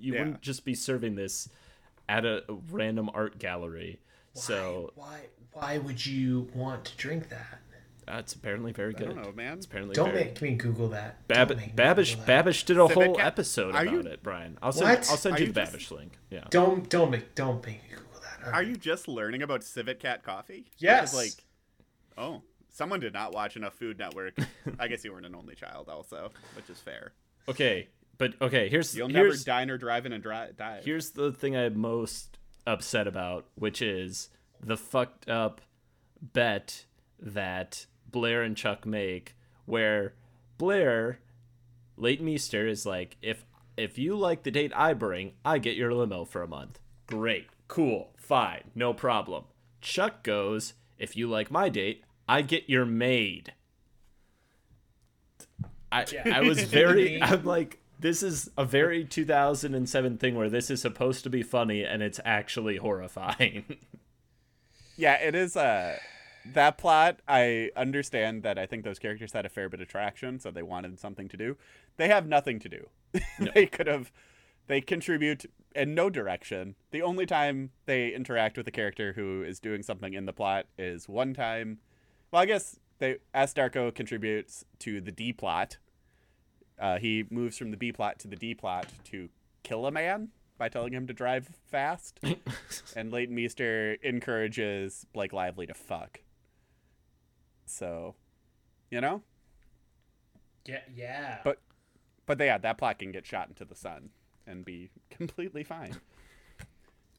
you 0.00 0.14
Yeah. 0.14 0.20
wouldn't 0.20 0.40
just 0.40 0.64
be 0.64 0.74
serving 0.74 1.16
this 1.16 1.50
at 2.08 2.24
a 2.24 2.44
random 2.70 3.10
art 3.12 3.38
gallery. 3.38 4.00
So 4.32 4.92
why 4.94 5.26
why 5.52 5.76
would 5.76 6.06
you 6.06 6.48
want 6.54 6.86
to 6.86 6.96
drink 6.96 7.28
that? 7.28 7.58
that's 8.06 8.34
apparently 8.34 8.72
very 8.72 8.92
good. 8.94 9.10
I 9.10 9.12
don't 9.14 9.22
know, 9.22 9.32
man. 9.32 9.58
It's 9.58 9.66
apparently 9.66 9.94
Don't 9.94 10.10
very. 10.12 10.24
make 10.24 10.42
me 10.42 10.54
Google 10.54 10.88
that. 10.88 11.28
Bab- 11.28 11.48
Don't 11.50 11.58
me 11.58 11.72
Babish 11.76 12.12
Google 12.16 12.24
that. 12.26 12.44
Babish 12.46 12.64
did 12.64 12.78
a 12.78 12.88
Civet 12.88 13.06
whole 13.06 13.14
Cat- 13.16 13.26
episode 13.26 13.74
Are 13.76 13.82
about 13.82 13.92
you- 13.92 14.00
it, 14.00 14.22
Brian. 14.22 14.58
I'll 14.62 14.72
send 14.72 14.88
What? 14.88 15.10
I'll 15.10 15.16
send 15.18 15.36
Are 15.36 15.40
you 15.40 15.46
you 15.48 15.52
the 15.52 15.60
just- 15.60 15.72
Babish 15.76 15.90
link. 15.96 16.18
Yeah. 16.30 16.44
Don't 16.50 16.88
don't 16.88 17.10
make 17.10 17.34
don't 17.34 17.64
make 17.66 17.82
me 17.84 17.90
Google 17.90 18.20
that. 18.22 18.46
All 18.48 18.54
Are 18.54 18.62
you 18.62 18.76
just 18.76 19.06
learning 19.08 19.42
about 19.42 19.62
Civet 19.62 20.00
Cat 20.00 20.24
coffee? 20.24 20.66
Yes. 20.78 21.12
Because, 21.12 21.14
like 21.14 21.44
Oh, 22.16 22.42
someone 22.70 23.00
did 23.00 23.12
not 23.12 23.32
watch 23.32 23.56
enough 23.56 23.74
Food 23.74 23.98
Network. 23.98 24.36
I 24.78 24.88
guess 24.88 25.04
you 25.04 25.12
weren't 25.12 25.26
an 25.26 25.34
only 25.34 25.54
child 25.54 25.88
also, 25.88 26.30
which 26.54 26.68
is 26.70 26.78
fair. 26.78 27.12
Okay, 27.48 27.88
but 28.18 28.34
okay, 28.40 28.68
here's 28.68 28.94
You'll 28.96 29.08
never 29.08 29.26
here's 29.26 29.44
dine 29.44 29.70
or 29.70 29.78
drive 29.78 30.06
in 30.06 30.12
and 30.12 30.22
dri- 30.22 30.52
dive. 30.56 30.84
here's 30.84 31.10
the 31.10 31.32
thing 31.32 31.56
I'm 31.56 31.78
most 31.78 32.38
upset 32.66 33.06
about, 33.06 33.46
which 33.54 33.82
is 33.82 34.28
the 34.60 34.76
fucked 34.76 35.28
up 35.28 35.60
bet 36.20 36.86
that 37.20 37.86
Blair 38.10 38.42
and 38.42 38.56
Chuck 38.56 38.86
make 38.86 39.34
where 39.66 40.14
Blair 40.58 41.18
Leighton 41.96 42.26
Meester 42.26 42.66
is 42.66 42.86
like 42.86 43.16
if 43.22 43.44
if 43.76 43.98
you 43.98 44.14
like 44.16 44.42
the 44.42 44.50
date 44.50 44.72
I 44.74 44.92
bring, 44.92 45.32
I 45.44 45.58
get 45.58 45.76
your 45.76 45.92
limo 45.94 46.24
for 46.24 46.42
a 46.42 46.48
month. 46.48 46.78
Great. 47.06 47.48
Cool. 47.68 48.12
Fine. 48.16 48.70
No 48.74 48.92
problem. 48.92 49.44
Chuck 49.80 50.22
goes, 50.22 50.74
if 51.02 51.16
you 51.16 51.28
like 51.28 51.50
my 51.50 51.68
date, 51.68 52.04
I 52.28 52.42
get 52.42 52.68
your 52.68 52.86
maid. 52.86 53.52
I 55.90 56.06
I 56.24 56.40
was 56.40 56.62
very 56.64 57.20
I'm 57.22 57.44
like 57.44 57.80
this 57.98 58.22
is 58.22 58.50
a 58.58 58.64
very 58.64 59.04
2007 59.04 60.18
thing 60.18 60.34
where 60.34 60.50
this 60.50 60.70
is 60.70 60.80
supposed 60.80 61.22
to 61.24 61.30
be 61.30 61.42
funny 61.42 61.84
and 61.84 62.02
it's 62.02 62.20
actually 62.24 62.76
horrifying. 62.76 63.76
Yeah, 64.94 65.14
it 65.14 65.34
is. 65.34 65.56
Uh, 65.56 65.96
that 66.52 66.78
plot. 66.78 67.20
I 67.26 67.70
understand 67.76 68.42
that. 68.42 68.58
I 68.58 68.66
think 68.66 68.84
those 68.84 68.98
characters 68.98 69.32
had 69.32 69.46
a 69.46 69.48
fair 69.48 69.68
bit 69.68 69.80
of 69.80 69.88
traction, 69.88 70.38
so 70.38 70.50
they 70.50 70.62
wanted 70.62 71.00
something 71.00 71.28
to 71.28 71.36
do. 71.36 71.56
They 71.96 72.08
have 72.08 72.26
nothing 72.26 72.58
to 72.60 72.68
do. 72.68 72.88
they 73.54 73.66
could 73.66 73.86
have. 73.86 74.12
They 74.66 74.80
contribute 74.80 75.46
in 75.74 75.94
no 75.94 76.10
direction. 76.10 76.74
The 76.90 77.02
only 77.02 77.26
time 77.26 77.70
they 77.86 78.14
interact 78.14 78.56
with 78.56 78.66
a 78.68 78.70
character 78.70 79.12
who 79.14 79.42
is 79.42 79.60
doing 79.60 79.82
something 79.82 80.14
in 80.14 80.26
the 80.26 80.32
plot 80.32 80.66
is 80.78 81.08
one 81.08 81.34
time. 81.34 81.78
Well, 82.30 82.42
I 82.42 82.46
guess 82.46 82.78
they 82.98 83.18
S. 83.34 83.54
Darko 83.54 83.94
contributes 83.94 84.64
to 84.80 85.00
the 85.00 85.12
D 85.12 85.32
plot. 85.32 85.78
Uh, 86.78 86.98
he 86.98 87.24
moves 87.30 87.58
from 87.58 87.70
the 87.70 87.76
B 87.76 87.92
plot 87.92 88.18
to 88.20 88.28
the 88.28 88.36
D 88.36 88.54
plot 88.54 88.86
to 89.04 89.28
kill 89.62 89.86
a 89.86 89.90
man 89.90 90.28
by 90.58 90.68
telling 90.68 90.92
him 90.92 91.06
to 91.06 91.12
drive 91.12 91.48
fast. 91.66 92.20
and 92.96 93.12
Leighton 93.12 93.34
Meester 93.34 93.96
encourages 94.02 95.06
Blake 95.12 95.32
Lively 95.32 95.66
to 95.66 95.74
fuck. 95.74 96.20
So, 97.66 98.14
you 98.90 99.00
know? 99.00 99.22
Yeah, 100.66 100.80
yeah. 100.94 101.38
But 101.44 101.60
but 102.26 102.38
yeah, 102.38 102.58
that 102.58 102.78
plot 102.78 102.98
can 102.98 103.12
get 103.12 103.26
shot 103.26 103.48
into 103.48 103.64
the 103.64 103.74
sun 103.74 104.10
and 104.46 104.64
be 104.64 104.90
completely 105.10 105.64
fine. 105.64 105.96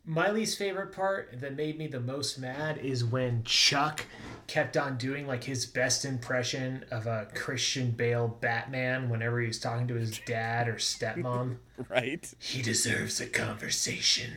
My 0.05 0.29
least 0.31 0.57
favorite 0.57 0.91
part 0.93 1.39
that 1.39 1.55
made 1.55 1.77
me 1.77 1.87
the 1.87 2.01
most 2.01 2.37
mad 2.37 2.77
is 2.79 3.05
when 3.05 3.41
Chuck 3.45 4.05
kept 4.47 4.75
on 4.75 4.97
doing 4.97 5.25
like 5.25 5.45
his 5.45 5.65
best 5.65 6.03
impression 6.03 6.83
of 6.91 7.07
a 7.07 7.29
Christian 7.33 7.91
Bale 7.91 8.27
Batman 8.27 9.07
whenever 9.09 9.39
he 9.39 9.47
was 9.47 9.59
talking 9.59 9.87
to 9.87 9.93
his 9.93 10.19
dad 10.25 10.67
or 10.67 10.73
stepmom. 10.75 11.55
Right? 11.87 12.33
he 12.37 12.61
deserves 12.61 13.21
a 13.21 13.27
conversation. 13.27 14.31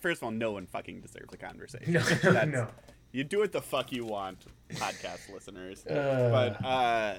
First 0.00 0.20
of 0.20 0.24
all, 0.24 0.30
no 0.32 0.50
one 0.50 0.66
fucking 0.66 1.00
deserves 1.00 1.32
a 1.32 1.36
conversation. 1.36 1.92
No, 1.92 2.00
That's- 2.22 2.48
no. 2.48 2.68
You 3.12 3.22
do 3.22 3.38
what 3.38 3.52
the 3.52 3.62
fuck 3.62 3.92
you 3.92 4.04
want, 4.04 4.44
podcast 4.72 5.28
listeners. 5.32 5.86
Uh. 5.86 6.28
But 6.58 6.66
uh 6.66 7.14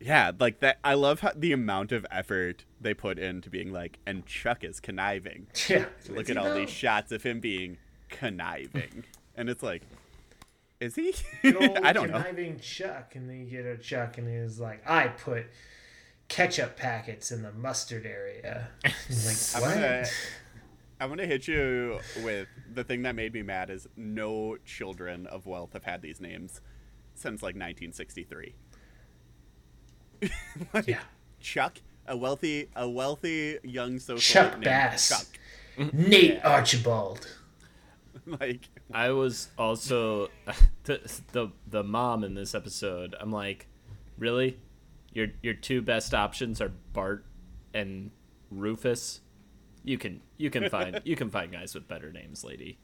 yeah, 0.00 0.32
like 0.38 0.60
that 0.60 0.78
I 0.84 0.94
love 0.94 1.20
how 1.20 1.32
the 1.34 1.52
amount 1.52 1.92
of 1.92 2.06
effort 2.10 2.64
they 2.80 2.94
put 2.94 3.18
into 3.18 3.50
being 3.50 3.72
like, 3.72 3.98
and 4.06 4.26
Chuck 4.26 4.64
is 4.64 4.80
conniving. 4.80 5.46
Yeah. 5.68 5.86
Look 6.08 6.30
at 6.30 6.36
all 6.36 6.54
these 6.54 6.70
shots 6.70 7.12
of 7.12 7.22
him 7.22 7.40
being 7.40 7.78
conniving. 8.08 9.04
and 9.36 9.48
it's 9.48 9.62
like 9.62 9.82
is 10.80 10.94
he? 10.94 11.14
I 11.44 11.92
don't 11.92 12.10
know. 12.10 12.18
Conniving 12.18 12.60
Chuck, 12.60 13.14
and 13.14 13.28
then 13.28 13.40
you 13.40 13.46
get 13.46 13.64
a 13.64 13.78
Chuck, 13.78 14.18
and 14.18 14.28
he's 14.28 14.60
like, 14.60 14.88
"I 14.88 15.08
put 15.08 15.46
ketchup 16.28 16.76
packets 16.76 17.32
in 17.32 17.42
the 17.42 17.52
mustard 17.52 18.04
area." 18.04 18.68
He's 19.06 19.54
I'm 19.54 19.62
like, 19.62 19.70
"What?" 19.70 19.80
gonna, 19.80 20.04
I'm 21.00 21.08
gonna 21.08 21.26
hit 21.26 21.48
you 21.48 22.00
with 22.22 22.48
the 22.72 22.84
thing 22.84 23.02
that 23.02 23.14
made 23.14 23.32
me 23.32 23.42
mad 23.42 23.70
is 23.70 23.88
no 23.96 24.56
children 24.64 25.26
of 25.26 25.46
wealth 25.46 25.72
have 25.72 25.84
had 25.84 26.02
these 26.02 26.20
names 26.20 26.60
since 27.14 27.42
like 27.42 27.54
1963. 27.54 28.54
Like, 30.74 30.86
Yeah. 30.86 31.00
Chuck, 31.40 31.78
a 32.06 32.16
wealthy, 32.16 32.68
a 32.74 32.88
wealthy 32.88 33.58
young 33.62 33.96
socialite 33.96 34.20
Chuck 34.20 34.60
Bass. 34.60 35.08
Chuck. 35.08 35.92
Nate 35.92 36.44
Archibald. 36.44 37.26
Like, 38.40 38.68
I 38.92 39.10
was 39.10 39.48
also 39.56 40.30
the, 40.84 41.00
the 41.30 41.52
the 41.68 41.84
mom 41.84 42.24
in 42.24 42.34
this 42.34 42.56
episode. 42.56 43.14
I'm 43.20 43.30
like, 43.30 43.68
really? 44.18 44.58
Your 45.12 45.28
your 45.42 45.54
two 45.54 45.80
best 45.80 46.12
options 46.12 46.60
are 46.60 46.72
Bart 46.92 47.24
and 47.72 48.10
Rufus. 48.50 49.20
You 49.84 49.96
can 49.96 50.22
you 50.38 50.50
can 50.50 50.68
find 50.70 51.00
you 51.04 51.14
can 51.14 51.30
find 51.30 51.52
guys 51.52 51.72
with 51.72 51.86
better 51.86 52.10
names, 52.10 52.42
lady. 52.42 52.78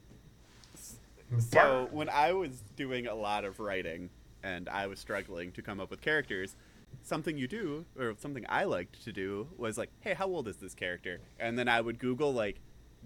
So 1.38 1.88
when 1.90 2.08
I 2.08 2.32
was 2.34 2.62
doing 2.76 3.06
a 3.08 3.14
lot 3.14 3.44
of 3.44 3.58
writing 3.58 4.10
and 4.44 4.68
I 4.68 4.86
was 4.86 5.00
struggling 5.00 5.50
to 5.52 5.62
come 5.62 5.80
up 5.80 5.90
with 5.90 6.00
characters, 6.02 6.54
something 7.02 7.36
you 7.38 7.48
do 7.48 7.84
or 7.98 8.14
something 8.18 8.44
I 8.48 8.64
liked 8.64 9.02
to 9.04 9.12
do 9.12 9.48
was 9.56 9.76
like, 9.78 9.90
hey, 10.00 10.14
how 10.14 10.26
old 10.26 10.48
is 10.48 10.56
this 10.56 10.74
character? 10.74 11.20
And 11.38 11.58
then 11.58 11.68
I 11.68 11.80
would 11.80 11.98
Google 11.98 12.32
like 12.32 12.60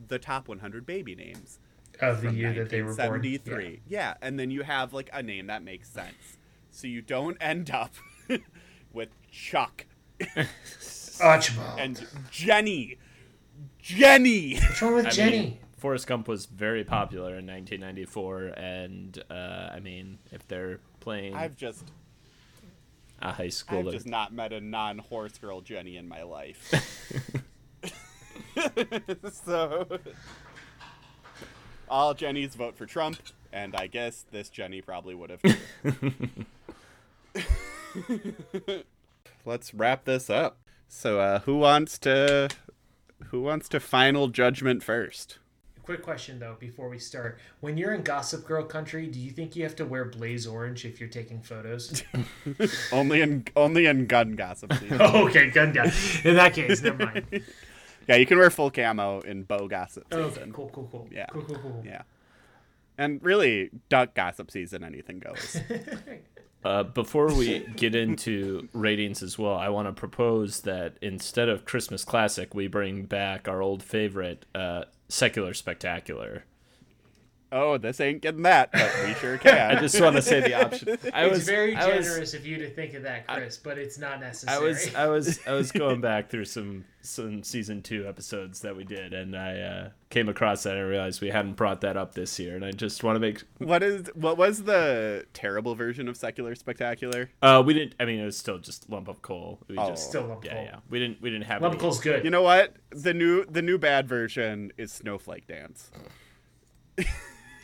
the 0.08 0.18
top 0.18 0.48
100 0.48 0.84
baby 0.86 1.14
names 1.14 1.58
Of 2.00 2.20
the 2.20 2.30
year 2.32 2.52
that 2.54 2.68
they 2.70 2.80
were 2.82 2.88
born. 2.94 2.96
73. 2.96 3.80
Yeah. 3.88 4.14
and 4.20 4.38
then 4.38 4.50
you 4.50 4.62
have 4.62 4.92
like 4.92 5.08
a 5.12 5.22
name 5.22 5.46
that 5.46 5.62
makes 5.62 5.88
sense, 5.88 6.36
so 6.70 6.86
you 6.86 7.00
don't 7.02 7.36
end 7.40 7.70
up 7.70 7.94
with 8.92 9.08
Chuck 9.30 9.86
Yeah. 10.20 10.46
Archibald. 11.22 11.78
and 11.80 12.06
Jenny. 12.30 12.98
Jenny. 13.80 14.56
What's 14.58 14.82
wrong 14.82 14.94
with 14.96 15.06
I 15.06 15.10
Jenny? 15.10 15.38
mean, 15.40 15.58
Forrest 15.78 16.06
Gump 16.06 16.28
was 16.28 16.46
very 16.46 16.84
popular 16.84 17.36
in 17.36 17.46
1994, 17.46 18.44
and 18.56 19.22
uh, 19.30 19.34
I 19.74 19.80
mean, 19.80 20.18
if 20.32 20.46
they're 20.48 20.80
playing 21.00 21.34
I've 21.34 21.56
just 21.56 21.84
a 23.20 23.32
high 23.32 23.50
I've 23.68 23.90
just 23.90 24.06
not 24.06 24.32
met 24.32 24.52
a 24.52 24.60
non-horse 24.60 25.38
girl 25.38 25.60
Jenny 25.60 25.96
in 25.96 26.08
my 26.08 26.22
life. 26.22 26.72
so 29.44 29.86
all 31.88 32.14
Jenny's 32.14 32.54
vote 32.54 32.76
for 32.76 32.86
Trump, 32.86 33.18
and 33.52 33.74
I 33.74 33.86
guess 33.86 34.24
this 34.30 34.48
Jenny 34.48 34.80
probably 34.80 35.14
would 35.14 35.30
have. 35.30 35.42
Let's 39.44 39.74
wrap 39.74 40.04
this 40.04 40.30
up. 40.30 40.58
So, 40.88 41.20
uh, 41.20 41.40
who 41.40 41.58
wants 41.58 41.98
to 42.00 42.48
who 43.28 43.42
wants 43.42 43.68
to 43.70 43.80
final 43.80 44.28
judgment 44.28 44.82
first? 44.82 45.38
Quick 45.86 46.02
question 46.02 46.40
though, 46.40 46.56
before 46.58 46.88
we 46.88 46.98
start: 46.98 47.38
When 47.60 47.78
you're 47.78 47.94
in 47.94 48.02
Gossip 48.02 48.44
Girl 48.44 48.64
country, 48.64 49.06
do 49.06 49.20
you 49.20 49.30
think 49.30 49.54
you 49.54 49.62
have 49.62 49.76
to 49.76 49.84
wear 49.84 50.04
blaze 50.04 50.44
orange 50.44 50.84
if 50.84 50.98
you're 50.98 51.08
taking 51.08 51.40
photos? 51.40 52.02
only 52.92 53.20
in 53.20 53.44
only 53.54 53.86
in 53.86 54.06
gun 54.06 54.32
gossip. 54.32 54.72
season. 54.80 54.98
oh, 55.00 55.28
okay, 55.28 55.48
gun 55.48 55.72
gun. 55.72 55.92
In 56.24 56.34
that 56.34 56.54
case, 56.54 56.82
never 56.82 57.04
mind. 57.04 57.26
yeah, 58.08 58.16
you 58.16 58.26
can 58.26 58.36
wear 58.36 58.50
full 58.50 58.68
camo 58.68 59.20
in 59.20 59.44
bow 59.44 59.68
gossip. 59.68 60.12
Okay, 60.12 60.28
season. 60.34 60.52
cool, 60.52 60.70
cool, 60.70 60.88
cool. 60.90 61.08
Yeah. 61.12 61.26
cool, 61.26 61.42
cool, 61.42 61.58
cool. 61.58 61.82
Yeah. 61.86 62.02
And 62.98 63.22
really, 63.22 63.70
duck 63.88 64.12
gossip 64.14 64.50
season, 64.50 64.82
anything 64.82 65.20
goes. 65.20 65.60
Uh, 66.64 66.82
before 66.82 67.32
we 67.32 67.60
get 67.76 67.94
into 67.94 68.68
ratings 68.72 69.22
as 69.22 69.38
well, 69.38 69.54
I 69.54 69.68
want 69.68 69.86
to 69.86 69.92
propose 69.92 70.62
that 70.62 70.96
instead 71.00 71.48
of 71.48 71.64
Christmas 71.64 72.04
Classic, 72.04 72.52
we 72.56 72.66
bring 72.66 73.04
back 73.04 73.46
our 73.46 73.62
old 73.62 73.84
favorite, 73.84 74.46
uh, 74.52 74.82
Secular 75.08 75.54
Spectacular. 75.54 76.44
Oh, 77.52 77.78
this 77.78 78.00
ain't 78.00 78.22
getting 78.22 78.42
that, 78.42 78.70
but 78.72 78.90
we 79.06 79.14
sure 79.14 79.38
can. 79.38 79.76
I 79.76 79.80
just 79.80 80.00
want 80.00 80.16
to 80.16 80.22
say 80.22 80.40
the 80.40 80.54
option. 80.54 80.98
I 81.14 81.24
It's 81.26 81.32
was 81.38 81.44
very 81.46 81.74
I 81.76 81.96
was- 81.96 82.06
generous 82.06 82.34
of 82.34 82.46
you 82.46 82.58
to 82.58 82.70
think 82.70 82.94
of 82.94 83.02
that, 83.04 83.26
Chris, 83.28 83.56
but 83.56 83.78
it's 83.78 83.98
not 83.98 84.20
necessary. 84.20 84.56
I 84.56 84.68
necessary. 84.68 84.92
was 84.92 84.96
I 84.96 85.06
was 85.08 85.46
I 85.48 85.52
was 85.52 85.72
going 85.80 86.00
back 86.00 86.30
through 86.30 86.44
some 86.46 86.84
some 87.02 87.44
season 87.44 87.82
two 87.82 88.04
episodes 88.08 88.60
that 88.62 88.74
we 88.76 88.82
did, 88.82 89.12
and 89.14 89.36
I 89.36 89.60
uh, 89.60 89.88
came 90.10 90.28
across 90.28 90.64
that 90.64 90.70
and 90.76 90.80
I 90.80 90.82
realized 90.88 91.22
we 91.22 91.28
hadn't 91.28 91.52
brought 91.54 91.82
that 91.82 91.96
up 91.96 92.14
this 92.14 92.36
year, 92.40 92.56
and 92.56 92.64
I 92.64 92.72
just 92.72 93.04
want 93.04 93.14
to 93.14 93.20
make 93.20 93.44
what 93.58 93.82
is 93.84 94.08
what 94.14 94.36
was 94.36 94.64
the 94.64 95.24
terrible 95.32 95.76
version 95.76 96.08
of 96.08 96.16
secular 96.16 96.54
spectacular? 96.56 97.30
uh 97.42 97.62
we 97.64 97.74
didn't 97.74 97.94
I 98.00 98.06
mean 98.06 98.18
it 98.18 98.24
was 98.24 98.36
still 98.36 98.58
just 98.58 98.90
lump 98.90 99.06
of 99.06 99.22
coal. 99.22 99.60
We 99.68 99.78
Oh. 99.78 99.90
just 99.90 100.08
Still 100.08 100.24
lump 100.26 100.44
yeah 100.44 100.54
coal. 100.54 100.64
yeah 100.64 100.76
we 100.90 100.98
didn't 100.98 101.22
we 101.22 101.30
didn't 101.30 101.46
have 101.46 101.62
Lump 101.62 101.74
any- 101.74 101.80
coal's 101.80 102.00
good. 102.00 102.24
You 102.24 102.30
know 102.30 102.42
what? 102.42 102.74
The 102.90 103.14
new 103.14 103.44
the 103.44 103.62
new 103.62 103.78
bad 103.78 104.08
version 104.08 104.72
is 104.76 104.90
snowflake 104.92 105.46
dance. 105.46 105.90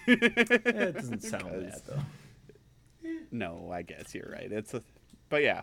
It 0.07 0.95
doesn't 0.95 1.23
sound 1.23 1.45
bad 1.45 1.83
though. 1.87 3.11
No, 3.31 3.71
I 3.73 3.83
guess 3.83 4.15
you're 4.15 4.31
right. 4.31 4.51
It's 4.51 4.75
a, 4.75 4.83
but 5.29 5.43
yeah, 5.43 5.63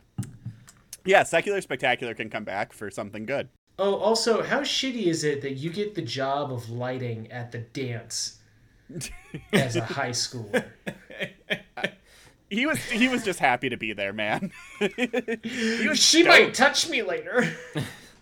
yeah. 1.06 1.24
Secular 1.24 1.62
spectacular 1.62 2.14
can 2.14 2.30
come 2.30 2.44
back 2.44 2.74
for 2.74 2.90
something 2.90 3.26
good. 3.26 3.50
Oh, 3.78 3.96
also, 3.96 4.44
how 4.44 4.62
shitty 4.62 5.06
is 5.06 5.24
it 5.24 5.42
that 5.42 5.54
you 5.54 5.70
get 5.70 5.96
the 5.96 6.02
job 6.02 6.52
of 6.52 6.70
lighting 6.70 7.32
at 7.32 7.52
the 7.52 7.60
dance 7.60 8.40
as 9.54 9.76
a 9.76 9.84
high 9.84 10.10
schooler? 10.10 10.66
He 12.52 12.66
was 12.66 12.84
he 12.86 13.08
was 13.08 13.24
just 13.24 13.38
happy 13.38 13.70
to 13.70 13.78
be 13.78 13.94
there, 13.94 14.12
man. 14.12 14.52
she 14.80 15.94
stoked. 15.94 16.28
might 16.28 16.54
touch 16.56 16.90
me 16.90 17.04
later. 17.04 17.48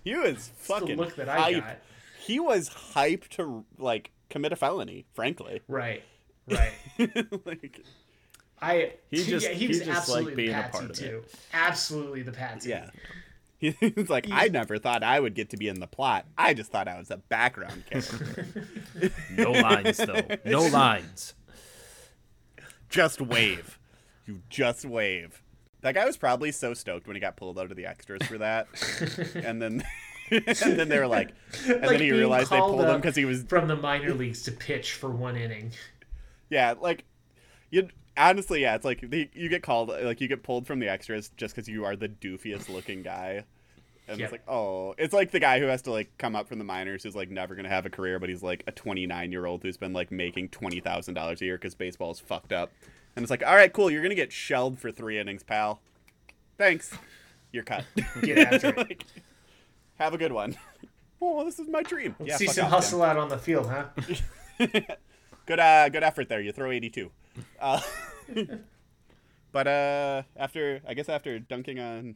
He 0.03 0.15
was 0.15 0.49
the 0.49 0.53
fucking 0.63 0.97
look 0.97 1.15
that 1.15 1.29
I 1.29 1.39
hype. 1.39 1.63
got. 1.63 1.77
He 2.19 2.39
was 2.39 2.69
hyped 2.69 3.29
to 3.29 3.63
like 3.77 4.11
commit 4.29 4.51
a 4.51 4.55
felony, 4.55 5.05
frankly. 5.13 5.61
Right, 5.67 6.03
right. 6.49 6.73
like 7.45 7.81
I 8.61 8.93
He 9.11 9.23
just- 9.23 9.45
yeah, 9.45 9.53
he 9.53 9.59
he 9.61 9.67
was 9.67 9.77
just 9.79 9.87
liked 9.89 9.97
absolutely 9.99 10.35
being 10.35 10.51
the 10.51 10.59
a 10.59 10.61
patsy 10.63 10.71
part 10.71 10.83
of 10.85 10.89
it. 10.91 10.95
too. 10.95 11.23
Absolutely 11.53 12.21
the 12.23 12.31
patsy. 12.31 12.69
Yeah. 12.69 12.89
He's 13.59 14.09
like, 14.09 14.27
I 14.31 14.49
never 14.49 14.77
thought 14.77 15.01
I 15.01 15.19
would 15.19 15.33
get 15.33 15.49
to 15.49 15.57
be 15.57 15.67
in 15.67 15.79
the 15.79 15.87
plot. 15.87 16.25
I 16.37 16.53
just 16.53 16.71
thought 16.71 16.87
I 16.87 16.97
was 16.99 17.09
a 17.09 17.17
background 17.17 17.83
character. 17.89 18.45
No 19.35 19.51
lines 19.51 19.97
though. 19.97 20.21
No 20.45 20.61
lines. 20.67 21.33
just 22.89 23.19
wave. 23.21 23.79
You 24.27 24.41
just 24.49 24.85
wave. 24.85 25.41
That 25.81 25.93
guy 25.95 26.05
was 26.05 26.17
probably 26.17 26.51
so 26.51 26.73
stoked 26.73 27.07
when 27.07 27.15
he 27.15 27.19
got 27.19 27.35
pulled 27.37 27.57
out 27.59 27.71
of 27.71 27.77
the 27.77 27.85
extras 27.85 28.21
for 28.27 28.37
that. 28.39 28.67
and 29.35 29.61
then 29.61 29.83
and 30.31 30.79
then 30.79 30.89
they 30.89 30.99
were 30.99 31.07
like 31.07 31.33
and 31.65 31.81
Like 31.81 31.89
then 31.91 31.99
he 32.01 32.11
realized 32.11 32.49
they 32.51 32.59
pulled 32.59 32.81
him 32.85 32.97
because 32.97 33.15
he 33.15 33.25
was 33.25 33.43
from 33.43 33.67
the 33.67 33.75
minor 33.75 34.13
leagues 34.13 34.43
to 34.43 34.51
pitch 34.51 34.93
for 34.93 35.09
one 35.09 35.35
inning. 35.35 35.71
yeah, 36.49 36.73
like 36.79 37.05
you 37.69 37.89
honestly, 38.17 38.61
yeah, 38.61 38.75
it's 38.75 38.85
like 38.85 39.01
the, 39.09 39.29
you 39.33 39.47
get 39.49 39.63
called 39.63 39.89
like 39.89 40.19
you 40.21 40.27
get 40.27 40.43
pulled 40.43 40.65
from 40.67 40.79
the 40.79 40.87
extras 40.89 41.29
just 41.37 41.55
because 41.55 41.67
you 41.67 41.85
are 41.85 41.95
the 41.95 42.09
doofiest 42.09 42.69
looking 42.69 43.03
guy. 43.03 43.43
And 44.09 44.17
Yep. 44.19 44.25
it's 44.25 44.31
like, 44.31 44.47
oh, 44.49 44.95
it's 44.97 45.13
like 45.13 45.31
the 45.31 45.39
guy 45.41 45.59
who 45.59 45.65
has 45.65 45.81
to 45.81 45.91
like 45.91 46.17
come 46.17 46.33
up 46.33 46.47
from 46.47 46.59
the 46.59 46.63
minors 46.63 47.03
who's 47.03 47.15
like 47.15 47.29
never 47.29 47.55
gonna 47.55 47.67
have 47.69 47.85
a 47.85 47.89
career, 47.89 48.19
but 48.19 48.29
he's 48.29 48.41
like 48.41 48.63
a 48.65 48.71
29 48.71 49.31
year 49.33 49.45
old 49.45 49.63
who's 49.63 49.75
been 49.77 49.91
like 49.93 50.11
making 50.11 50.47
twenty 50.49 50.79
thousand 50.79 51.13
dollars 51.15 51.41
a 51.41 51.45
year 51.45 51.57
because 51.57 51.75
baseball's 51.75 52.19
fucked 52.19 52.53
up. 52.53 52.71
And 53.15 53.23
it's 53.23 53.29
like, 53.29 53.45
all 53.45 53.55
right, 53.55 53.71
cool, 53.73 53.91
you're 53.91 54.01
gonna 54.01 54.15
get 54.15 54.31
shelled 54.31 54.79
for 54.79 54.91
three 54.91 55.19
innings, 55.19 55.43
pal. 55.43 55.81
Thanks, 56.57 56.91
you're 57.51 57.63
cut. 57.63 57.83
Get 58.21 58.37
after 58.53 58.69
it. 58.77 58.77
like, 58.77 59.03
have 59.99 60.13
a 60.13 60.17
good 60.17 60.31
one. 60.31 60.55
Oh, 61.19 61.43
this 61.43 61.57
is 61.57 61.67
my 61.67 61.81
dream. 61.81 62.15
yeah, 62.23 62.37
See 62.37 62.45
some 62.45 62.69
hustle 62.69 63.01
out 63.01 63.17
on 63.17 63.27
the 63.27 63.39
field, 63.39 63.67
huh? 63.67 63.85
Good, 65.47 65.59
uh, 65.59 65.89
good 65.89 66.03
effort 66.03 66.29
there. 66.29 66.41
You 66.41 66.51
throw 66.51 66.69
82. 66.69 67.09
Uh, 67.59 67.81
but 69.51 69.67
uh, 69.67 70.21
after, 70.35 70.81
I 70.87 70.93
guess 70.93 71.09
after 71.09 71.39
dunking 71.39 71.79
on 71.79 72.15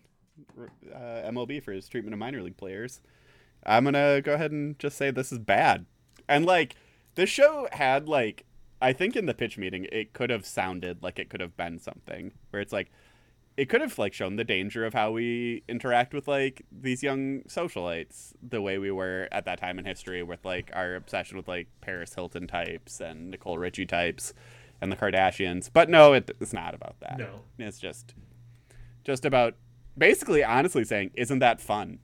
uh, 0.94 1.30
MLB 1.32 1.64
for 1.64 1.72
his 1.72 1.88
treatment 1.88 2.14
of 2.14 2.20
minor 2.20 2.44
league 2.44 2.58
players, 2.58 3.02
I'm 3.66 3.86
gonna 3.86 4.22
go 4.22 4.34
ahead 4.34 4.52
and 4.52 4.78
just 4.78 4.98
say 4.98 5.10
this 5.12 5.32
is 5.32 5.40
bad. 5.40 5.86
And 6.28 6.46
like, 6.46 6.76
this 7.16 7.30
show 7.30 7.70
had 7.72 8.08
like, 8.08 8.46
I 8.82 8.94
think 8.94 9.16
in 9.16 9.26
the 9.26 9.34
pitch 9.34 9.58
meeting, 9.58 9.88
it 9.92 10.14
could 10.14 10.30
have 10.30 10.46
sounded 10.46 11.02
like 11.02 11.18
it 11.18 11.30
could 11.30 11.42
have 11.42 11.56
been 11.58 11.80
something 11.80 12.34
where 12.52 12.62
it's 12.62 12.74
like, 12.74 12.92
it 13.62 13.70
could 13.70 13.80
have 13.80 14.00
like 14.00 14.12
shown 14.12 14.38
the 14.38 14.44
danger 14.44 14.86
of 14.88 14.96
how 14.96 15.12
we 15.12 15.62
interact 15.70 16.16
with 16.16 16.28
like 16.28 16.66
these 16.72 17.04
young 17.04 17.42
socialites 17.42 18.34
the 18.42 18.60
way 18.60 18.80
we 18.80 18.90
were 18.90 19.28
at 19.32 19.46
that 19.46 19.60
time 19.60 19.78
in 19.78 19.86
history 19.86 20.24
with 20.24 20.44
like 20.44 20.72
our 20.74 20.96
obsession 20.96 21.38
with 21.38 21.48
like 21.48 21.68
Paris 21.80 22.16
Hilton 22.16 22.48
types 22.48 23.00
and 23.00 23.30
Nicole 23.30 23.60
Richie 23.60 23.86
types 23.86 24.34
and 24.82 24.92
the 24.92 24.96
Kardashians. 24.96 25.70
But 25.72 25.92
no, 25.92 26.14
it, 26.14 26.32
it's 26.40 26.54
not 26.54 26.74
about 26.74 26.96
that. 27.02 27.20
No. 27.20 27.42
It's 27.60 27.78
just 27.78 28.16
just 29.04 29.26
about 29.26 29.54
basically 29.96 30.44
honestly 30.44 30.84
saying, 30.84 31.12
isn't 31.14 31.38
that 31.38 31.62
fun? 31.62 32.00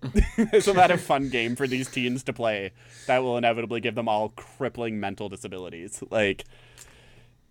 isn't 0.52 0.76
that 0.76 0.92
a 0.92 0.96
fun 0.96 1.28
game 1.28 1.56
for 1.56 1.66
these 1.66 1.90
teens 1.90 2.22
to 2.22 2.32
play 2.32 2.70
that 3.08 3.18
will 3.18 3.36
inevitably 3.36 3.80
give 3.80 3.96
them 3.96 4.08
all 4.08 4.28
crippling 4.28 5.00
mental 5.00 5.28
disabilities? 5.28 6.04
Like 6.08 6.44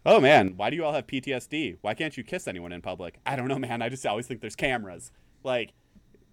Oh 0.05 0.19
man, 0.19 0.53
why 0.55 0.69
do 0.69 0.75
you 0.75 0.85
all 0.85 0.93
have 0.93 1.07
PTSD? 1.07 1.77
Why 1.81 1.93
can't 1.93 2.15
you 2.15 2.23
kiss 2.23 2.47
anyone 2.47 2.71
in 2.71 2.81
public? 2.81 3.19
I 3.25 3.35
don't 3.35 3.47
know, 3.47 3.59
man. 3.59 3.81
I 3.81 3.89
just 3.89 4.05
always 4.05 4.27
think 4.27 4.41
there's 4.41 4.55
cameras. 4.55 5.11
Like, 5.43 5.73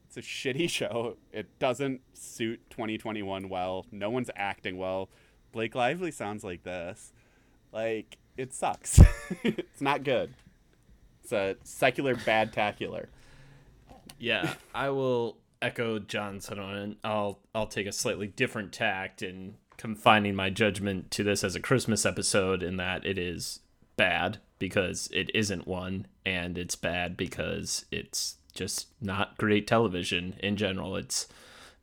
it's 0.06 0.16
a 0.16 0.22
shitty 0.22 0.70
show. 0.70 1.16
It 1.32 1.58
doesn't 1.58 2.00
suit 2.14 2.60
2021 2.70 3.48
well. 3.48 3.86
No 3.90 4.10
one's 4.10 4.30
acting 4.36 4.76
well. 4.78 5.10
Blake 5.52 5.74
Lively 5.74 6.10
sounds 6.10 6.44
like 6.44 6.62
this. 6.62 7.12
Like, 7.72 8.18
it 8.36 8.54
sucks. 8.54 9.00
it's 9.42 9.80
not 9.80 10.04
good. 10.04 10.34
It's 11.22 11.32
a 11.32 11.56
secular 11.64 12.14
bad 12.14 12.52
tacular. 12.52 13.06
Yeah, 14.18 14.54
I 14.74 14.90
will 14.90 15.38
echo 15.60 15.98
Jon's 15.98 16.46
sentiment. 16.46 16.98
I'll 17.02 17.40
I'll 17.54 17.66
take 17.66 17.86
a 17.86 17.92
slightly 17.92 18.28
different 18.28 18.72
tact 18.72 19.22
in 19.22 19.56
confining 19.76 20.34
my 20.34 20.50
judgment 20.50 21.10
to 21.12 21.22
this 21.22 21.44
as 21.44 21.54
a 21.54 21.60
Christmas 21.60 22.06
episode 22.06 22.62
in 22.62 22.76
that 22.76 23.04
it 23.04 23.18
is 23.18 23.60
bad 23.96 24.38
because 24.58 25.08
it 25.12 25.30
isn't 25.34 25.66
one 25.66 26.06
and 26.24 26.56
it's 26.56 26.76
bad 26.76 27.16
because 27.16 27.84
it's 27.90 28.36
just 28.54 28.88
not 29.00 29.36
great 29.36 29.66
television 29.66 30.34
in 30.42 30.56
general. 30.56 30.96
It's 30.96 31.28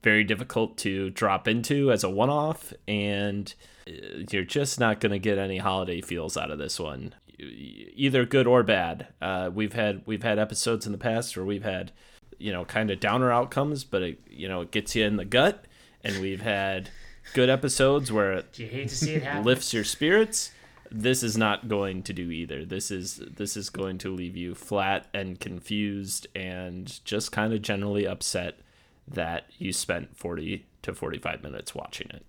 very 0.01 0.23
difficult 0.23 0.77
to 0.77 1.09
drop 1.11 1.47
into 1.47 1.91
as 1.91 2.03
a 2.03 2.09
one-off 2.09 2.73
and 2.87 3.53
uh, 3.87 3.91
you're 4.29 4.43
just 4.43 4.79
not 4.79 4.99
going 4.99 5.11
to 5.11 5.19
get 5.19 5.37
any 5.37 5.57
holiday 5.57 6.01
feels 6.01 6.35
out 6.35 6.51
of 6.51 6.59
this 6.59 6.79
one 6.79 7.15
either 7.39 8.25
good 8.25 8.45
or 8.45 8.63
bad 8.63 9.07
uh, 9.21 9.49
we've 9.53 9.73
had 9.73 10.01
we've 10.05 10.23
had 10.23 10.37
episodes 10.37 10.85
in 10.85 10.91
the 10.91 10.97
past 10.97 11.35
where 11.35 11.45
we've 11.45 11.63
had 11.63 11.91
you 12.37 12.51
know 12.51 12.65
kind 12.65 12.91
of 12.91 12.99
downer 12.99 13.31
outcomes 13.31 13.83
but 13.83 14.01
it 14.01 14.19
you 14.29 14.47
know 14.47 14.61
it 14.61 14.71
gets 14.71 14.95
you 14.95 15.05
in 15.05 15.15
the 15.15 15.25
gut 15.25 15.65
and 16.03 16.21
we've 16.21 16.41
had 16.41 16.89
good 17.33 17.49
episodes 17.49 18.11
where 18.11 18.33
it 18.33 18.59
you 18.59 18.67
hate 18.67 18.89
to 18.89 18.95
see 18.95 19.13
it 19.13 19.23
happen? 19.23 19.43
lifts 19.43 19.73
your 19.73 19.83
spirits. 19.83 20.51
This 20.91 21.23
is 21.23 21.35
not 21.35 21.67
going 21.67 22.03
to 22.03 22.13
do 22.13 22.29
either. 22.29 22.65
This 22.65 22.91
is 22.91 23.17
this 23.17 23.57
is 23.57 23.69
going 23.69 23.97
to 23.99 24.13
leave 24.13 24.37
you 24.37 24.53
flat 24.53 25.07
and 25.13 25.39
confused 25.39 26.27
and 26.35 27.03
just 27.05 27.31
kind 27.31 27.53
of 27.53 27.61
generally 27.61 28.05
upset 28.05 28.59
that 29.07 29.45
you 29.57 29.73
spent 29.73 30.15
40 30.15 30.65
to 30.83 30.93
45 30.93 31.43
minutes 31.43 31.73
watching 31.73 32.09
it. 32.11 32.25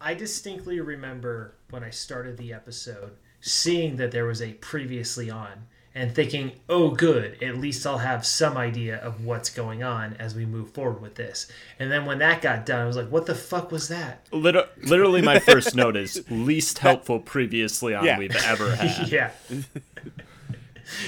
I 0.00 0.14
distinctly 0.14 0.80
remember 0.80 1.54
when 1.70 1.84
I 1.84 1.90
started 1.90 2.36
the 2.36 2.52
episode 2.52 3.16
seeing 3.40 3.96
that 3.96 4.10
there 4.12 4.24
was 4.24 4.40
a 4.40 4.52
previously 4.54 5.30
on 5.30 5.66
and 5.94 6.14
thinking, 6.14 6.52
oh, 6.70 6.90
good, 6.90 7.42
at 7.42 7.58
least 7.58 7.86
I'll 7.86 7.98
have 7.98 8.24
some 8.24 8.56
idea 8.56 8.96
of 8.96 9.24
what's 9.24 9.50
going 9.50 9.82
on 9.82 10.14
as 10.18 10.34
we 10.34 10.46
move 10.46 10.70
forward 10.70 11.02
with 11.02 11.16
this. 11.16 11.50
And 11.78 11.90
then 11.92 12.06
when 12.06 12.18
that 12.20 12.40
got 12.40 12.64
done, 12.64 12.80
I 12.80 12.86
was 12.86 12.96
like, 12.96 13.08
what 13.10 13.26
the 13.26 13.34
fuck 13.34 13.70
was 13.70 13.88
that? 13.88 14.26
Liter- 14.32 14.68
literally 14.82 15.20
my 15.20 15.38
first 15.38 15.74
note 15.76 15.96
is 15.96 16.24
least 16.30 16.78
helpful 16.78 17.18
previously 17.20 17.94
on 17.94 18.04
Yeah. 18.06 18.18
we've 18.18 18.34
ever 18.44 18.74
had 18.74 19.08
yeah. 19.12 19.32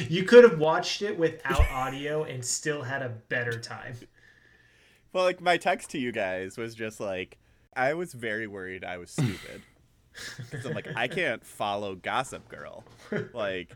you 0.08 0.24
could 0.24 0.44
have 0.44 0.58
watched 0.58 1.02
it 1.02 1.18
without 1.18 1.60
audio 1.70 2.24
and 2.24 2.44
still 2.44 2.82
had 2.82 3.02
a 3.02 3.08
better 3.08 3.58
time. 3.58 3.96
Well, 5.12 5.24
like, 5.24 5.40
my 5.40 5.56
text 5.56 5.90
to 5.90 5.98
you 5.98 6.12
guys 6.12 6.56
was 6.58 6.74
just 6.74 7.00
like, 7.00 7.38
I 7.76 7.94
was 7.94 8.12
very 8.12 8.46
worried 8.46 8.84
I 8.84 8.98
was 8.98 9.10
stupid. 9.10 9.62
'Cause 10.50 10.64
I'm 10.64 10.74
like, 10.74 10.86
I 10.94 11.08
can't 11.08 11.44
follow 11.44 11.96
Gossip 11.96 12.48
Girl. 12.48 12.84
Like, 13.32 13.74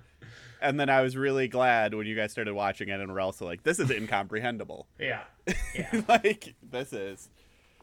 and 0.60 0.78
then 0.78 0.88
I 0.90 1.02
was 1.02 1.16
really 1.16 1.48
glad 1.48 1.94
when 1.94 2.06
you 2.06 2.14
guys 2.16 2.32
started 2.32 2.54
watching 2.54 2.88
it 2.88 3.00
and 3.00 3.12
were 3.12 3.20
also 3.20 3.44
like, 3.44 3.62
this 3.62 3.78
is 3.78 3.90
incomprehensible. 3.90 4.86
Yeah. 4.98 5.22
Yeah. 5.74 6.02
like, 6.08 6.54
this 6.62 6.92
is. 6.92 7.28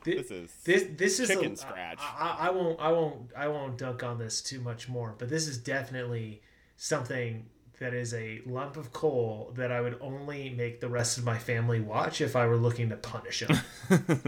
Thi- 0.04 0.18
This 0.18 0.30
is 0.32 0.52
this 0.64 0.84
this 0.98 1.20
is 1.20 1.30
chicken 1.30 1.54
a, 1.54 1.58
scratch. 1.58 1.98
I, 2.00 2.38
I, 2.42 2.48
I 2.48 2.50
won't 2.52 2.80
I 2.80 2.92
won't 2.92 3.32
I 3.36 3.48
won't 3.48 3.78
dunk 3.78 4.04
on 4.04 4.20
this 4.20 4.40
too 4.42 4.62
much 4.62 4.88
more, 4.88 5.16
but 5.18 5.30
this 5.30 5.48
is 5.48 5.58
definitely 5.58 6.42
something 6.78 7.48
that 7.80 7.94
is 7.94 8.14
a 8.14 8.42
lump 8.46 8.78
of 8.78 8.94
coal 8.94 9.52
that 9.56 9.72
I 9.72 9.82
would 9.82 9.98
only 10.02 10.50
make 10.52 10.80
the 10.80 10.88
rest 10.90 11.18
of 11.18 11.24
my 11.26 11.38
family 11.40 11.80
watch 11.82 12.22
if 12.22 12.36
I 12.36 12.46
were 12.46 12.56
looking 12.56 12.90
to 12.90 12.96
punish 12.98 13.40
them. 13.48 13.60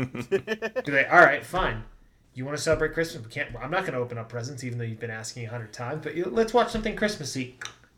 Do 0.01 0.91
they? 0.91 1.05
All 1.05 1.19
right, 1.19 1.45
fine. 1.45 1.83
You 2.33 2.43
want 2.45 2.57
to 2.57 2.63
celebrate 2.63 2.93
Christmas? 2.93 3.23
We 3.23 3.29
can't. 3.31 3.55
I'm 3.55 3.71
not 3.71 3.81
going 3.81 3.93
to 3.93 3.99
open 3.99 4.17
up 4.17 4.29
presents, 4.29 4.63
even 4.63 4.77
though 4.79 4.83
you've 4.83 4.99
been 4.99 5.09
asking 5.11 5.45
a 5.45 5.49
hundred 5.49 5.73
times. 5.73 6.01
But 6.03 6.15
let's 6.33 6.53
watch 6.53 6.71
something 6.71 6.95
Christmassy. 6.95 7.57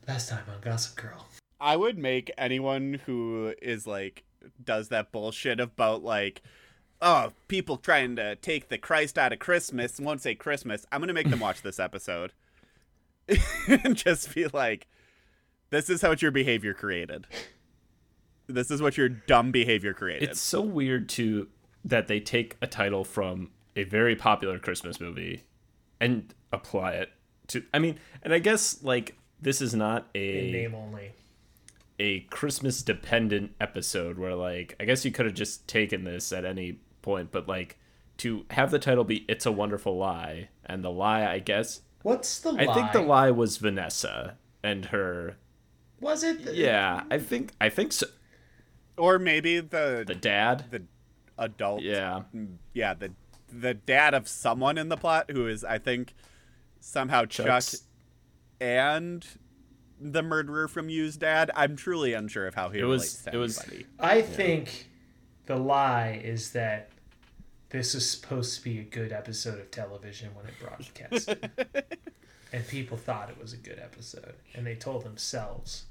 Last 0.09 0.29
time 0.29 0.43
on 0.51 0.59
Gossip 0.59 0.95
Girl. 0.95 1.27
I 1.61 1.75
would 1.75 1.99
make 1.99 2.31
anyone 2.35 2.99
who 3.05 3.53
is 3.61 3.85
like 3.85 4.23
does 4.65 4.87
that 4.87 5.11
bullshit 5.11 5.59
about 5.59 6.03
like 6.03 6.41
oh 6.99 7.31
people 7.47 7.77
trying 7.77 8.15
to 8.15 8.35
take 8.37 8.69
the 8.69 8.79
Christ 8.79 9.19
out 9.19 9.33
of 9.33 9.37
Christmas 9.37 9.99
won't 9.99 10.23
say 10.23 10.33
Christmas. 10.33 10.83
I'm 10.91 10.99
gonna 10.99 11.13
make 11.13 11.29
them 11.29 11.39
watch 11.39 11.61
this 11.61 11.79
episode 11.79 12.33
and 13.67 13.95
just 13.95 14.33
be 14.33 14.47
like, 14.47 14.87
this 15.69 15.91
is 15.91 16.01
how 16.01 16.15
your 16.17 16.31
behavior 16.31 16.73
created. 16.73 17.27
This 18.47 18.71
is 18.71 18.81
what 18.81 18.97
your 18.97 19.09
dumb 19.09 19.51
behavior 19.51 19.93
created. 19.93 20.29
It's 20.29 20.41
so 20.41 20.59
weird 20.59 21.07
too 21.07 21.49
that 21.85 22.07
they 22.07 22.19
take 22.19 22.57
a 22.63 22.67
title 22.67 23.03
from 23.03 23.51
a 23.75 23.83
very 23.83 24.15
popular 24.15 24.57
Christmas 24.57 24.99
movie 24.99 25.43
and 26.01 26.33
apply 26.51 26.93
it 26.93 27.11
to. 27.49 27.63
I 27.75 27.77
mean, 27.77 27.99
and 28.23 28.33
I 28.33 28.39
guess 28.39 28.81
like 28.81 29.15
this 29.41 29.61
is 29.61 29.73
not 29.73 30.07
In 30.13 30.21
a 30.21 30.51
name 30.51 30.75
only. 30.75 31.11
a 31.99 32.21
Christmas 32.21 32.81
dependent 32.81 33.51
episode 33.59 34.17
where 34.17 34.35
like 34.35 34.75
I 34.79 34.85
guess 34.85 35.05
you 35.05 35.11
could 35.11 35.25
have 35.25 35.35
just 35.35 35.67
taken 35.67 36.03
this 36.03 36.31
at 36.31 36.45
any 36.45 36.79
point, 37.01 37.31
but 37.31 37.47
like 37.47 37.77
to 38.17 38.45
have 38.51 38.71
the 38.71 38.79
title 38.79 39.03
be 39.03 39.25
"It's 39.27 39.45
a 39.45 39.51
Wonderful 39.51 39.97
Lie" 39.97 40.49
and 40.65 40.83
the 40.83 40.91
lie, 40.91 41.25
I 41.25 41.39
guess 41.39 41.81
What's 42.03 42.39
the 42.39 42.51
lie? 42.53 42.65
I 42.65 42.73
think 42.73 42.91
the 42.93 43.01
lie 43.01 43.31
was 43.31 43.57
Vanessa 43.57 44.37
and 44.63 44.85
her. 44.85 45.37
was 45.99 46.23
it. 46.23 46.45
The... 46.45 46.55
Yeah, 46.55 47.03
I 47.11 47.17
think 47.17 47.53
I 47.61 47.69
think 47.69 47.91
so. 47.93 48.07
or 48.97 49.19
maybe 49.19 49.59
the 49.59 50.03
The 50.07 50.15
dad. 50.15 50.65
the 50.71 50.83
adult 51.37 51.81
Yeah. 51.81 52.23
yeah 52.73 52.93
the 52.93 53.11
the 53.51 53.73
dad 53.73 54.13
of 54.13 54.27
someone 54.27 54.77
in 54.77 54.89
the 54.89 54.97
plot 54.97 55.31
who 55.31 55.47
is 55.47 55.63
I 55.63 55.77
think 55.77 56.13
somehow 56.81 57.25
Chuck 57.25 57.45
Chuck's- 57.47 57.83
and 58.59 59.25
the 59.99 60.21
murderer 60.23 60.67
from 60.67 60.89
You's 60.89 61.17
dad. 61.17 61.51
I'm 61.55 61.75
truly 61.75 62.13
unsure 62.13 62.47
of 62.47 62.55
how 62.55 62.69
he 62.69 62.79
It 62.79 62.83
relates 62.83 63.13
was- 63.15 63.23
to 63.23 63.31
it 63.33 63.37
was- 63.37 63.59
anybody. 63.59 63.85
I 63.99 64.21
think 64.21 64.89
the 65.45 65.57
lie 65.57 66.21
is 66.23 66.51
that 66.51 66.89
this 67.69 67.93
is 67.93 68.09
supposed 68.09 68.57
to 68.57 68.63
be 68.63 68.79
a 68.79 68.83
good 68.83 69.11
episode 69.11 69.59
of 69.59 69.69
television 69.71 70.33
when 70.35 70.45
it 70.47 70.53
broadcast. 70.59 71.29
and 72.53 72.67
people 72.67 72.97
thought 72.97 73.29
it 73.29 73.39
was 73.39 73.53
a 73.53 73.57
good 73.57 73.79
episode. 73.79 74.33
And 74.55 74.65
they 74.65 74.75
told 74.75 75.03
themselves. 75.03 75.85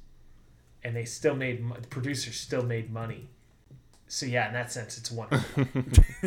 And 0.82 0.94
they 0.96 1.04
still 1.04 1.34
made, 1.36 1.64
the 1.80 1.88
producers 1.88 2.36
still 2.36 2.62
made 2.62 2.90
money. 2.92 3.28
So, 4.06 4.26
yeah, 4.26 4.46
in 4.48 4.54
that 4.54 4.72
sense, 4.72 4.96
it's 4.96 5.10
wonderful. 5.10 5.66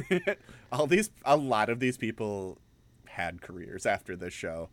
all 0.72 0.88
these 0.88 1.10
a 1.26 1.36
lot 1.36 1.70
of 1.70 1.80
these 1.80 1.98
people 1.98 2.60
had 3.08 3.42
careers 3.42 3.86
after 3.86 4.16
this 4.16 4.34
show 4.34 4.70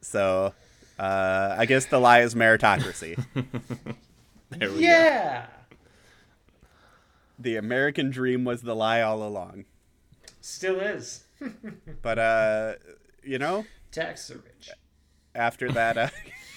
so 0.00 0.52
uh, 0.98 1.54
i 1.58 1.66
guess 1.66 1.86
the 1.86 1.98
lie 1.98 2.20
is 2.20 2.34
meritocracy 2.34 3.16
There 4.50 4.68
we 4.70 4.74
go. 4.76 4.80
yeah. 4.80 5.46
the 7.38 7.56
american 7.56 8.10
dream 8.10 8.44
was 8.44 8.62
the 8.62 8.74
lie 8.76 9.00
all 9.02 9.22
along 9.26 9.64
Still 10.40 10.78
is. 10.78 11.24
but 12.02 12.18
uh 12.18 12.74
you 13.22 13.38
know 13.38 13.64
Tax 13.90 14.28
the 14.28 14.36
rich. 14.36 14.68
after 15.34 15.70
that 15.72 15.96
uh, 15.96 16.08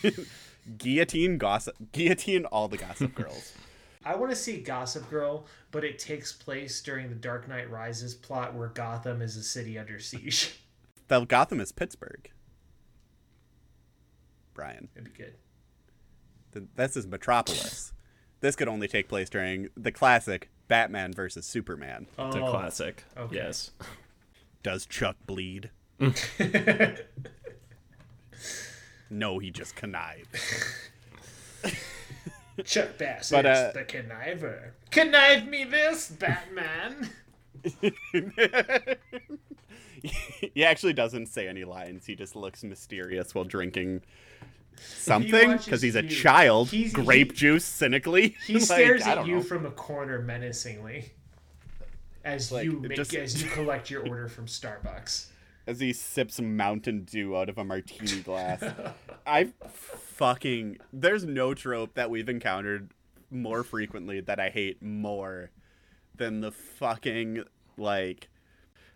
guillotine 0.78 1.38
gossip 1.38 1.76
guillotine 1.92 2.46
all 2.46 2.68
the 2.68 2.78
gossip 2.78 3.16
girls 3.16 3.54
I 4.06 4.16
want 4.16 4.30
to 4.32 4.38
see 4.38 4.62
Gossip 4.62 5.10
Girl, 5.10 5.48
but 5.70 5.84
it 5.84 6.00
takes 6.00 6.32
place 6.32 6.82
during 6.82 7.10
the 7.10 7.16
Dark 7.16 7.46
Knight 7.50 7.70
Rises 7.70 8.14
plot 8.14 8.54
where 8.56 8.70
Gotham 8.70 9.22
is 9.22 9.36
a 9.36 9.44
city 9.44 9.78
under 9.78 10.00
siege. 10.00 10.62
the 11.10 11.26
gotham 11.26 11.60
is 11.60 11.74
pittsburgh 11.74 12.30
brian 14.58 14.90
It'd 14.96 15.06
be 15.06 15.12
good. 15.24 15.36
Th- 16.54 16.66
this 16.76 16.98
is 16.98 17.08
metropolis 17.08 17.94
this 18.42 18.56
could 18.58 18.68
only 18.68 18.88
take 18.90 19.08
place 19.08 19.30
during 19.30 19.70
the 19.78 19.92
classic 19.94 20.50
batman 20.68 21.14
versus 21.14 21.46
superman 21.46 22.08
It's 22.20 22.36
a 22.36 22.42
Oh. 22.42 22.50
classic. 22.52 23.04
okay. 23.16 23.36
Yes. 23.38 23.72
does 24.64 24.86
chuck 24.86 25.16
bleed 25.26 25.70
no 29.10 29.40
he 29.40 29.50
just 29.52 29.76
connived 29.76 30.36
Chuck 32.66 32.98
Bass 32.98 33.30
But, 33.30 33.46
is 33.46 33.56
uh, 33.58 33.72
the 33.72 33.84
conniver. 33.86 34.72
Connive 34.90 35.48
me 35.48 35.64
this, 35.64 36.10
Batman. 36.10 37.08
he 40.54 40.64
actually 40.66 40.94
doesn't 40.94 41.28
say 41.28 41.48
any 41.48 41.64
lines. 41.66 42.08
He 42.08 42.16
just 42.16 42.36
looks 42.36 42.64
mysterious 42.64 43.36
while 43.36 43.46
drinking 43.46 44.02
something 44.80 45.58
because 45.58 45.82
he's 45.82 45.96
a 45.96 46.04
you. 46.04 46.10
child. 46.10 46.70
He's- 46.70 46.94
Grape 46.94 47.32
he- 47.32 47.38
juice 47.38 47.66
cynically. 47.66 48.36
He 48.46 48.54
Like, 48.56 48.64
stares 48.64 49.02
at 49.04 49.26
you 49.28 49.38
know. 49.38 49.42
from 49.42 49.66
a 49.66 49.72
corner 49.72 50.22
menacingly. 50.22 51.12
As 52.24 52.52
Like, 52.52 52.66
you 52.66 52.80
make 52.82 52.96
just- 52.96 53.16
as 53.16 53.42
you 53.42 53.50
collect 53.54 53.90
your 53.90 54.08
order 54.08 54.28
from 54.28 54.46
Starbucks. 54.48 55.28
as 55.66 55.80
he 55.80 55.94
sips 55.94 56.40
Mountain 56.42 57.04
Dew 57.04 57.36
out 57.38 57.50
of 57.50 57.58
a 57.58 57.64
martini 57.64 58.22
glass. 58.22 58.64
I 59.28 59.50
fucking 59.70 60.78
there's 60.94 61.26
no 61.26 61.54
trope 61.54 61.94
that 61.96 62.10
we've 62.10 62.30
encountered 62.30 62.92
more 63.30 63.64
frequently 63.64 64.22
that 64.22 64.40
I 64.40 64.50
hate 64.50 64.82
more 64.82 65.52
than 66.16 66.40
the 66.42 66.52
fucking 66.52 67.44
like 67.78 68.30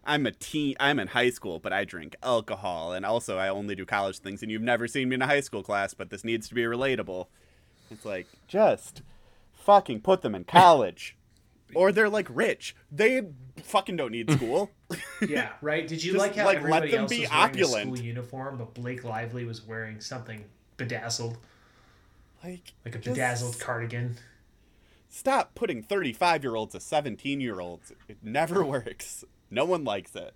I'm 0.04 0.26
a 0.26 0.32
teen 0.32 0.76
I'm 0.80 1.00
in 1.00 1.08
high 1.10 1.30
school 1.30 1.60
but 1.60 1.72
I 1.74 1.86
drink 1.86 2.16
alcohol 2.24 2.94
and 2.94 3.06
also 3.06 3.38
I 3.38 3.50
only 3.50 3.76
do 3.76 3.86
college 3.86 4.20
things 4.20 4.42
and 4.42 4.52
you've 4.52 4.62
never 4.62 4.88
seen 4.88 5.10
me 5.10 5.16
in 5.16 5.22
a 5.22 5.28
high 5.28 5.42
school 5.42 5.64
class 5.64 5.94
but 5.94 6.10
this 6.10 6.24
needs 6.24 6.48
to 6.50 6.56
be 6.56 6.64
relatable. 6.64 7.28
It's 7.90 8.06
like 8.06 8.28
just 8.48 9.02
fucking 9.54 10.02
put 10.02 10.22
them 10.22 10.36
in 10.36 10.44
college. 10.44 11.16
Or 11.74 11.94
they're 11.94 12.10
like 12.10 12.28
rich. 12.30 12.76
They 12.92 13.22
fucking 13.64 13.96
don't 13.96 14.12
need 14.12 14.30
school. 14.30 14.72
Yeah, 15.26 15.52
right. 15.62 15.88
Did 15.88 16.04
you 16.04 16.12
Just, 16.14 16.22
like 16.22 16.36
how 16.36 16.44
like, 16.46 16.58
let 16.64 16.84
everybody 16.84 16.92
them 16.92 17.02
else 17.02 17.10
be 17.12 17.22
was 17.22 17.30
wearing 17.32 17.60
a 17.62 17.68
school 17.96 18.00
uniform, 18.00 18.58
but 18.58 18.74
Blake 18.74 19.06
Lively 19.06 19.46
was 19.46 19.62
wearing 19.66 20.02
something 20.02 20.44
bedazzled, 20.76 21.38
like 22.44 22.74
like 22.84 22.96
a 22.96 23.00
just- 23.00 23.16
bedazzled 23.16 23.58
cardigan. 23.60 24.18
Stop 25.08 25.56
putting 25.56 25.82
35 25.82 26.44
year 26.44 26.56
olds 26.56 26.74
to 26.74 26.82
17 26.82 27.40
year 27.40 27.62
olds. 27.62 27.94
It 28.10 28.18
never 28.22 28.66
works. 28.66 29.24
No 29.52 29.66
one 29.66 29.84
likes 29.84 30.16
it. 30.16 30.34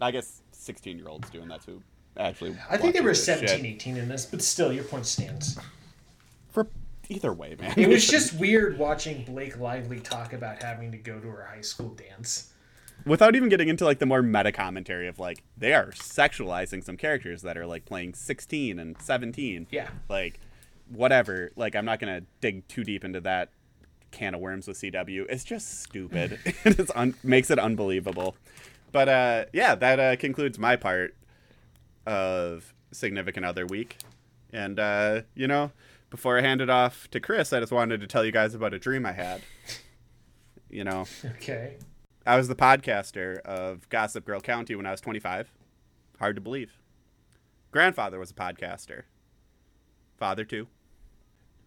I 0.00 0.10
guess 0.10 0.42
16 0.52 0.98
year 0.98 1.08
olds 1.08 1.30
doing 1.30 1.48
that 1.48 1.64
too. 1.64 1.82
Actually, 2.16 2.56
I 2.70 2.76
think 2.76 2.94
they 2.94 3.00
were 3.00 3.08
watches 3.08 3.24
17, 3.24 3.56
shit. 3.56 3.64
18 3.66 3.96
in 3.96 4.08
this, 4.08 4.24
but 4.26 4.40
still, 4.40 4.72
your 4.72 4.84
point 4.84 5.04
stands. 5.06 5.58
For 6.50 6.68
either 7.08 7.32
way, 7.32 7.56
man. 7.60 7.74
It 7.76 7.88
was 7.88 8.06
just 8.08 8.38
weird 8.38 8.78
watching 8.78 9.24
Blake 9.24 9.58
Lively 9.58 10.00
talk 10.00 10.32
about 10.32 10.62
having 10.62 10.92
to 10.92 10.98
go 10.98 11.18
to 11.18 11.28
her 11.28 11.44
high 11.44 11.60
school 11.60 11.88
dance. 11.90 12.52
without 13.04 13.34
even 13.34 13.48
getting 13.48 13.68
into 13.68 13.84
like 13.84 13.98
the 13.98 14.06
more 14.06 14.22
meta 14.22 14.52
commentary 14.52 15.08
of 15.08 15.18
like 15.18 15.42
they 15.56 15.72
are 15.74 15.90
sexualizing 15.90 16.82
some 16.84 16.96
characters 16.96 17.42
that 17.42 17.56
are 17.58 17.66
like 17.66 17.84
playing 17.84 18.14
16 18.14 18.78
and 18.78 19.00
17. 19.00 19.66
Yeah. 19.70 19.88
Like 20.08 20.38
whatever. 20.88 21.50
Like 21.56 21.74
I'm 21.74 21.84
not 21.84 21.98
gonna 21.98 22.22
dig 22.40 22.66
too 22.68 22.84
deep 22.84 23.04
into 23.04 23.20
that 23.22 23.50
can 24.14 24.34
of 24.34 24.40
worms 24.40 24.66
with 24.66 24.78
CW. 24.80 25.26
It's 25.28 25.44
just 25.44 25.82
stupid. 25.82 26.38
it's 26.64 26.90
un- 26.94 27.14
makes 27.22 27.50
it 27.50 27.58
unbelievable. 27.58 28.36
But 28.92 29.08
uh, 29.08 29.44
yeah, 29.52 29.74
that 29.74 30.00
uh, 30.00 30.16
concludes 30.16 30.58
my 30.58 30.76
part 30.76 31.14
of 32.06 32.72
significant 32.92 33.44
other 33.44 33.66
week. 33.66 33.98
And 34.52 34.78
uh, 34.78 35.22
you 35.34 35.46
know, 35.48 35.72
before 36.10 36.38
I 36.38 36.42
hand 36.42 36.60
it 36.60 36.70
off 36.70 37.08
to 37.10 37.20
Chris, 37.20 37.52
I 37.52 37.60
just 37.60 37.72
wanted 37.72 38.00
to 38.00 38.06
tell 38.06 38.24
you 38.24 38.32
guys 38.32 38.54
about 38.54 38.72
a 38.72 38.78
dream 38.78 39.04
I 39.04 39.12
had. 39.12 39.42
You 40.70 40.84
know, 40.84 41.04
Okay. 41.36 41.76
I 42.26 42.36
was 42.36 42.48
the 42.48 42.54
podcaster 42.54 43.40
of 43.40 43.88
Gossip 43.90 44.24
Girl 44.24 44.40
County 44.40 44.74
when 44.74 44.86
I 44.86 44.90
was 44.92 45.00
25. 45.00 45.52
Hard 46.18 46.36
to 46.36 46.40
believe. 46.40 46.72
Grandfather 47.70 48.18
was 48.18 48.30
a 48.30 48.34
podcaster. 48.34 49.02
Father 50.16 50.44
too. 50.44 50.68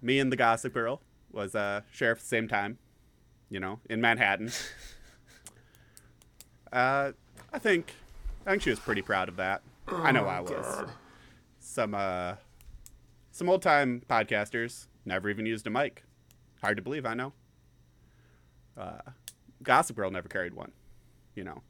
Me 0.01 0.19
and 0.19 0.31
the 0.31 0.35
Gossip 0.35 0.73
Girl 0.73 1.01
was 1.31 1.55
uh, 1.55 1.81
sheriff 1.91 2.19
at 2.19 2.23
the 2.23 2.27
same 2.27 2.47
time. 2.47 2.77
You 3.49 3.59
know, 3.61 3.79
in 3.89 4.01
Manhattan. 4.01 4.51
uh, 6.71 7.11
I 7.53 7.59
think, 7.59 7.93
I 8.45 8.51
think 8.51 8.61
she 8.61 8.69
was 8.69 8.79
pretty 8.79 9.01
proud 9.01 9.29
of 9.29 9.37
that. 9.37 9.61
I 9.87 10.11
know 10.11 10.25
I 10.25 10.41
was. 10.41 10.85
Some 11.59 11.95
uh, 11.95 12.35
some 13.31 13.49
old 13.49 13.61
time 13.61 14.01
podcasters 14.09 14.87
never 15.05 15.29
even 15.29 15.45
used 15.45 15.65
a 15.67 15.69
mic. 15.69 16.03
Hard 16.61 16.77
to 16.77 16.83
believe, 16.83 17.05
I 17.05 17.13
know. 17.13 17.33
Uh, 18.77 18.99
Gossip 19.63 19.95
Girl 19.95 20.11
never 20.11 20.27
carried 20.27 20.53
one, 20.53 20.71
you 21.35 21.43
know. 21.43 21.61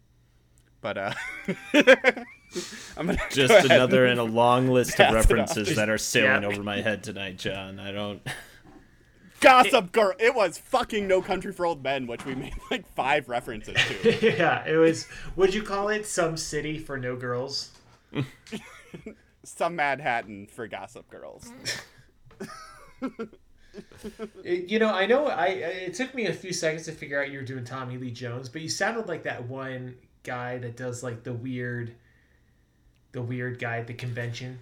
But 0.82 0.98
uh, 0.98 1.14
I'm 2.98 3.06
gonna 3.08 3.18
Just 3.30 3.66
another 3.66 4.06
in 4.08 4.18
a 4.18 4.24
long 4.24 4.68
list 4.68 4.92
of 4.92 4.98
Pass 4.98 5.12
it 5.12 5.16
references 5.16 5.76
that 5.76 5.90
are 5.90 5.98
sailing 5.98 6.44
Yeah. 6.44 6.48
over 6.50 6.64
my 6.64 6.82
head 6.82 7.04
tonight, 7.04 7.38
Jon. 7.38 7.80
I 7.80 7.92
don't. 7.92 8.22
Gossip 9.40 9.92
Girl. 9.92 10.14
It 10.20 10.36
was 10.36 10.58
fucking 10.58 11.08
No 11.08 11.22
Country 11.22 11.52
for 11.52 11.66
Old 11.66 11.84
Men, 11.84 12.08
which 12.08 12.26
we 12.26 12.36
made 12.36 12.54
like 12.72 12.88
five 12.96 13.30
references 13.30 13.76
to. 13.76 14.20
yeah, 14.38 14.66
it 14.66 14.78
was. 14.78 15.08
Would 15.36 15.54
you 15.54 15.64
call 15.64 15.90
it 15.90 16.06
some 16.06 16.38
city 16.38 16.78
for 16.80 16.98
no 16.98 17.16
girls? 17.16 17.72
Some 19.44 19.76
Manhattan 19.76 20.48
for 20.48 20.68
Gossip 20.68 21.10
Girls. 21.10 21.52
Mm. 23.02 23.30
You 24.44 24.80
know, 24.80 24.90
I 24.90 25.06
know. 25.06 25.28
I 25.28 25.48
it 25.48 25.94
took 25.94 26.16
me 26.16 26.26
a 26.26 26.34
few 26.34 26.52
seconds 26.52 26.86
to 26.86 26.92
figure 26.92 27.22
out 27.22 27.30
you 27.30 27.38
were 27.38 27.46
doing 27.46 27.64
Tommy 27.64 27.98
Lee 27.98 28.10
Jones, 28.10 28.50
but 28.50 28.62
you 28.64 28.70
sounded 28.70 29.08
like 29.08 29.22
that 29.24 29.48
one 29.48 29.96
guy 30.24 30.58
that 30.58 30.76
does 30.76 31.04
like 31.04 31.24
the 31.24 31.34
weird, 31.34 31.94
the 33.12 33.22
weird 33.22 33.60
guy 33.60 33.78
at 33.78 33.86
the 33.86 33.94
convention. 33.94 34.60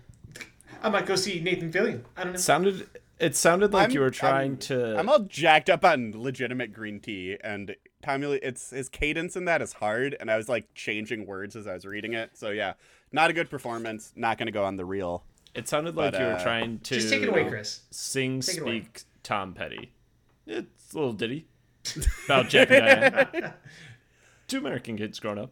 I 0.83 0.89
might 0.89 1.05
go 1.05 1.15
see 1.15 1.39
Nathan 1.39 1.71
Fillion. 1.71 2.01
I 2.17 2.25
don't 2.25 2.33
know. 2.33 2.39
sounded. 2.39 2.89
It 3.19 3.35
sounded 3.35 3.71
like 3.73 3.83
I'm- 3.83 3.91
you 3.91 3.99
were 4.01 4.09
trying 4.11 4.51
I'm- 4.51 4.57
to. 4.57 4.97
I'm 4.99 5.09
all 5.09 5.19
jacked 5.19 5.69
up 5.69 5.85
on 5.85 6.11
legitimate 6.15 6.73
green 6.73 6.99
tea, 6.99 7.37
and 7.41 7.75
Tommy 8.01 8.27
Lee, 8.27 8.39
it's 8.43 8.69
his 8.71 8.89
cadence 8.89 9.35
in 9.35 9.45
that 9.45 9.61
is 9.61 9.73
hard, 9.73 10.15
and 10.19 10.29
I 10.29 10.37
was 10.37 10.49
like 10.49 10.73
changing 10.75 11.25
words 11.25 11.55
as 11.55 11.65
I 11.65 11.73
was 11.73 11.85
reading 11.85 12.13
it. 12.13 12.31
So 12.37 12.49
yeah, 12.49 12.73
not 13.11 13.29
a 13.29 13.33
good 13.33 13.49
performance. 13.49 14.11
Not 14.15 14.37
gonna 14.37 14.51
go 14.51 14.65
on 14.65 14.75
the 14.75 14.85
reel. 14.85 15.23
it 15.53 15.67
sounded 15.69 15.95
like 15.95 16.11
but, 16.11 16.19
you 16.19 16.25
were 16.27 16.33
uh, 16.33 16.43
trying 16.43 16.79
to. 16.79 16.95
Just 16.95 17.09
take 17.09 17.23
it 17.23 17.29
away, 17.29 17.47
Chris. 17.47 17.81
Sing, 17.89 18.41
Take 18.41 18.59
speak, 18.59 19.03
Tom 19.23 19.53
Petty. 19.53 19.91
It's 20.45 20.93
a 20.93 20.97
little 20.97 21.13
ditty 21.13 21.47
about 22.25 22.49
Jack 22.49 22.69
and 22.69 23.31
Diane. 23.31 23.53
Two 24.47 24.57
American 24.59 24.97
kids 24.97 25.19
growing 25.19 25.39
up 25.39 25.51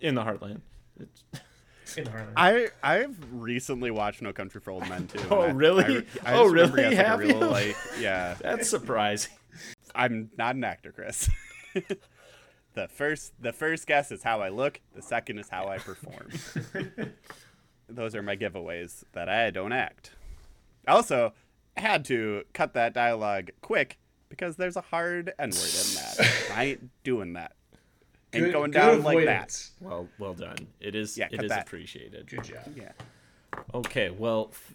in 0.00 0.14
the 0.14 0.22
heartland. 0.22 0.62
It's, 0.98 1.22
In 1.98 2.06
Harlem. 2.06 2.32
I 2.36 2.68
I've 2.82 3.16
recently 3.32 3.90
watched 3.90 4.22
No 4.22 4.32
Country 4.32 4.60
for 4.60 4.70
Old 4.70 4.88
Men 4.88 5.06
too. 5.06 5.20
Oh, 5.30 5.40
I- 5.42 5.50
really? 5.50 6.06
I 6.24 6.32
I 6.32 6.34
Oh, 6.34 6.44
just 6.44 6.54
remember 6.54 6.76
he 6.78 6.82
really? 6.84 6.96
has, 6.96 6.96
like, 6.96 7.06
a 7.06 7.08
Have 7.08 7.18
real, 7.20 7.30
you? 7.30 7.50
like, 7.50 7.76
yeah. 7.98 8.34
that's 8.40 8.68
surprising. 8.70 9.32
I'm 9.94 10.30
not 10.38 10.54
an 10.54 10.64
actor, 10.64 10.92
Chris. 10.92 11.28
the 12.74 12.88
first 12.88 13.32
the 13.40 13.52
first 13.52 13.86
guess 13.86 14.10
is 14.12 14.22
how 14.22 14.40
I 14.40 14.48
look. 14.48 14.80
The 14.94 15.02
second 15.02 15.38
is 15.38 15.48
how 15.48 15.66
I 15.68 15.78
perform. 15.78 16.30
Those 17.88 18.14
are 18.14 18.22
my 18.22 18.36
giveaways 18.36 19.02
that 19.12 19.28
I 19.28 19.50
don't 19.50 19.72
act. 19.72 20.12
Also, 20.86 21.32
had 21.76 22.04
to 22.06 22.44
cut 22.52 22.74
that 22.74 22.94
dialogue 22.94 23.50
quick 23.62 23.98
because 24.28 24.56
there's 24.56 24.76
a 24.76 24.80
hard 24.80 25.32
N 25.38 25.50
word 25.50 25.58
in 25.58 25.94
that. 25.96 26.50
I 26.54 26.64
ain't 26.64 26.90
doing 27.02 27.32
that. 27.32 27.52
Ain't 28.32 28.44
Good- 28.44 28.52
going 28.52 28.70
down 28.70 29.02
like 29.02 29.24
that. 29.26 29.68
Well, 29.80 30.08
well 30.18 30.34
done. 30.34 30.68
It 30.80 30.94
is. 30.94 31.18
Yeah, 31.18 31.26
it 31.30 31.36
cut 31.36 31.44
is 31.46 31.48
that. 31.50 31.62
appreciated. 31.66 32.26
Good 32.28 32.44
job. 32.44 32.62
Yeah. 32.76 32.92
Okay. 33.74 34.10
Well, 34.10 34.48
f- 34.52 34.74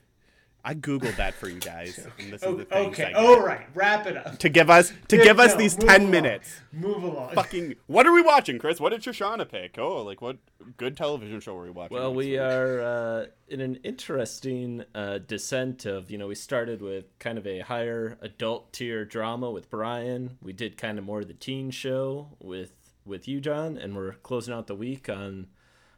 I 0.68 0.74
googled 0.74 1.16
that 1.18 1.36
for 1.36 1.48
you 1.48 1.60
guys. 1.60 2.00
And 2.20 2.34
this 2.34 2.42
is 2.42 2.48
Oh, 2.48 2.56
the 2.56 2.66
things 2.66 2.72
I 2.72 2.90
okay. 2.90 3.14
get. 3.14 3.16
All 3.16 3.40
right. 3.40 3.68
Wrap 3.76 4.08
it 4.08 4.18
up. 4.18 4.40
To 4.40 4.50
give 4.50 4.70
us 4.70 4.90
to 5.08 5.18
Good 5.18 5.24
give 5.24 5.40
us 5.40 5.54
go. 5.54 5.60
these 5.60 5.76
ten 5.76 6.02
along. 6.02 6.12
minutes. 6.12 6.60
Move 6.74 7.04
along. 7.04 7.34
Fucking 7.36 7.76
what 7.88 8.06
are 8.08 8.12
we 8.12 8.22
watching, 8.22 8.58
Chris? 8.60 8.80
What 8.82 8.90
did 8.90 9.02
Shoshana 9.02 9.48
pick? 9.50 9.78
Oh, 9.78 10.02
like 10.02 10.22
what 10.22 10.38
good 10.78 10.98
television 10.98 11.40
show 11.40 11.56
are 11.58 11.64
we 11.64 11.70
watching? 11.70 11.96
well, 11.96 12.14
we 12.14 12.32
week? 12.32 12.40
are 12.40 12.82
uh, 12.82 13.26
in 13.48 13.62
an 13.62 13.76
interesting 13.84 14.84
uh, 14.96 15.20
descent 15.20 15.86
of 15.86 16.10
you 16.12 16.18
know 16.18 16.28
we 16.28 16.36
started 16.36 16.82
with 16.82 17.18
kind 17.20 17.38
of 17.38 17.46
a 17.48 17.60
higher 17.60 18.18
adult 18.22 18.74
tier 18.74 19.06
drama 19.06 19.50
with 19.52 19.70
Brian. 19.70 20.38
We 20.42 20.52
did 20.52 20.78
kind 20.78 20.98
of 20.98 21.06
more 21.06 21.20
of 21.22 21.28
the 21.28 21.34
teen 21.36 21.70
show 21.72 22.30
with 22.42 22.72
with 23.06 23.28
you, 23.28 23.40
Jon, 23.40 23.78
and 23.78 23.96
we're 23.96 24.14
closing 24.14 24.54
out 24.54 24.68
the 24.68 24.76
week 24.76 25.10
on 25.10 25.48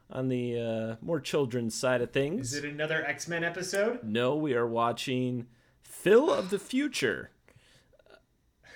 on 0.10 0.30
the 0.30 0.58
uh, 0.60 0.96
more 1.06 1.20
children's 1.20 1.76
side 1.76 2.02
of 2.02 2.12
things. 2.12 2.54
Is 2.54 2.64
it 2.64 2.70
another 2.70 3.04
X 3.06 3.28
Men 3.28 3.44
episode? 3.44 4.04
No, 4.04 4.36
we 4.36 4.54
are 4.54 4.66
watching 4.68 5.48
Phil 5.84 6.32
of 6.32 6.50
the 6.50 6.60
Future. 6.60 7.32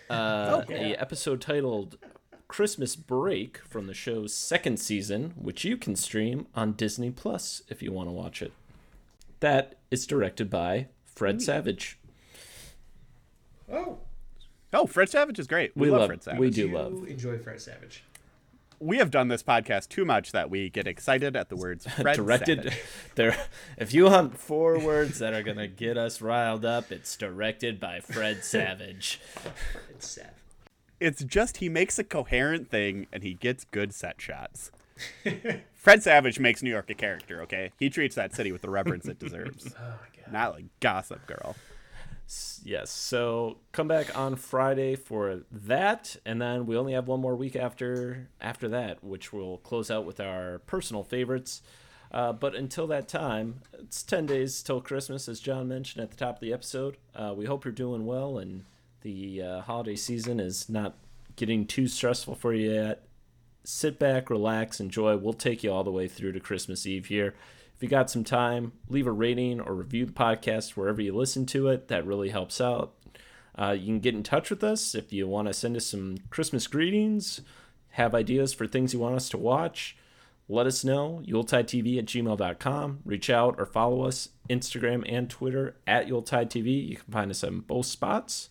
Uh, 0.09 0.63
A 0.69 0.95
episode 0.95 1.39
titled 1.41 1.97
Christmas 2.49 2.97
Break 2.97 3.59
from 3.59 3.87
the 3.87 3.93
show's 3.93 4.33
second 4.33 4.77
season, 4.77 5.33
which 5.37 5.63
you 5.63 5.77
can 5.77 5.95
stream 5.95 6.47
on 6.53 6.73
Disney 6.73 7.11
Plus 7.11 7.61
if 7.69 7.81
you 7.81 7.93
want 7.93 8.09
to 8.09 8.13
watch 8.13 8.41
it. 8.41 8.51
That 9.39 9.75
is 9.89 10.05
directed 10.05 10.49
by 10.49 10.87
Fred 11.05 11.41
Savage. 11.41 11.97
Oh, 13.71 13.99
Oh, 14.73 14.85
Fred 14.85 15.09
Savage 15.09 15.37
is 15.39 15.47
great. 15.47 15.75
We, 15.75 15.87
We 15.87 15.91
love, 15.91 15.99
love- 16.01 16.07
Fred 16.09 16.23
Savage. 16.23 16.39
we 16.39 16.49
do 16.49 16.67
you 16.67 16.73
love. 16.75 16.93
enjoy 17.07 17.37
Fred 17.39 17.59
Savage. 17.61 18.03
We 18.81 18.97
have 18.97 19.11
done 19.11 19.27
this 19.27 19.43
podcast 19.43 19.89
too 19.89 20.05
much 20.05 20.31
that 20.31 20.49
we 20.49 20.69
get 20.71 20.87
excited 20.87 21.35
at 21.35 21.49
the 21.49 21.55
words 21.55 21.85
Fred 22.01 22.15
directed 22.15 22.63
Savage. 22.63 22.79
there 23.15 23.37
if 23.77 23.93
you 23.93 24.05
want 24.05 24.39
four 24.39 24.79
words 24.79 25.19
that 25.19 25.33
are 25.35 25.43
gonna 25.43 25.67
get 25.67 25.97
us 25.97 26.19
riled 26.19 26.65
up 26.65 26.91
it's 26.91 27.15
directed 27.15 27.79
by 27.79 27.99
fred 27.99 28.43
savage 28.43 29.21
It's 29.91 30.07
sad. 30.09 30.31
It's 30.99 31.23
just 31.23 31.57
he 31.57 31.69
makes 31.69 31.99
a 31.99 32.03
coherent 32.03 32.69
thing 32.71 33.05
and 33.13 33.21
he 33.21 33.35
gets 33.35 33.63
good 33.65 33.93
set 33.93 34.19
shots. 34.19 34.71
Fred 35.73 36.03
Savage 36.03 36.39
makes 36.39 36.61
New 36.61 36.69
York 36.69 36.89
a 36.91 36.93
character, 36.93 37.41
okay? 37.41 37.71
He 37.79 37.89
treats 37.89 38.15
that 38.15 38.35
city 38.35 38.51
with 38.51 38.61
the 38.61 38.69
reverence 38.69 39.07
it 39.07 39.17
deserves. 39.17 39.73
Oh 39.79 39.81
my 39.81 40.23
god. 40.23 40.31
Not 40.31 40.53
like 40.53 40.65
Gossip 40.79 41.25
Girl. 41.25 41.55
Yes. 42.63 42.91
So 42.91 43.57
come 43.71 43.87
back 43.87 44.17
on 44.17 44.35
Friday 44.35 44.95
for 44.95 45.41
that, 45.51 46.15
and 46.25 46.41
then 46.41 46.65
we 46.65 46.77
only 46.77 46.93
have 46.93 47.07
one 47.07 47.19
more 47.19 47.35
week 47.35 47.55
after 47.55 48.29
after 48.39 48.67
that, 48.69 49.03
which 49.03 49.33
we'll 49.33 49.57
close 49.57 49.89
out 49.89 50.05
with 50.05 50.19
our 50.19 50.59
personal 50.59 51.03
favorites. 51.03 51.61
Uh, 52.11 52.33
but 52.33 52.55
until 52.55 52.87
that 52.87 53.07
time, 53.07 53.61
it's 53.73 54.03
ten 54.03 54.25
days 54.25 54.61
till 54.61 54.81
Christmas, 54.81 55.27
as 55.27 55.39
Jon 55.39 55.67
mentioned 55.67 56.03
at 56.03 56.11
the 56.11 56.17
top 56.17 56.35
of 56.35 56.41
the 56.41 56.53
episode. 56.53 56.97
Uh, 57.15 57.33
we 57.35 57.45
hope 57.45 57.65
you're 57.65 57.71
doing 57.71 58.05
well, 58.05 58.37
and 58.37 58.65
the 59.01 59.41
uh, 59.41 59.61
holiday 59.61 59.95
season 59.95 60.39
is 60.39 60.69
not 60.69 60.95
getting 61.35 61.65
too 61.65 61.87
stressful 61.87 62.35
for 62.35 62.53
you 62.53 62.71
yet. 62.71 63.03
Sit 63.63 63.99
back, 63.99 64.29
relax, 64.29 64.79
enjoy. 64.79 65.17
We'll 65.17 65.33
take 65.33 65.63
you 65.63 65.71
all 65.71 65.83
the 65.83 65.91
way 65.91 66.07
through 66.07 66.31
to 66.33 66.39
Christmas 66.39 66.85
Eve 66.85 67.07
here. 67.07 67.35
If 67.75 67.83
you 67.83 67.89
got 67.89 68.09
some 68.09 68.23
time, 68.23 68.73
leave 68.89 69.07
a 69.07 69.11
rating 69.11 69.59
or 69.59 69.73
review 69.73 70.05
the 70.05 70.11
podcast 70.11 70.71
wherever 70.71 71.01
you 71.01 71.15
listen 71.15 71.45
to 71.47 71.67
it. 71.67 71.87
That 71.87 72.05
really 72.05 72.29
helps 72.29 72.61
out. 72.61 72.93
Uh, 73.57 73.75
you 73.77 73.85
can 73.85 73.99
get 73.99 74.15
in 74.15 74.23
touch 74.23 74.49
with 74.49 74.63
us 74.63 74.95
if 74.95 75.11
you 75.11 75.27
want 75.27 75.47
to 75.47 75.53
send 75.53 75.75
us 75.75 75.85
some 75.85 76.17
Christmas 76.29 76.67
greetings, 76.67 77.41
have 77.89 78.15
ideas 78.15 78.53
for 78.53 78.65
things 78.65 78.93
you 78.93 78.99
want 78.99 79.15
us 79.15 79.29
to 79.29 79.37
watch. 79.37 79.97
Let 80.47 80.67
us 80.67 80.83
know. 80.83 81.21
YuleTideTV 81.25 81.97
at 81.97 82.05
gmail.com. 82.05 82.99
Reach 83.05 83.29
out 83.29 83.55
or 83.57 83.65
follow 83.65 84.03
us 84.03 84.29
Instagram 84.49 85.03
and 85.07 85.29
Twitter 85.29 85.77
at 85.87 86.07
YuleTideTV. 86.07 86.89
You 86.89 86.95
can 86.97 87.11
find 87.11 87.31
us 87.31 87.43
on 87.43 87.61
both 87.61 87.85
spots. 87.85 88.49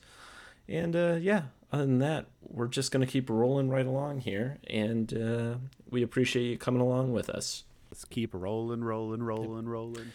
And 0.67 0.97
uh, 0.97 1.19
yeah, 1.21 1.43
other 1.73 1.87
than 1.87 1.99
that, 1.99 2.27
we're 2.43 2.69
just 2.69 2.93
going 2.93 3.05
to 3.05 3.11
keep 3.11 3.31
rolling 3.31 3.71
right 3.71 3.87
along 3.87 4.21
here. 4.21 4.59
And 4.69 5.13
uh, 5.17 5.55
we 5.89 6.03
appreciate 6.03 6.45
you 6.45 6.59
coming 6.59 6.81
along 6.81 7.13
with 7.13 7.31
us. 7.31 7.65
Let's 7.91 8.05
keep 8.05 8.35
rolling, 8.35 8.85
rolling, 8.85 9.23
rolling, 9.23 9.67
rolling. 9.67 10.13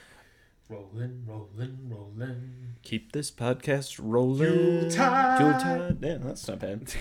Rolling, 0.68 1.24
rolling, 1.28 1.78
rolling. 1.90 2.76
Keep 2.82 3.12
this 3.12 3.30
podcast 3.30 4.00
rolling. 4.02 4.54
Yuletide. 4.54 5.40
Yuletide. 5.40 5.98
Yeah, 6.02 6.18
that's 6.20 6.48
not 6.48 6.60
bad. 6.60 6.94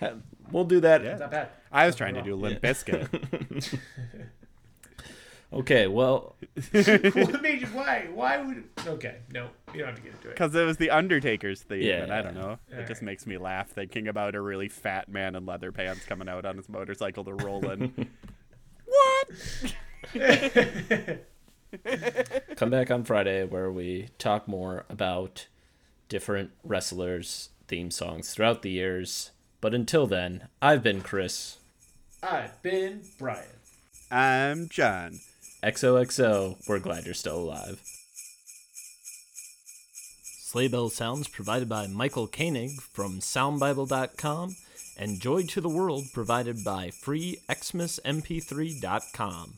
We'll 0.50 0.64
do 0.64 0.80
that. 0.80 1.04
Not 1.18 1.30
bad. 1.30 1.50
I 1.70 1.84
was 1.84 1.94
trying 1.94 2.14
to 2.14 2.22
do 2.22 2.34
Limp 2.34 2.62
Bizkit. 2.62 3.78
Okay, 5.50 5.86
well, 5.86 6.36
what 6.72 7.40
made 7.42 7.62
you? 7.62 7.66
Why? 7.68 8.06
Why 8.12 8.36
would? 8.36 8.64
Okay, 8.86 9.16
no, 9.32 9.48
you 9.72 9.78
don't 9.80 9.88
have 9.88 9.96
to 9.96 10.02
get 10.02 10.12
into 10.12 10.28
it. 10.28 10.34
Because 10.34 10.54
it 10.54 10.64
was 10.64 10.76
the 10.76 10.90
Undertaker's 10.90 11.62
theme, 11.62 11.80
Yeah. 11.82 12.02
and 12.02 12.12
I 12.12 12.20
don't 12.20 12.34
know. 12.34 12.58
It 12.70 12.80
just 12.86 13.00
Alright. 13.00 13.02
makes 13.02 13.26
me 13.26 13.38
laugh 13.38 13.68
thinking 13.70 14.08
about 14.08 14.34
a 14.34 14.40
really 14.42 14.68
fat 14.68 15.08
man 15.08 15.34
in 15.34 15.46
leather 15.46 15.72
pants 15.72 16.04
coming 16.04 16.28
out 16.28 16.44
on 16.44 16.58
his 16.58 16.68
motorcycle 16.68 17.24
to 17.24 17.32
roll 17.32 17.66
in. 17.70 18.10
what? 18.84 19.28
come 22.56 22.70
back 22.70 22.90
on 22.90 23.04
Friday 23.04 23.44
where 23.44 23.70
we 23.70 24.08
talk 24.18 24.48
more 24.48 24.84
about 24.88 25.46
different 26.08 26.50
wrestlers' 26.64 27.50
theme 27.66 27.90
songs 27.90 28.34
throughout 28.34 28.62
the 28.62 28.70
years. 28.70 29.30
But 29.60 29.74
until 29.74 30.06
then, 30.06 30.48
I've 30.62 30.82
been 30.82 31.00
Chris. 31.00 31.58
I've 32.22 32.60
been 32.62 33.02
Brian. 33.18 33.46
I'm 34.10 34.68
Jon. 34.68 35.20
XOXO, 35.62 36.56
we're 36.68 36.78
glad 36.78 37.04
you're 37.04 37.14
still 37.14 37.38
alive. 37.38 37.82
Sleigh 40.22 40.68
Bell 40.68 40.88
Sounds 40.88 41.28
provided 41.28 41.68
by 41.68 41.86
Michael 41.88 42.26
Koenig 42.26 42.80
from 42.80 43.18
SoundBible.com 43.18 44.56
and 44.96 45.20
Joy 45.20 45.42
to 45.46 45.60
the 45.60 45.68
World 45.68 46.06
provided 46.14 46.64
by 46.64 46.88
FreeXmasMP3.com. 46.88 49.54